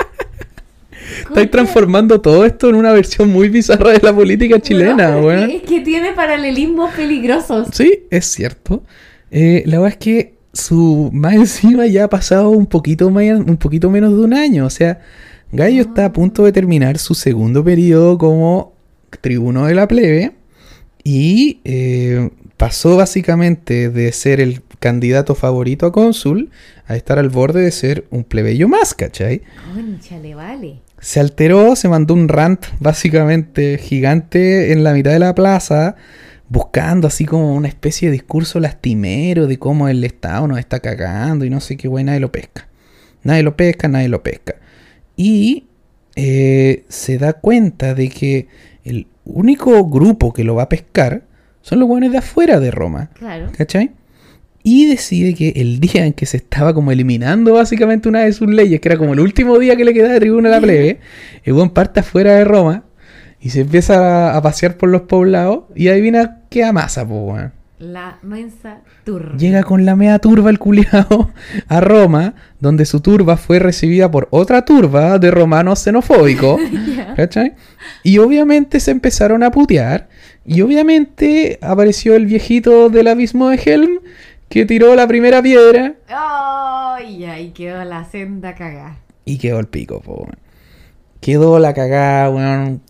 Estáis 1.28 1.50
transformando 1.50 2.20
todo 2.20 2.44
esto 2.44 2.68
en 2.68 2.76
una 2.76 2.92
versión 2.92 3.30
muy 3.30 3.48
bizarra 3.48 3.92
de 3.92 4.00
la 4.00 4.12
política 4.14 4.58
chilena, 4.60 5.16
weón. 5.18 5.50
Es 5.50 5.62
que 5.62 5.80
tiene 5.80 6.12
paralelismos 6.12 6.92
peligrosos. 6.94 7.68
Sí, 7.72 8.04
es 8.10 8.26
cierto. 8.26 8.82
Eh, 9.30 9.62
la 9.66 9.78
verdad 9.80 9.98
es 9.98 10.04
que 10.04 10.34
su 10.52 11.10
más 11.12 11.34
encima 11.34 11.86
ya 11.86 12.04
ha 12.04 12.08
pasado 12.08 12.50
un 12.50 12.66
poquito, 12.66 13.10
más- 13.10 13.40
un 13.40 13.56
poquito 13.56 13.90
menos 13.90 14.12
de 14.12 14.20
un 14.24 14.34
año. 14.34 14.66
O 14.66 14.70
sea, 14.70 15.00
Gallo 15.52 15.82
está 15.82 16.06
a 16.06 16.12
punto 16.12 16.44
de 16.44 16.52
terminar 16.52 16.98
su 16.98 17.14
segundo 17.14 17.62
periodo 17.64 18.16
como 18.18 18.72
tribuno 19.20 19.66
de 19.66 19.74
la 19.74 19.86
plebe 19.88 20.32
y 21.04 21.60
eh, 21.64 22.30
pasó 22.56 22.96
básicamente 22.96 23.90
de 23.90 24.10
ser 24.12 24.40
el 24.40 24.62
candidato 24.80 25.34
favorito 25.34 25.86
a 25.86 25.92
cónsul 25.92 26.50
a 26.86 26.96
estar 26.96 27.18
al 27.18 27.28
borde 27.30 27.62
de 27.62 27.70
ser 27.70 28.04
un 28.10 28.24
plebeyo 28.24 28.68
más, 28.68 28.94
¿cachai? 28.94 29.42
Conchale, 29.74 30.34
vale. 30.34 30.80
Se 31.04 31.20
alteró, 31.20 31.76
se 31.76 31.86
mandó 31.86 32.14
un 32.14 32.28
rant 32.28 32.64
básicamente 32.80 33.76
gigante 33.76 34.72
en 34.72 34.82
la 34.84 34.94
mitad 34.94 35.10
de 35.10 35.18
la 35.18 35.34
plaza, 35.34 35.96
buscando 36.48 37.06
así 37.06 37.26
como 37.26 37.54
una 37.54 37.68
especie 37.68 38.08
de 38.08 38.12
discurso 38.12 38.58
lastimero 38.58 39.46
de 39.46 39.58
cómo 39.58 39.88
el 39.88 40.02
Estado 40.02 40.48
nos 40.48 40.58
está 40.58 40.80
cagando 40.80 41.44
y 41.44 41.50
no 41.50 41.60
sé 41.60 41.76
qué 41.76 41.88
güey, 41.88 42.04
nadie 42.04 42.20
lo 42.20 42.32
pesca. 42.32 42.68
Nadie 43.22 43.42
lo 43.42 43.54
pesca, 43.54 43.86
nadie 43.86 44.08
lo 44.08 44.22
pesca. 44.22 44.54
Y 45.14 45.66
eh, 46.16 46.86
se 46.88 47.18
da 47.18 47.34
cuenta 47.34 47.92
de 47.92 48.08
que 48.08 48.48
el 48.82 49.06
único 49.26 49.86
grupo 49.86 50.32
que 50.32 50.42
lo 50.42 50.54
va 50.54 50.62
a 50.62 50.68
pescar 50.70 51.24
son 51.60 51.80
los 51.80 51.88
buenos 51.88 52.12
de 52.12 52.18
afuera 52.18 52.60
de 52.60 52.70
Roma. 52.70 53.10
Claro. 53.12 53.52
¿Cachai? 53.54 53.90
Y 54.66 54.86
decide 54.86 55.34
que 55.34 55.50
el 55.56 55.78
día 55.78 56.06
en 56.06 56.14
que 56.14 56.24
se 56.24 56.38
estaba 56.38 56.72
como 56.72 56.90
eliminando 56.90 57.52
básicamente 57.52 58.08
una 58.08 58.20
de 58.22 58.32
sus 58.32 58.48
leyes, 58.48 58.80
que 58.80 58.88
era 58.88 58.96
como 58.96 59.12
el 59.12 59.20
último 59.20 59.58
día 59.58 59.76
que 59.76 59.84
le 59.84 59.92
quedaba 59.92 60.14
de 60.14 60.20
tribuna 60.20 60.48
a 60.48 60.52
la 60.52 60.60
plebe, 60.60 61.00
el 61.44 61.52
buen 61.52 61.68
parte 61.68 62.00
afuera 62.00 62.32
de 62.32 62.44
Roma 62.44 62.82
y 63.40 63.50
se 63.50 63.60
empieza 63.60 64.34
a, 64.34 64.40
pasear 64.40 64.78
por 64.78 64.88
los 64.88 65.02
poblados 65.02 65.64
y 65.74 65.88
adivina 65.88 66.40
qué 66.48 66.64
amasa, 66.64 67.06
po, 67.06 67.26
weón. 67.26 67.52
La 67.78 68.18
mensa 68.22 68.80
turba. 69.04 69.36
Llega 69.36 69.64
con 69.64 69.84
la 69.84 69.96
mea 69.96 70.18
turba 70.18 70.48
el 70.48 70.58
culiao 70.58 71.30
a 71.68 71.80
Roma, 71.82 72.34
donde 72.58 72.86
su 72.86 73.00
turba 73.00 73.36
fue 73.36 73.58
recibida 73.58 74.10
por 74.10 74.28
otra 74.30 74.64
turba 74.64 75.18
de 75.18 75.30
romanos 75.30 75.80
xenofóbicos. 75.80 76.58
¿Cachai? 77.16 77.52
Y 78.02 78.16
obviamente 78.16 78.80
se 78.80 78.92
empezaron 78.92 79.42
a 79.42 79.50
putear. 79.50 80.08
Y 80.46 80.62
obviamente 80.62 81.58
apareció 81.60 82.14
el 82.14 82.24
viejito 82.24 82.88
del 82.88 83.08
abismo 83.08 83.50
de 83.50 83.60
Helm 83.62 83.98
que 84.54 84.64
tiró 84.66 84.94
la 84.94 85.08
primera 85.08 85.42
piedra 85.42 85.94
Ay, 86.06 87.24
ahí 87.24 87.50
quedó 87.50 87.82
la 87.82 88.04
senda 88.04 88.54
cagada. 88.54 88.98
y 89.24 89.38
quedó 89.38 89.58
el 89.58 89.66
pico, 89.66 90.00
po. 90.00 90.28
Quedó 91.20 91.58
la 91.58 91.74
cagada, 91.74 92.30
weón, 92.30 92.80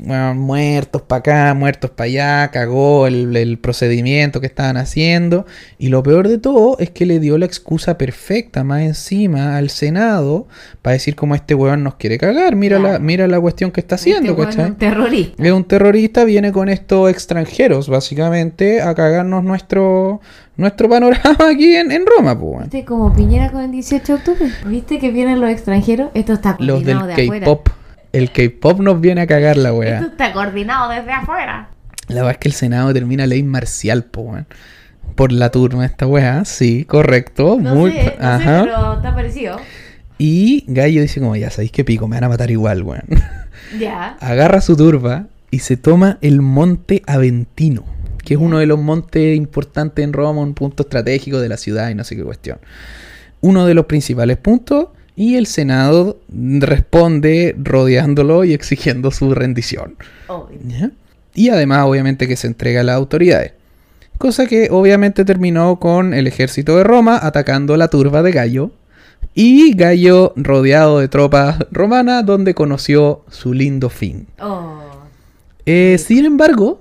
weón, 0.00 0.38
muertos 0.38 1.02
para 1.02 1.18
acá, 1.18 1.54
muertos 1.54 1.90
para 1.90 2.06
allá, 2.06 2.50
cagó 2.50 3.06
el, 3.06 3.36
el 3.36 3.58
procedimiento 3.58 4.40
que 4.40 4.46
estaban 4.46 4.76
haciendo. 4.76 5.46
Y 5.78 5.88
lo 5.88 6.02
peor 6.02 6.28
de 6.28 6.38
todo 6.38 6.76
es 6.78 6.90
que 6.90 7.06
le 7.06 7.20
dio 7.20 7.38
la 7.38 7.46
excusa 7.46 7.98
perfecta 7.98 8.64
más 8.64 8.82
encima 8.82 9.56
al 9.56 9.70
Senado 9.70 10.46
para 10.82 10.94
decir 10.94 11.14
como 11.16 11.34
este 11.34 11.54
weón 11.54 11.82
nos 11.82 11.96
quiere 11.96 12.18
cagar. 12.18 12.56
Mira, 12.56 12.78
la, 12.78 12.98
mira 12.98 13.26
la 13.26 13.40
cuestión 13.40 13.70
que 13.70 13.80
está 13.80 13.96
haciendo, 13.96 14.32
Este 14.42 14.62
es 14.62 14.68
un 14.68 14.76
terrorista. 14.76 15.42
Es 15.42 15.52
un 15.52 15.64
terrorista, 15.64 16.24
viene 16.24 16.52
con 16.52 16.68
estos 16.68 17.10
extranjeros, 17.10 17.88
básicamente, 17.88 18.80
a 18.80 18.94
cagarnos 18.94 19.44
nuestro, 19.44 20.20
nuestro 20.56 20.88
panorama 20.88 21.36
aquí 21.50 21.76
en, 21.76 21.92
en 21.92 22.04
Roma, 22.06 22.38
pues. 22.38 22.62
¿Viste 22.62 22.84
como 22.84 23.12
Piñera 23.12 23.50
con 23.50 23.62
el 23.62 23.70
18 23.70 24.06
de 24.06 24.14
octubre? 24.14 24.52
¿Viste 24.66 24.98
que 24.98 25.10
vienen 25.10 25.40
los 25.40 25.50
extranjeros? 25.50 26.10
Esto 26.14 26.32
está 26.34 26.56
Los 26.58 26.84
del 26.84 27.06
de. 27.06 27.28
K-pop. 27.28 27.68
El 28.12 28.30
K-pop 28.32 28.80
nos 28.80 29.00
viene 29.00 29.20
a 29.22 29.26
cagar 29.26 29.56
la 29.56 29.68
Esto 29.68 29.78
weá. 29.80 30.00
está 30.00 30.32
coordinado 30.32 30.90
desde 30.90 31.12
afuera. 31.12 31.68
La 32.08 32.16
verdad 32.16 32.32
es 32.32 32.38
que 32.38 32.48
el 32.48 32.54
Senado 32.54 32.92
termina 32.94 33.26
ley 33.26 33.42
marcial, 33.42 34.04
po, 34.04 34.22
weón. 34.22 34.46
Por 35.14 35.32
la 35.32 35.50
turma 35.50 35.84
esta 35.84 36.06
weá, 36.06 36.44
sí, 36.44 36.84
correcto. 36.84 37.58
No 37.60 37.74
muy, 37.74 37.92
sé, 37.92 38.04
no 38.04 38.10
sé, 38.10 38.16
ajá. 38.20 38.60
pero 38.64 38.94
está 38.94 39.14
parecido. 39.14 39.60
Y 40.16 40.64
Gallo 40.68 41.02
dice 41.02 41.20
como, 41.20 41.36
ya 41.36 41.50
sabéis 41.50 41.70
qué 41.72 41.84
pico, 41.84 42.08
me 42.08 42.16
van 42.16 42.24
a 42.24 42.28
matar 42.28 42.50
igual, 42.50 42.82
weón. 42.82 43.04
Ya. 43.78 44.16
Agarra 44.20 44.62
su 44.62 44.76
turba 44.76 45.26
y 45.50 45.58
se 45.58 45.76
toma 45.76 46.16
el 46.22 46.40
monte 46.40 47.02
Aventino, 47.06 47.84
que 48.24 48.34
es 48.34 48.40
uno 48.40 48.58
de 48.58 48.66
los 48.66 48.78
montes 48.78 49.36
importantes 49.36 50.02
en 50.02 50.14
Roma, 50.14 50.40
un 50.40 50.54
punto 50.54 50.84
estratégico 50.84 51.38
de 51.40 51.50
la 51.50 51.58
ciudad 51.58 51.90
y 51.90 51.94
no 51.94 52.02
sé 52.04 52.16
qué 52.16 52.22
cuestión. 52.24 52.58
Uno 53.42 53.66
de 53.66 53.74
los 53.74 53.84
principales 53.84 54.38
puntos 54.38 54.88
y 55.18 55.34
el 55.34 55.46
Senado 55.46 56.20
responde 56.30 57.56
rodeándolo 57.58 58.44
y 58.44 58.52
exigiendo 58.52 59.10
su 59.10 59.34
rendición. 59.34 59.96
Obvio. 60.28 60.60
¿ya? 60.64 60.92
Y 61.34 61.48
además, 61.48 61.86
obviamente, 61.86 62.28
que 62.28 62.36
se 62.36 62.46
entrega 62.46 62.82
a 62.82 62.84
las 62.84 62.94
autoridades. 62.94 63.52
Cosa 64.16 64.46
que 64.46 64.68
obviamente 64.70 65.24
terminó 65.24 65.80
con 65.80 66.14
el 66.14 66.28
ejército 66.28 66.76
de 66.76 66.84
Roma 66.84 67.18
atacando 67.20 67.76
la 67.76 67.88
turba 67.88 68.22
de 68.22 68.30
Gallo. 68.30 68.70
Y 69.34 69.74
Gallo 69.74 70.34
rodeado 70.36 71.00
de 71.00 71.08
tropas 71.08 71.66
romanas, 71.72 72.24
donde 72.24 72.54
conoció 72.54 73.24
su 73.28 73.52
lindo 73.54 73.90
fin. 73.90 74.28
Oh. 74.40 74.82
Eh, 75.66 75.98
sin 75.98 76.26
embargo, 76.26 76.80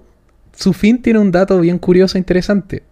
su 0.55 0.73
fin 0.73 1.01
tiene 1.01 1.17
un 1.17 1.31
dato 1.31 1.59
bien 1.59 1.79
curioso 1.79 2.17
e 2.17 2.19
interesante. 2.19 2.83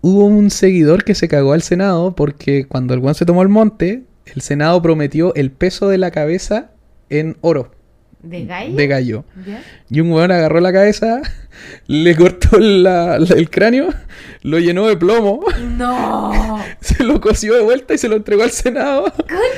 Hubo 0.00 0.26
un 0.26 0.48
seguidor 0.50 1.02
que 1.02 1.16
se 1.16 1.26
cagó 1.26 1.54
al 1.54 1.62
Senado 1.62 2.14
porque 2.14 2.66
cuando 2.66 2.94
el 2.94 3.00
guan 3.00 3.16
se 3.16 3.26
tomó 3.26 3.42
el 3.42 3.48
monte, 3.48 4.04
el 4.34 4.42
Senado 4.42 4.80
prometió 4.82 5.34
el 5.34 5.50
peso 5.50 5.88
de 5.88 5.98
la 5.98 6.10
cabeza 6.10 6.70
en 7.10 7.36
oro 7.40 7.70
¿De 8.22 8.44
gallo? 8.44 8.74
de 8.74 8.86
gallo. 8.88 9.24
Ya. 9.46 9.62
Y 9.88 10.00
un 10.00 10.10
weón 10.10 10.32
agarró 10.32 10.58
la 10.60 10.72
cabeza, 10.72 11.20
le 11.86 12.16
cortó 12.16 12.58
la- 12.58 13.18
la- 13.20 13.34
el 13.36 13.48
cráneo, 13.50 13.88
lo 14.42 14.58
llenó 14.58 14.86
de 14.88 14.96
plomo, 14.96 15.44
No. 15.76 16.58
se 16.80 17.04
lo 17.04 17.14
lo 17.14 17.20
coció 17.20 17.54
de 17.54 17.60
vuelta 17.62 17.94
y 17.94 17.98
se 17.98 18.08
lo 18.08 18.16
entregó 18.16 18.42
al 18.42 18.50
Senado. 18.50 19.12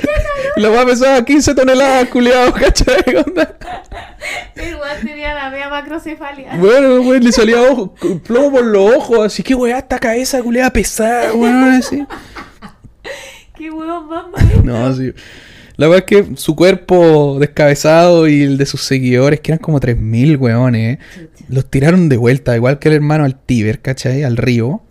la 0.57 0.69
weá 0.69 0.85
pesaba 0.85 1.25
15 1.25 1.55
toneladas, 1.55 2.09
culiado, 2.09 2.53
¿cachai? 2.53 3.15
Onda. 3.25 3.57
El 4.55 4.75
weón 4.75 4.97
tenía 5.03 5.33
la 5.33 5.49
media 5.49 5.69
macrocefalia. 5.69 6.55
Bueno, 6.57 7.01
weón, 7.01 7.23
le 7.23 7.31
salía 7.31 7.59
ojo, 7.63 7.95
plomo 8.23 8.51
por 8.51 8.65
los 8.65 8.95
ojos, 8.95 9.19
así 9.25 9.41
que 9.41 9.55
weá, 9.55 9.79
esta 9.79 9.97
cabeza 9.97 10.43
culiada 10.43 10.71
pesada, 10.71 11.33
weón, 11.33 11.63
así. 11.73 12.05
Qué 13.59 13.69
huevón 13.69 14.09
más. 14.09 14.43
No, 14.63 14.95
sí. 14.95 15.11
La 15.77 15.87
verdad 15.87 16.05
es 16.09 16.25
que 16.25 16.35
su 16.37 16.55
cuerpo 16.55 17.37
descabezado 17.39 18.27
y 18.27 18.41
el 18.41 18.57
de 18.57 18.65
sus 18.65 18.81
seguidores, 18.81 19.39
que 19.41 19.51
eran 19.51 19.59
como 19.59 19.79
3.000 19.79 20.37
weones, 20.39 20.97
eh, 21.17 21.27
los 21.47 21.69
tiraron 21.69 22.09
de 22.09 22.17
vuelta, 22.17 22.55
igual 22.55 22.79
que 22.79 22.89
el 22.89 22.95
hermano 22.95 23.23
al 23.25 23.39
Tíber, 23.39 23.79
¿cachai? 23.79 24.23
Al 24.23 24.35
río. 24.37 24.81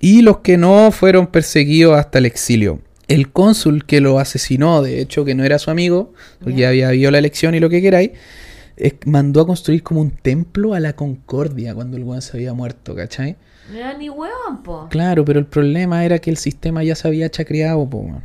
Y 0.00 0.22
los 0.22 0.38
que 0.38 0.56
no 0.56 0.92
fueron 0.92 1.26
perseguidos 1.26 1.98
hasta 1.98 2.18
el 2.18 2.26
exilio. 2.26 2.80
El 3.06 3.30
cónsul 3.32 3.84
que 3.84 4.00
lo 4.00 4.18
asesinó, 4.18 4.80
de 4.82 5.00
hecho, 5.02 5.24
que 5.26 5.34
no 5.34 5.44
era 5.44 5.58
su 5.58 5.70
amigo, 5.70 6.14
porque 6.42 6.60
Ya. 6.60 6.68
había 6.68 6.88
habido 6.88 7.10
la 7.10 7.18
elección 7.18 7.54
y 7.54 7.60
lo 7.60 7.68
que 7.68 7.82
queráis, 7.82 8.10
es- 8.76 8.94
mandó 9.06 9.40
a 9.42 9.46
construir 9.46 9.82
como 9.82 10.00
un 10.00 10.10
templo 10.10 10.74
a 10.74 10.80
la 10.80 10.94
concordia 10.94 11.74
cuando 11.74 11.96
el 11.96 12.04
weón 12.04 12.22
se 12.22 12.36
había 12.36 12.54
muerto, 12.54 12.94
¿cachai? 12.94 13.36
No 13.70 13.78
era 13.78 13.96
ni 13.96 14.08
huevón, 14.10 14.62
po. 14.64 14.88
Claro, 14.90 15.24
pero 15.24 15.38
el 15.38 15.46
problema 15.46 16.04
era 16.04 16.18
que 16.18 16.30
el 16.30 16.36
sistema 16.36 16.82
ya 16.82 16.94
se 16.94 17.06
había 17.08 17.30
chacreado, 17.30 17.88
po, 17.88 17.98
weón. 17.98 18.22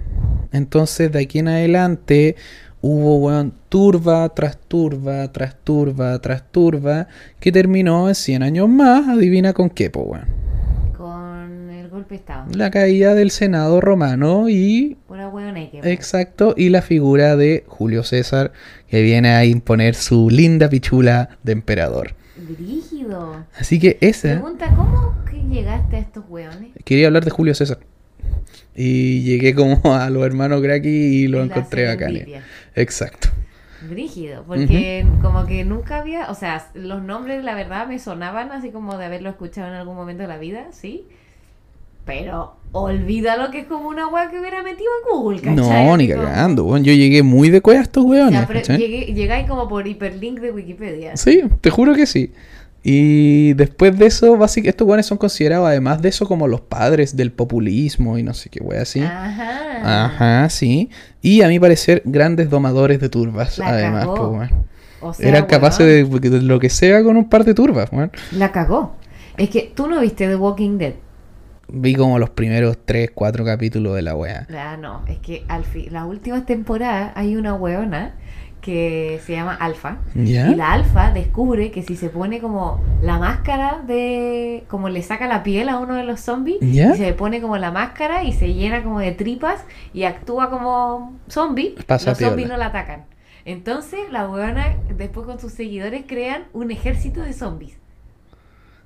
Entonces, 0.52 1.12
de 1.12 1.20
aquí 1.22 1.40
en 1.40 1.50
adelante, 1.50 2.36
hubo, 2.82 3.18
weón, 3.18 3.54
turba 3.70 4.30
tras 4.30 4.58
turba, 4.58 5.32
tras 5.32 5.56
turba, 5.64 6.18
tras 6.20 6.52
turba, 6.52 7.08
que 7.40 7.52
terminó 7.52 8.08
en 8.08 8.16
100 8.16 8.44
años 8.44 8.70
más, 8.70 9.08
adivina 9.08 9.54
con 9.54 9.70
qué, 9.70 9.90
po, 9.90 10.02
weón. 10.02 10.45
Con 12.06 12.16
el 12.16 12.16
golpe 12.16 12.16
de 12.16 12.16
estado. 12.16 12.46
La 12.56 12.72
caída 12.72 13.14
del 13.14 13.32
Senado 13.32 13.82
romano 13.82 14.50
y, 14.50 14.98
hueoneque. 15.08 15.80
po. 15.82 15.88
exacto, 15.88 16.54
y 16.56 16.70
la 16.70 16.82
figura 16.82 17.36
de 17.36 17.64
Julio 17.68 18.04
César, 18.04 18.52
que 18.88 19.02
viene 19.02 19.30
a 19.30 19.46
imponer 19.46 19.96
su 19.96 20.30
linda 20.30 20.70
pichula 20.70 21.38
de 21.44 21.52
emperador. 21.54 22.16
Brígido. 22.36 23.46
Así 23.58 23.80
que 23.80 23.98
esa... 24.02 24.34
Pregunta, 24.34 24.68
¿cómo 24.76 25.16
que 25.30 25.42
llegaste 25.44 25.96
a 25.96 26.00
estos 26.00 26.26
hueones? 26.28 26.72
Quería 26.84 27.08
hablar 27.08 27.26
de 27.26 27.32
Julio 27.32 27.56
César. 27.56 27.80
Y 28.76 29.22
llegué 29.24 29.56
como 29.56 29.96
a 29.96 30.10
los 30.10 30.26
hermanos 30.26 30.62
Graki 30.62 30.90
y 30.90 31.28
lo 31.28 31.40
la 31.40 31.46
encontré 31.46 31.90
acá. 31.90 32.08
serendipia. 32.08 32.44
Exacto. 32.76 33.30
Brígido, 33.90 34.44
porque 34.48 35.06
como 35.22 35.46
que 35.46 35.64
nunca 35.64 36.00
había, 36.00 36.32
o 36.32 36.36
sea, 36.36 36.68
los 36.74 37.04
nombres 37.04 37.44
la 37.44 37.54
verdad 37.54 37.88
me 37.88 38.00
sonaban 38.00 38.52
así 38.52 38.72
como 38.72 38.98
de 38.98 39.06
haberlo 39.06 39.30
escuchado 39.30 39.68
en 39.68 39.76
algún 39.76 39.96
momento 39.96 40.24
de 40.24 40.28
la 40.28 40.38
vida, 40.38 40.68
sí. 40.72 41.08
Pero 42.06 42.56
olvida 42.72 43.38
lo 43.38 43.52
que 43.52 43.60
es 43.60 43.66
como 43.68 43.88
una 43.88 44.08
weá 44.08 44.30
que 44.30 44.40
hubiera 44.40 44.62
metido 44.62 44.90
en 45.04 45.12
Google, 45.18 45.42
¿cachai? 45.42 45.86
No, 45.88 45.98
ni 45.98 46.08
cagando, 46.08 46.66
weón. 46.66 46.84
Yo 46.84 46.94
llegué 46.94 47.24
muy 47.24 47.50
de 47.50 47.62
cueva 47.62 47.80
a 47.80 47.84
estos 47.84 48.04
O 48.04 48.08
weones. 48.08 48.48
llegáis 48.68 49.48
como 49.48 49.68
por 49.68 49.88
hiperlink 49.88 50.40
de 50.40 50.52
Wikipedia. 50.52 51.18
Sí, 51.18 51.42
te 51.62 51.70
juro 51.70 51.94
que 51.96 52.06
sí. 52.06 52.32
Y 52.88 53.54
después 53.54 53.98
de 53.98 54.06
eso, 54.06 54.38
básicamente, 54.38 54.70
estos 54.70 54.88
weones 54.88 55.08
son 55.08 55.18
considerados, 55.18 55.68
además 55.68 56.02
de 56.04 56.10
eso, 56.10 56.28
como 56.28 56.48
los 56.48 56.62
padres 56.62 57.18
del 57.18 57.32
populismo 57.32 58.20
y 58.20 58.24
no 58.24 58.36
sé 58.36 58.50
qué 58.50 58.60
wea 58.62 58.84
así. 58.84 59.02
Ajá. 59.02 60.06
Ajá, 60.06 60.50
sí. 60.52 60.92
Y 61.24 61.42
a 61.42 61.48
mi 61.48 61.60
parecer, 61.60 62.04
grandes 62.06 62.48
domadores 62.52 63.00
de 63.00 63.10
turbas, 63.10 63.58
La 63.58 63.70
además, 63.70 64.02
cagó. 64.02 64.16
pues, 64.16 64.30
weón. 64.52 64.66
O 65.02 65.14
sea, 65.14 65.28
Eran 65.30 65.46
capaces 65.46 65.86
de, 66.10 66.30
de 66.30 66.42
lo 66.44 66.60
que 66.60 66.70
sea 66.70 67.04
con 67.04 67.18
un 67.18 67.28
par 67.28 67.44
de 67.44 67.56
turbas, 67.56 67.90
weón. 67.92 68.12
La 68.34 68.52
cagó. 68.52 68.96
Es 69.38 69.50
que 69.50 69.72
tú 69.76 69.88
no 69.88 70.00
viste 70.02 70.28
The 70.28 70.36
Walking 70.36 70.78
Dead. 70.78 70.94
Vi 71.78 71.94
como 71.96 72.20
los 72.20 72.30
primeros 72.30 72.78
3, 72.86 73.12
4 73.14 73.44
capítulos 73.46 73.96
de 73.96 74.02
la 74.02 74.16
wea. 74.16 74.48
Ah, 74.58 74.78
no, 74.80 75.04
es 75.08 75.18
que 75.20 75.44
al 75.50 75.66
fin, 75.66 75.88
las 75.92 76.06
últimas 76.06 76.46
temporadas 76.46 77.12
hay 77.16 77.36
una 77.36 77.54
weona 77.54 78.14
que 78.62 79.20
se 79.24 79.34
llama 79.34 79.54
Alfa. 79.54 79.98
¿Ya? 80.16 80.48
Y 80.50 80.56
la 80.56 80.72
alfa 80.74 81.12
descubre 81.12 81.70
que 81.72 81.84
si 81.84 81.96
se 81.96 82.10
pone 82.10 82.40
como 82.40 82.82
la 83.02 83.20
máscara 83.20 83.84
de. 83.86 84.64
como 84.70 84.90
le 84.90 85.04
saca 85.04 85.28
la 85.28 85.44
piel 85.44 85.70
a 85.70 85.78
uno 85.78 85.94
de 85.96 86.04
los 86.04 86.20
zombies, 86.22 86.58
¿Ya? 86.62 86.94
y 86.96 86.98
se 86.98 87.14
pone 87.14 87.42
como 87.42 87.58
la 87.58 87.72
máscara 87.72 88.24
y 88.24 88.32
se 88.34 88.54
llena 88.54 88.82
como 88.82 89.00
de 89.02 89.12
tripas 89.12 89.64
y 89.94 90.04
actúa 90.04 90.50
como 90.50 91.14
zombie, 91.30 91.76
Pasa 91.86 92.12
los 92.12 92.20
zombies 92.20 92.48
no 92.50 92.58
la 92.58 92.68
atacan. 92.68 93.04
Entonces 93.44 94.00
la 94.12 94.28
weona 94.28 94.78
después 94.98 95.28
con 95.28 95.40
sus 95.40 95.52
seguidores 95.52 96.06
crean 96.08 96.46
un 96.54 96.72
ejército 96.72 97.22
de 97.22 97.34
zombies. 97.34 97.78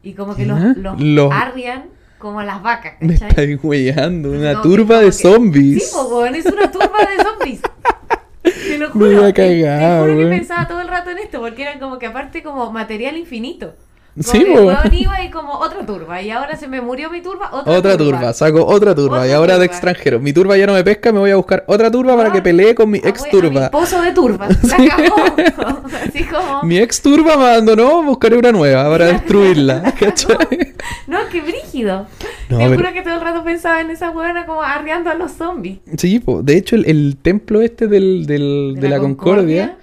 Y 0.03 0.13
como 0.13 0.35
que 0.35 0.45
los, 0.45 0.59
los 0.77 0.99
Los- 1.01 1.31
arrian 1.33 1.83
como 2.19 2.41
las 2.43 2.61
vacas, 2.61 2.93
Me 2.99 3.13
¿cachai? 3.13 3.29
estáis 3.29 3.59
weyando, 3.63 4.29
una 4.31 4.53
No, 4.53 4.61
turba 4.61 4.99
de 4.99 5.07
que- 5.07 5.11
zombies. 5.13 5.89
Sí, 5.89 5.95
weón, 6.11 6.35
es 6.35 6.45
una 6.45 6.69
turba 6.71 6.97
de 6.99 7.23
zombies. 7.23 7.61
Te 8.43 8.77
lo 8.77 8.87
Me 8.87 8.93
juro. 8.93 9.11
iba 9.11 9.21
a 9.27 9.33
te- 9.33 9.33
te 9.33 9.61
cagar, 9.63 10.01
juro 10.01 10.17
que 10.17 10.25
pensaba 10.27 10.67
todo 10.67 10.81
el 10.81 10.87
rato 10.87 11.09
en 11.09 11.17
esto, 11.19 11.39
porque 11.39 11.61
eran 11.63 11.79
como 11.79 11.97
que 11.97 12.05
aparte 12.05 12.43
como 12.43 12.71
material 12.71 13.17
infinito. 13.17 13.73
Sí, 14.19 14.45
iba 14.91 15.23
y 15.23 15.29
como 15.29 15.53
otra 15.53 15.85
turba. 15.85 16.21
Y 16.21 16.29
ahora 16.31 16.57
se 16.57 16.67
me 16.67 16.81
murió 16.81 17.09
mi 17.09 17.21
turba, 17.21 17.49
otra, 17.53 17.73
Otra 17.73 17.97
turba, 17.97 18.33
saco 18.33 18.65
otra 18.65 18.93
turba. 18.93 19.25
y 19.27 19.31
ahora 19.31 19.57
de 19.57 19.65
extranjero. 19.65 20.19
Mi 20.19 20.33
turba 20.33 20.57
ya 20.57 20.65
no 20.67 20.73
me 20.73 20.83
pesca, 20.83 21.11
me 21.13 21.19
voy 21.19 21.31
a 21.31 21.35
buscar 21.37 21.63
otra 21.67 21.89
turba 21.89 22.17
para 22.17 22.31
que 22.31 22.41
pelee 22.41 22.75
con 22.75 22.89
mi 22.89 22.97
ex 22.97 23.29
turba. 23.29 23.61
mi 23.63 23.69
pozo 23.69 24.01
de 24.01 24.11
turba. 24.11 24.47
La 24.49 24.55
Sí. 24.55 24.89
Así 26.09 26.23
como. 26.25 26.63
Mi 26.63 26.77
ex 26.79 27.01
turba 27.01 27.37
me 27.37 27.43
abandonó, 27.45 28.03
buscaré 28.03 28.37
una 28.37 28.51
nueva 28.51 28.89
para 28.89 29.05
destruirla. 29.13 29.93
¿Cachai? 29.97 30.73
No, 31.07 31.19
qué 31.31 31.41
brígido. 31.41 32.07
No, 32.49 32.57
Te 32.57 32.63
pero- 32.65 32.75
juro 32.75 32.93
que 32.93 33.01
todo 33.01 33.13
el 33.15 33.21
rato 33.21 33.43
pensaba 33.43 33.81
en 33.81 33.89
esa 33.91 34.09
huevona 34.09 34.45
como 34.45 34.61
arriando 34.63 35.09
a 35.09 35.13
los 35.15 35.31
zombies. 35.31 35.79
Sí, 35.97 36.19
po. 36.19 36.41
de 36.43 36.57
hecho, 36.57 36.75
el, 36.75 36.85
el 36.89 37.17
templo 37.21 37.61
este 37.61 37.87
del, 37.87 38.25
del- 38.25 38.75
de, 38.79 38.89
la, 38.89 38.99
Concordia, 38.99 39.77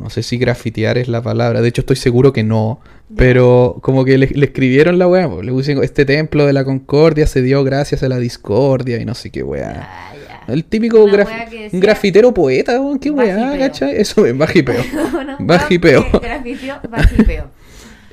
no 0.00 0.10
sé 0.10 0.22
si 0.22 0.38
grafitear 0.38 0.98
es 0.98 1.08
la 1.08 1.22
palabra, 1.22 1.60
de 1.62 1.68
hecho, 1.68 1.82
estoy 1.82 1.96
seguro 1.96 2.32
que 2.32 2.42
no. 2.42 2.80
Pero 3.16 3.78
como 3.82 4.04
que 4.04 4.16
le, 4.18 4.28
le 4.28 4.46
escribieron 4.46 4.98
la 4.98 5.08
weá, 5.08 5.26
le 5.42 5.50
pusieron 5.50 5.82
este 5.82 6.04
templo 6.04 6.46
de 6.46 6.52
la 6.52 6.64
Concordia 6.64 7.26
se 7.26 7.42
dio 7.42 7.64
gracias 7.64 8.02
a 8.04 8.08
la 8.08 8.18
discordia 8.18 9.00
y 9.00 9.04
no 9.04 9.14
sé 9.14 9.30
qué 9.30 9.42
weá. 9.42 9.88
Ah. 9.90 10.12
El 10.46 10.64
típico 10.64 11.04
graf- 11.06 11.28
decía- 11.50 11.68
un 11.72 11.80
grafitero 11.80 12.32
poeta, 12.32 12.80
weón, 12.80 12.98
qué 13.00 13.10
weá. 13.10 13.58
¿cachai? 13.58 13.96
Eso 13.96 14.26
es 14.26 14.36
bajipeo. 14.36 14.82
Bajipeo. 15.40 16.06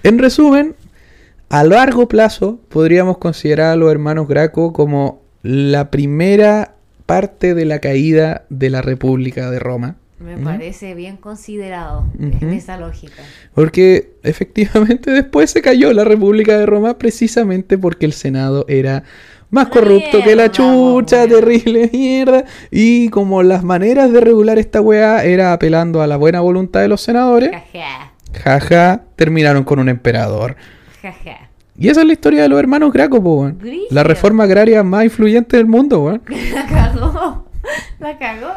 En 0.04 0.18
resumen, 0.20 0.76
a 1.50 1.64
largo 1.64 2.08
plazo 2.08 2.60
podríamos 2.70 3.18
considerar 3.20 3.72
a 3.72 3.76
los 3.76 3.92
hermanos 3.92 4.28
Graco 4.28 4.74
como 4.74 5.22
la 5.44 5.92
primera 5.92 6.74
parte 7.06 7.54
de 7.54 7.66
la 7.66 7.80
caída 7.80 8.46
de 8.50 8.70
la 8.70 8.82
República 8.82 9.50
de 9.52 9.60
Roma. 9.60 9.96
Me 10.20 10.38
parece 10.38 10.96
bien 10.96 11.18
considerado 11.18 12.08
en 12.20 12.50
esa 12.52 12.78
lógica. 12.78 13.22
Porque 13.54 14.14
efectivamente 14.24 15.12
después 15.22 15.52
se 15.52 15.62
cayó 15.62 15.94
la 15.94 16.04
República 16.04 16.58
de 16.58 16.66
Roma 16.66 16.98
precisamente 16.98 17.78
porque 17.78 18.06
el 18.06 18.14
Senado 18.14 18.66
era 18.68 19.04
más 19.50 19.68
corrupto 19.68 20.22
que 20.24 20.36
la 20.36 20.52
chucha, 20.52 21.28
terrible 21.28 21.90
mierda. 21.94 22.46
Y 22.72 23.10
como 23.10 23.44
las 23.44 23.64
maneras 23.64 24.12
de 24.12 24.20
regular 24.20 24.58
esta 24.58 24.82
weá 24.82 25.24
era 25.24 25.54
apelando 25.54 26.02
a 26.02 26.08
la 26.08 26.18
buena 26.18 26.42
voluntad 26.42 26.82
de 26.82 26.88
los 26.88 27.02
senadores, 27.02 27.52
Jaja, 27.52 28.14
jaja, 28.34 29.04
terminaron 29.16 29.64
con 29.64 29.80
un 29.80 29.90
emperador. 29.90 30.56
jaja. 31.02 31.50
Y 31.80 31.90
esa 31.90 32.02
es 32.02 32.08
la 32.08 32.14
historia 32.14 32.42
de 32.42 32.50
los 32.50 32.58
hermanos 32.60 32.92
Graco, 32.92 33.22
po. 33.22 33.52
La 33.92 34.04
reforma 34.04 34.46
agraria 34.46 34.82
más 34.84 35.04
influyente 35.04 35.58
del 35.58 35.68
mundo, 35.68 36.00
weón. 36.04 36.24
La 36.54 36.66
cagó. 36.66 37.46
La 38.00 38.18
cagó. 38.18 38.54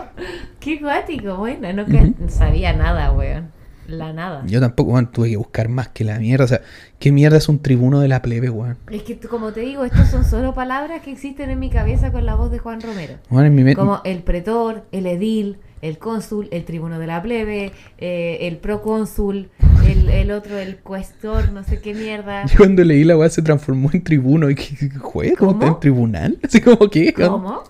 Qué 0.61 0.77
guático, 0.77 1.37
bueno, 1.37 1.73
no 1.73 2.29
sabía 2.29 2.73
nada, 2.75 3.13
weón. 3.13 3.51
La 3.89 4.13
nada. 4.13 4.45
Yo 4.47 4.61
tampoco, 4.61 4.93
weón, 4.93 5.11
tuve 5.11 5.31
que 5.31 5.37
buscar 5.37 5.69
más 5.69 5.89
que 5.89 6.05
la 6.05 6.19
mierda. 6.21 6.45
O 6.45 6.49
sea, 6.49 6.61
¿qué 7.01 7.11
mierda 7.11 7.39
es 7.39 7.49
un 7.49 7.59
tribuno 7.59 7.99
de 7.99 8.07
la 8.07 8.23
plebe, 8.23 8.49
weón? 8.49 8.77
Es 8.89 9.03
que, 9.03 9.19
como 9.19 9.53
te 9.53 9.61
digo, 9.61 9.85
estos 9.85 10.07
son 10.09 10.25
solo 10.25 10.55
palabras 10.55 11.03
que 11.03 11.11
existen 11.11 11.51
en 11.51 11.59
mi 11.59 11.71
cabeza 11.71 12.13
con 12.13 12.25
la 12.25 12.37
voz 12.37 12.53
de 12.53 12.59
Juan 12.59 12.81
Romero. 12.81 13.15
Weón, 13.31 13.47
en 13.47 13.55
mi 13.57 13.65
mente. 13.65 13.81
Como 13.81 14.01
el 14.05 14.23
pretor, 14.23 14.85
el 14.93 15.07
edil, 15.07 15.59
el 15.83 15.99
cónsul, 15.99 16.49
el 16.53 16.65
tribuno 16.65 17.01
de 17.01 17.07
la 17.09 17.21
plebe, 17.21 17.73
eh, 17.99 18.39
el 18.43 18.59
procónsul, 18.59 19.49
el, 19.85 20.09
el 20.09 20.31
otro, 20.31 20.57
el 20.59 20.77
cuestor, 20.77 21.51
no 21.51 21.65
sé 21.65 21.81
qué 21.81 21.93
mierda. 21.93 22.45
Yo 22.47 22.59
cuando 22.59 22.85
leí 22.85 23.03
la 23.03 23.17
weá 23.17 23.29
se 23.29 23.43
transformó 23.43 23.91
en 23.93 24.05
tribuno. 24.05 24.51
Y 24.51 24.55
que, 24.55 24.91
juez, 25.01 25.35
¿cómo 25.37 25.53
está 25.53 25.65
¿Cómo? 25.65 25.75
en 25.75 25.81
tribunal? 25.81 26.39
Así 26.45 26.61
como 26.61 26.89
que. 26.89 27.13
¿Cómo? 27.13 27.63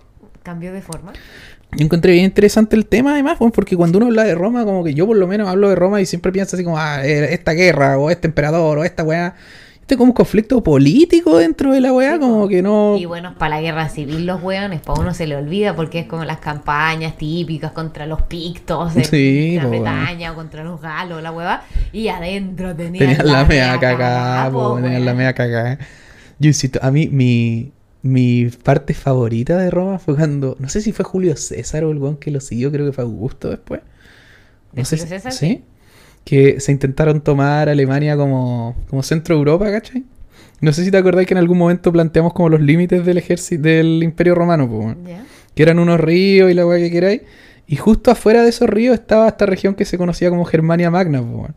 Cambió 0.43 0.73
de 0.73 0.83
forma. 0.83 1.13
Yo 1.77 1.85
encontré 1.85 2.13
bien 2.13 2.25
interesante 2.25 2.75
el 2.75 2.87
tema, 2.87 3.13
además, 3.13 3.39
porque 3.55 3.77
cuando 3.77 3.99
uno 3.99 4.09
habla 4.09 4.25
de 4.25 4.35
Roma, 4.35 4.65
como 4.65 4.83
que 4.83 4.93
yo 4.93 5.07
por 5.07 5.17
lo 5.17 5.27
menos 5.27 5.49
hablo 5.49 5.69
de 5.69 5.77
Roma 5.77 6.01
y 6.01 6.07
siempre 6.07 6.33
pienso 6.33 6.57
así 6.57 6.65
como, 6.65 6.79
ah, 6.79 7.07
eh, 7.07 7.33
esta 7.33 7.53
guerra, 7.53 7.99
o 7.99 8.11
este 8.11 8.27
emperador, 8.27 8.79
o 8.79 8.85
esta 8.85 9.05
weá. 9.05 9.35
Este 9.81 9.97
como 9.97 10.11
un 10.11 10.15
conflicto 10.15 10.63
político 10.63 11.39
dentro 11.39 11.73
de 11.73 11.81
la 11.81 11.93
weá, 11.93 12.19
como 12.19 12.47
que 12.49 12.63
no. 12.63 12.97
Y 12.97 13.07
bueno, 13.07 13.35
para 13.37 13.57
la 13.57 13.61
guerra 13.61 13.89
civil 13.89 14.25
los 14.25 14.41
hueones, 14.41 14.81
para 14.81 15.01
uno 15.01 15.15
se 15.15 15.27
le 15.27 15.35
olvida 15.35 15.75
porque 15.75 16.01
es 16.01 16.07
como 16.07 16.25
las 16.25 16.39
campañas 16.39 17.17
típicas 17.17 17.73
contra 17.73 18.07
los 18.07 18.23
pictos 18.23 18.95
en 18.95 19.05
Sí, 19.05 19.59
po, 19.61 19.69
Bretaña 19.69 20.31
o 20.31 20.35
contra 20.37 20.63
los 20.63 20.81
galos, 20.81 21.21
la 21.23 21.33
hueva. 21.33 21.63
Y 21.93 22.07
adentro 22.07 22.75
tenían 22.77 23.17
Tenían 23.17 23.27
la 23.27 23.45
mea 23.45 23.67
mea 23.67 23.81
cagada, 23.81 24.51
tenían 24.81 25.05
la 25.05 25.15
mea 25.15 25.35
cagada. 25.35 25.79
Yo 26.39 26.49
insisto, 26.49 26.79
a 26.83 26.93
mí 26.93 27.09
mi, 27.09 27.73
mi 28.03 28.47
parte 28.47 28.95
favorita 28.95 29.59
de 29.59 29.71
Roma 29.71 29.99
fue 29.99 30.17
cuando, 30.17 30.57
no 30.59 30.69
sé 30.69 30.81
si 30.81 30.93
fue 30.93 31.05
Julio 31.05 31.37
César 31.37 31.85
o 31.85 31.91
el 31.91 31.99
weón 31.99 32.17
que 32.17 32.31
lo 32.31 32.41
siguió, 32.41 32.73
creo 32.73 32.87
que 32.87 32.93
fue 32.93 33.05
Augusto 33.05 33.51
después. 33.51 33.83
¿De 34.73 34.81
No 34.81 34.85
sé 34.85 34.97
Julio 34.97 35.11
César? 35.11 35.33
¿Sí? 35.33 35.65
Que 36.25 36.61
se 36.61 36.73
intentaron 36.73 37.21
tomar 37.21 37.69
Alemania 37.69 38.17
como, 38.17 38.77
como 38.89 39.03
centro 39.03 39.35
de 39.35 39.39
Europa, 39.41 39.71
¿cachai? 39.71 40.05
No 40.61 40.73
sé 40.73 40.85
si 40.85 40.91
te 40.91 40.99
acordáis 40.99 41.27
que 41.27 41.35
en 41.35 41.39
algún 41.39 41.59
momento 41.59 41.91
planteamos 41.91 42.35
como 42.35 42.49
los 42.49 42.61
límites 42.61 43.05
del 43.05 43.19
ejército 43.19 43.63
del 43.63 44.03
Imperio 44.03 44.35
Romano, 44.35 44.69
pues, 44.69 44.97
que 45.55 45.63
eran 45.63 45.79
unos 45.79 45.99
ríos 45.99 46.51
y 46.51 46.55
la 46.55 46.67
weá 46.67 46.79
que 46.79 46.91
queráis. 46.91 47.23
Y 47.67 47.77
justo 47.77 48.11
afuera 48.11 48.43
de 48.43 48.51
esos 48.51 48.69
ríos 48.69 48.95
estaba 48.95 49.29
esta 49.29 49.47
región 49.47 49.75
que 49.75 49.85
se 49.85 49.97
conocía 49.97 50.29
como 50.29 50.45
Germania 50.45 50.91
Magna, 50.91 51.23
pues, 51.23 51.53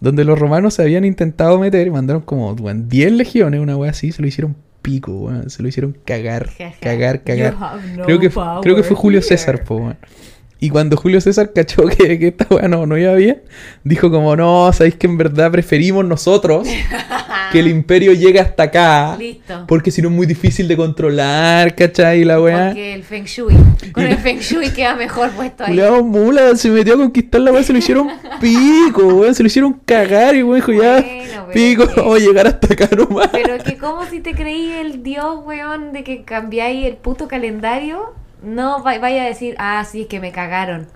donde 0.00 0.24
los 0.24 0.38
romanos 0.38 0.74
se 0.74 0.82
habían 0.82 1.04
intentado 1.04 1.58
meter 1.58 1.86
y 1.86 1.90
mandaron 1.90 2.22
como 2.22 2.52
weón, 2.52 2.88
10 2.88 3.12
legiones, 3.12 3.60
una 3.60 3.76
weá 3.76 3.90
así, 3.90 4.12
se 4.12 4.22
lo 4.22 4.28
hicieron 4.28 4.56
pico, 4.88 5.12
weón, 5.12 5.50
se 5.50 5.62
lo 5.62 5.68
hicieron 5.68 5.98
cagar, 6.06 6.48
cagar, 6.80 7.22
cagar. 7.22 7.54
No 7.94 8.04
creo, 8.04 8.18
que, 8.18 8.30
creo 8.62 8.74
que 8.74 8.82
fue 8.82 8.96
Julio. 8.96 9.20
César, 9.20 9.62
po, 9.64 9.76
weón. 9.76 9.98
Y 10.60 10.70
cuando 10.70 10.96
Julio 10.96 11.20
César 11.20 11.52
cachó 11.54 11.86
que, 11.86 12.18
que 12.18 12.28
esta 12.28 12.46
weá 12.50 12.66
no, 12.66 12.84
no 12.84 12.98
iba 12.98 13.14
bien, 13.14 13.42
dijo 13.84 14.10
como, 14.10 14.34
no, 14.34 14.72
sabéis 14.72 14.96
que 14.96 15.06
en 15.06 15.16
verdad 15.16 15.52
preferimos 15.52 16.04
nosotros 16.04 16.66
que 17.52 17.60
el 17.60 17.68
imperio 17.68 18.12
llegue 18.12 18.40
hasta 18.40 18.64
acá. 18.64 19.16
Listo. 19.16 19.64
Porque 19.68 19.90
si 19.92 20.02
no 20.02 20.08
es 20.08 20.14
muy 20.14 20.26
difícil 20.26 20.66
de 20.66 20.76
controlar, 20.76 21.74
¿cachai? 21.76 22.24
La 22.24 22.40
weá. 22.40 22.66
Porque 22.66 22.92
el 22.94 23.04
Feng 23.04 23.24
Shui. 23.24 23.54
Con 23.92 24.04
el 24.04 24.18
Feng 24.18 24.40
Shui 24.40 24.70
queda 24.70 24.96
mejor 24.96 25.30
puesto 25.30 25.62
ahí. 25.62 25.70
Culeado 25.70 26.02
mula, 26.02 26.56
se 26.56 26.70
metió 26.70 26.94
a 26.94 26.96
conquistar 26.96 27.40
la 27.40 27.52
weá, 27.52 27.62
se 27.62 27.72
lo 27.72 27.78
hicieron 27.78 28.08
pico, 28.40 29.06
weón, 29.06 29.34
se 29.36 29.44
lo 29.44 29.46
hicieron 29.46 29.74
cagar 29.84 30.34
y 30.34 30.42
weón 30.42 30.56
dijo 30.56 30.72
ya, 30.72 31.00
Bueno, 31.00 31.46
pico, 31.52 31.86
que- 31.88 32.00
vamos 32.00 32.16
a 32.16 32.18
llegar 32.18 32.46
hasta 32.48 32.72
acá 32.74 32.88
nomás. 32.96 33.28
Pero 33.28 33.58
que 33.62 33.76
como 33.76 34.04
si 34.06 34.18
te 34.18 34.34
creí 34.34 34.72
el 34.72 35.04
dios, 35.04 35.38
weón, 35.44 35.92
de 35.92 36.02
que 36.02 36.24
cambiáis 36.24 36.84
el 36.84 36.96
puto 36.96 37.28
calendario, 37.28 38.12
no 38.42 38.82
va- 38.82 38.98
vaya 38.98 39.22
a 39.22 39.26
decir, 39.26 39.54
ah, 39.58 39.84
sí, 39.84 40.02
es 40.02 40.06
que 40.08 40.20
me 40.20 40.32
cagaron. 40.32 40.86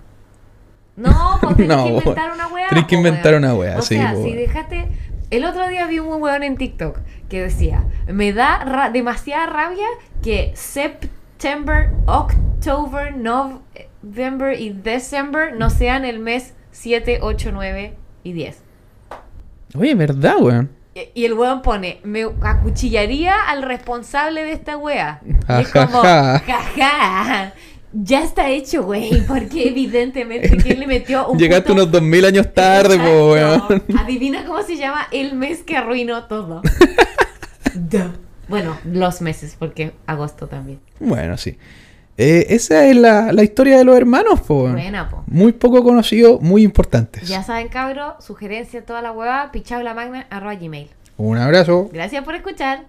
No, 0.95 1.37
pues 1.41 1.55
tenés 1.55 1.69
No, 1.77 1.83
que 1.85 1.89
inventar 1.91 2.31
una 2.33 2.47
weá. 2.47 2.69
Tenés 2.69 2.85
que 2.85 2.95
inventar 2.95 3.31
weón. 3.33 3.43
una 3.43 3.53
weá, 3.55 3.77
o 3.79 3.81
sí, 3.81 3.95
sea, 3.95 4.11
po, 4.13 4.17
si 4.17 4.23
weón. 4.25 4.37
dejaste... 4.37 4.87
El 5.31 5.45
otro 5.45 5.67
día 5.67 5.87
vi 5.87 5.97
un 5.97 6.21
weón 6.21 6.43
en 6.43 6.57
TikTok 6.57 6.99
que 7.27 7.41
decía, 7.41 7.85
me 8.07 8.33
da 8.33 8.63
ra- 8.65 8.91
demasiada 8.91 9.47
rabia 9.47 9.87
que 10.21 10.51
September, 10.55 11.89
October, 12.05 13.15
November 13.17 14.59
y 14.59 14.69
December 14.73 15.55
no 15.57 15.71
sean 15.71 16.05
el 16.05 16.19
mes 16.19 16.53
7, 16.71 17.19
8, 17.23 17.49
9 17.51 17.95
y 18.23 18.33
10. 18.33 18.61
Oye, 19.75 19.95
¿verdad, 19.95 20.35
weón? 20.39 20.69
Y- 20.95 21.25
el 21.25 21.33
weón 21.33 21.61
pone, 21.61 21.99
me 22.03 22.25
acuchillaría 22.41 23.33
al 23.47 23.63
responsable 23.63 24.43
de 24.43 24.51
esta 24.53 24.77
wea. 24.77 25.21
Y 25.25 25.61
es 25.61 25.69
como, 25.69 26.01
jaja, 26.01 27.53
ya 27.93 28.23
está 28.23 28.49
hecho, 28.49 28.83
güey, 28.83 29.21
porque 29.27 29.67
evidentemente 29.69 30.57
que 30.57 30.75
le 30.75 30.85
metió 30.87 31.27
un 31.27 31.37
Llegaste 31.39 31.69
puto- 31.69 31.73
unos 31.73 31.91
2000 31.91 32.25
años 32.25 32.53
tarde, 32.53 32.97
po, 32.99 33.31
weón. 33.33 33.83
Adivina 33.97 34.45
cómo 34.45 34.61
se 34.63 34.77
llama 34.77 35.07
el 35.11 35.33
mes 35.35 35.63
que 35.63 35.77
arruinó 35.77 36.25
todo. 36.25 36.61
Bueno, 38.47 38.77
los 38.85 39.21
meses, 39.21 39.55
porque 39.57 39.93
agosto 40.05 40.47
también. 40.47 40.79
Bueno, 40.99 41.37
sí. 41.37 41.57
Eh, 42.17 42.45
esa 42.49 42.85
es 42.85 42.95
la, 42.95 43.31
la 43.31 43.43
historia 43.43 43.77
de 43.77 43.83
los 43.83 43.97
hermanos, 43.97 44.41
po. 44.41 44.69
Buena, 44.69 45.09
po. 45.09 45.23
Muy 45.27 45.51
poco 45.51 45.83
conocido, 45.83 46.39
muy 46.39 46.63
importantes. 46.63 47.27
Ya 47.27 47.43
saben, 47.43 47.69
cabros, 47.69 48.23
sugerencia, 48.23 48.85
toda 48.85 49.01
la 49.01 49.11
hueva, 49.11 49.51
pichado 49.51 49.81
la 49.81 49.93
magna, 49.93 50.27
arroba 50.29 50.55
gmail. 50.55 50.89
Un 51.17 51.37
abrazo. 51.37 51.89
Gracias 51.91 52.23
por 52.23 52.35
escuchar. 52.35 52.85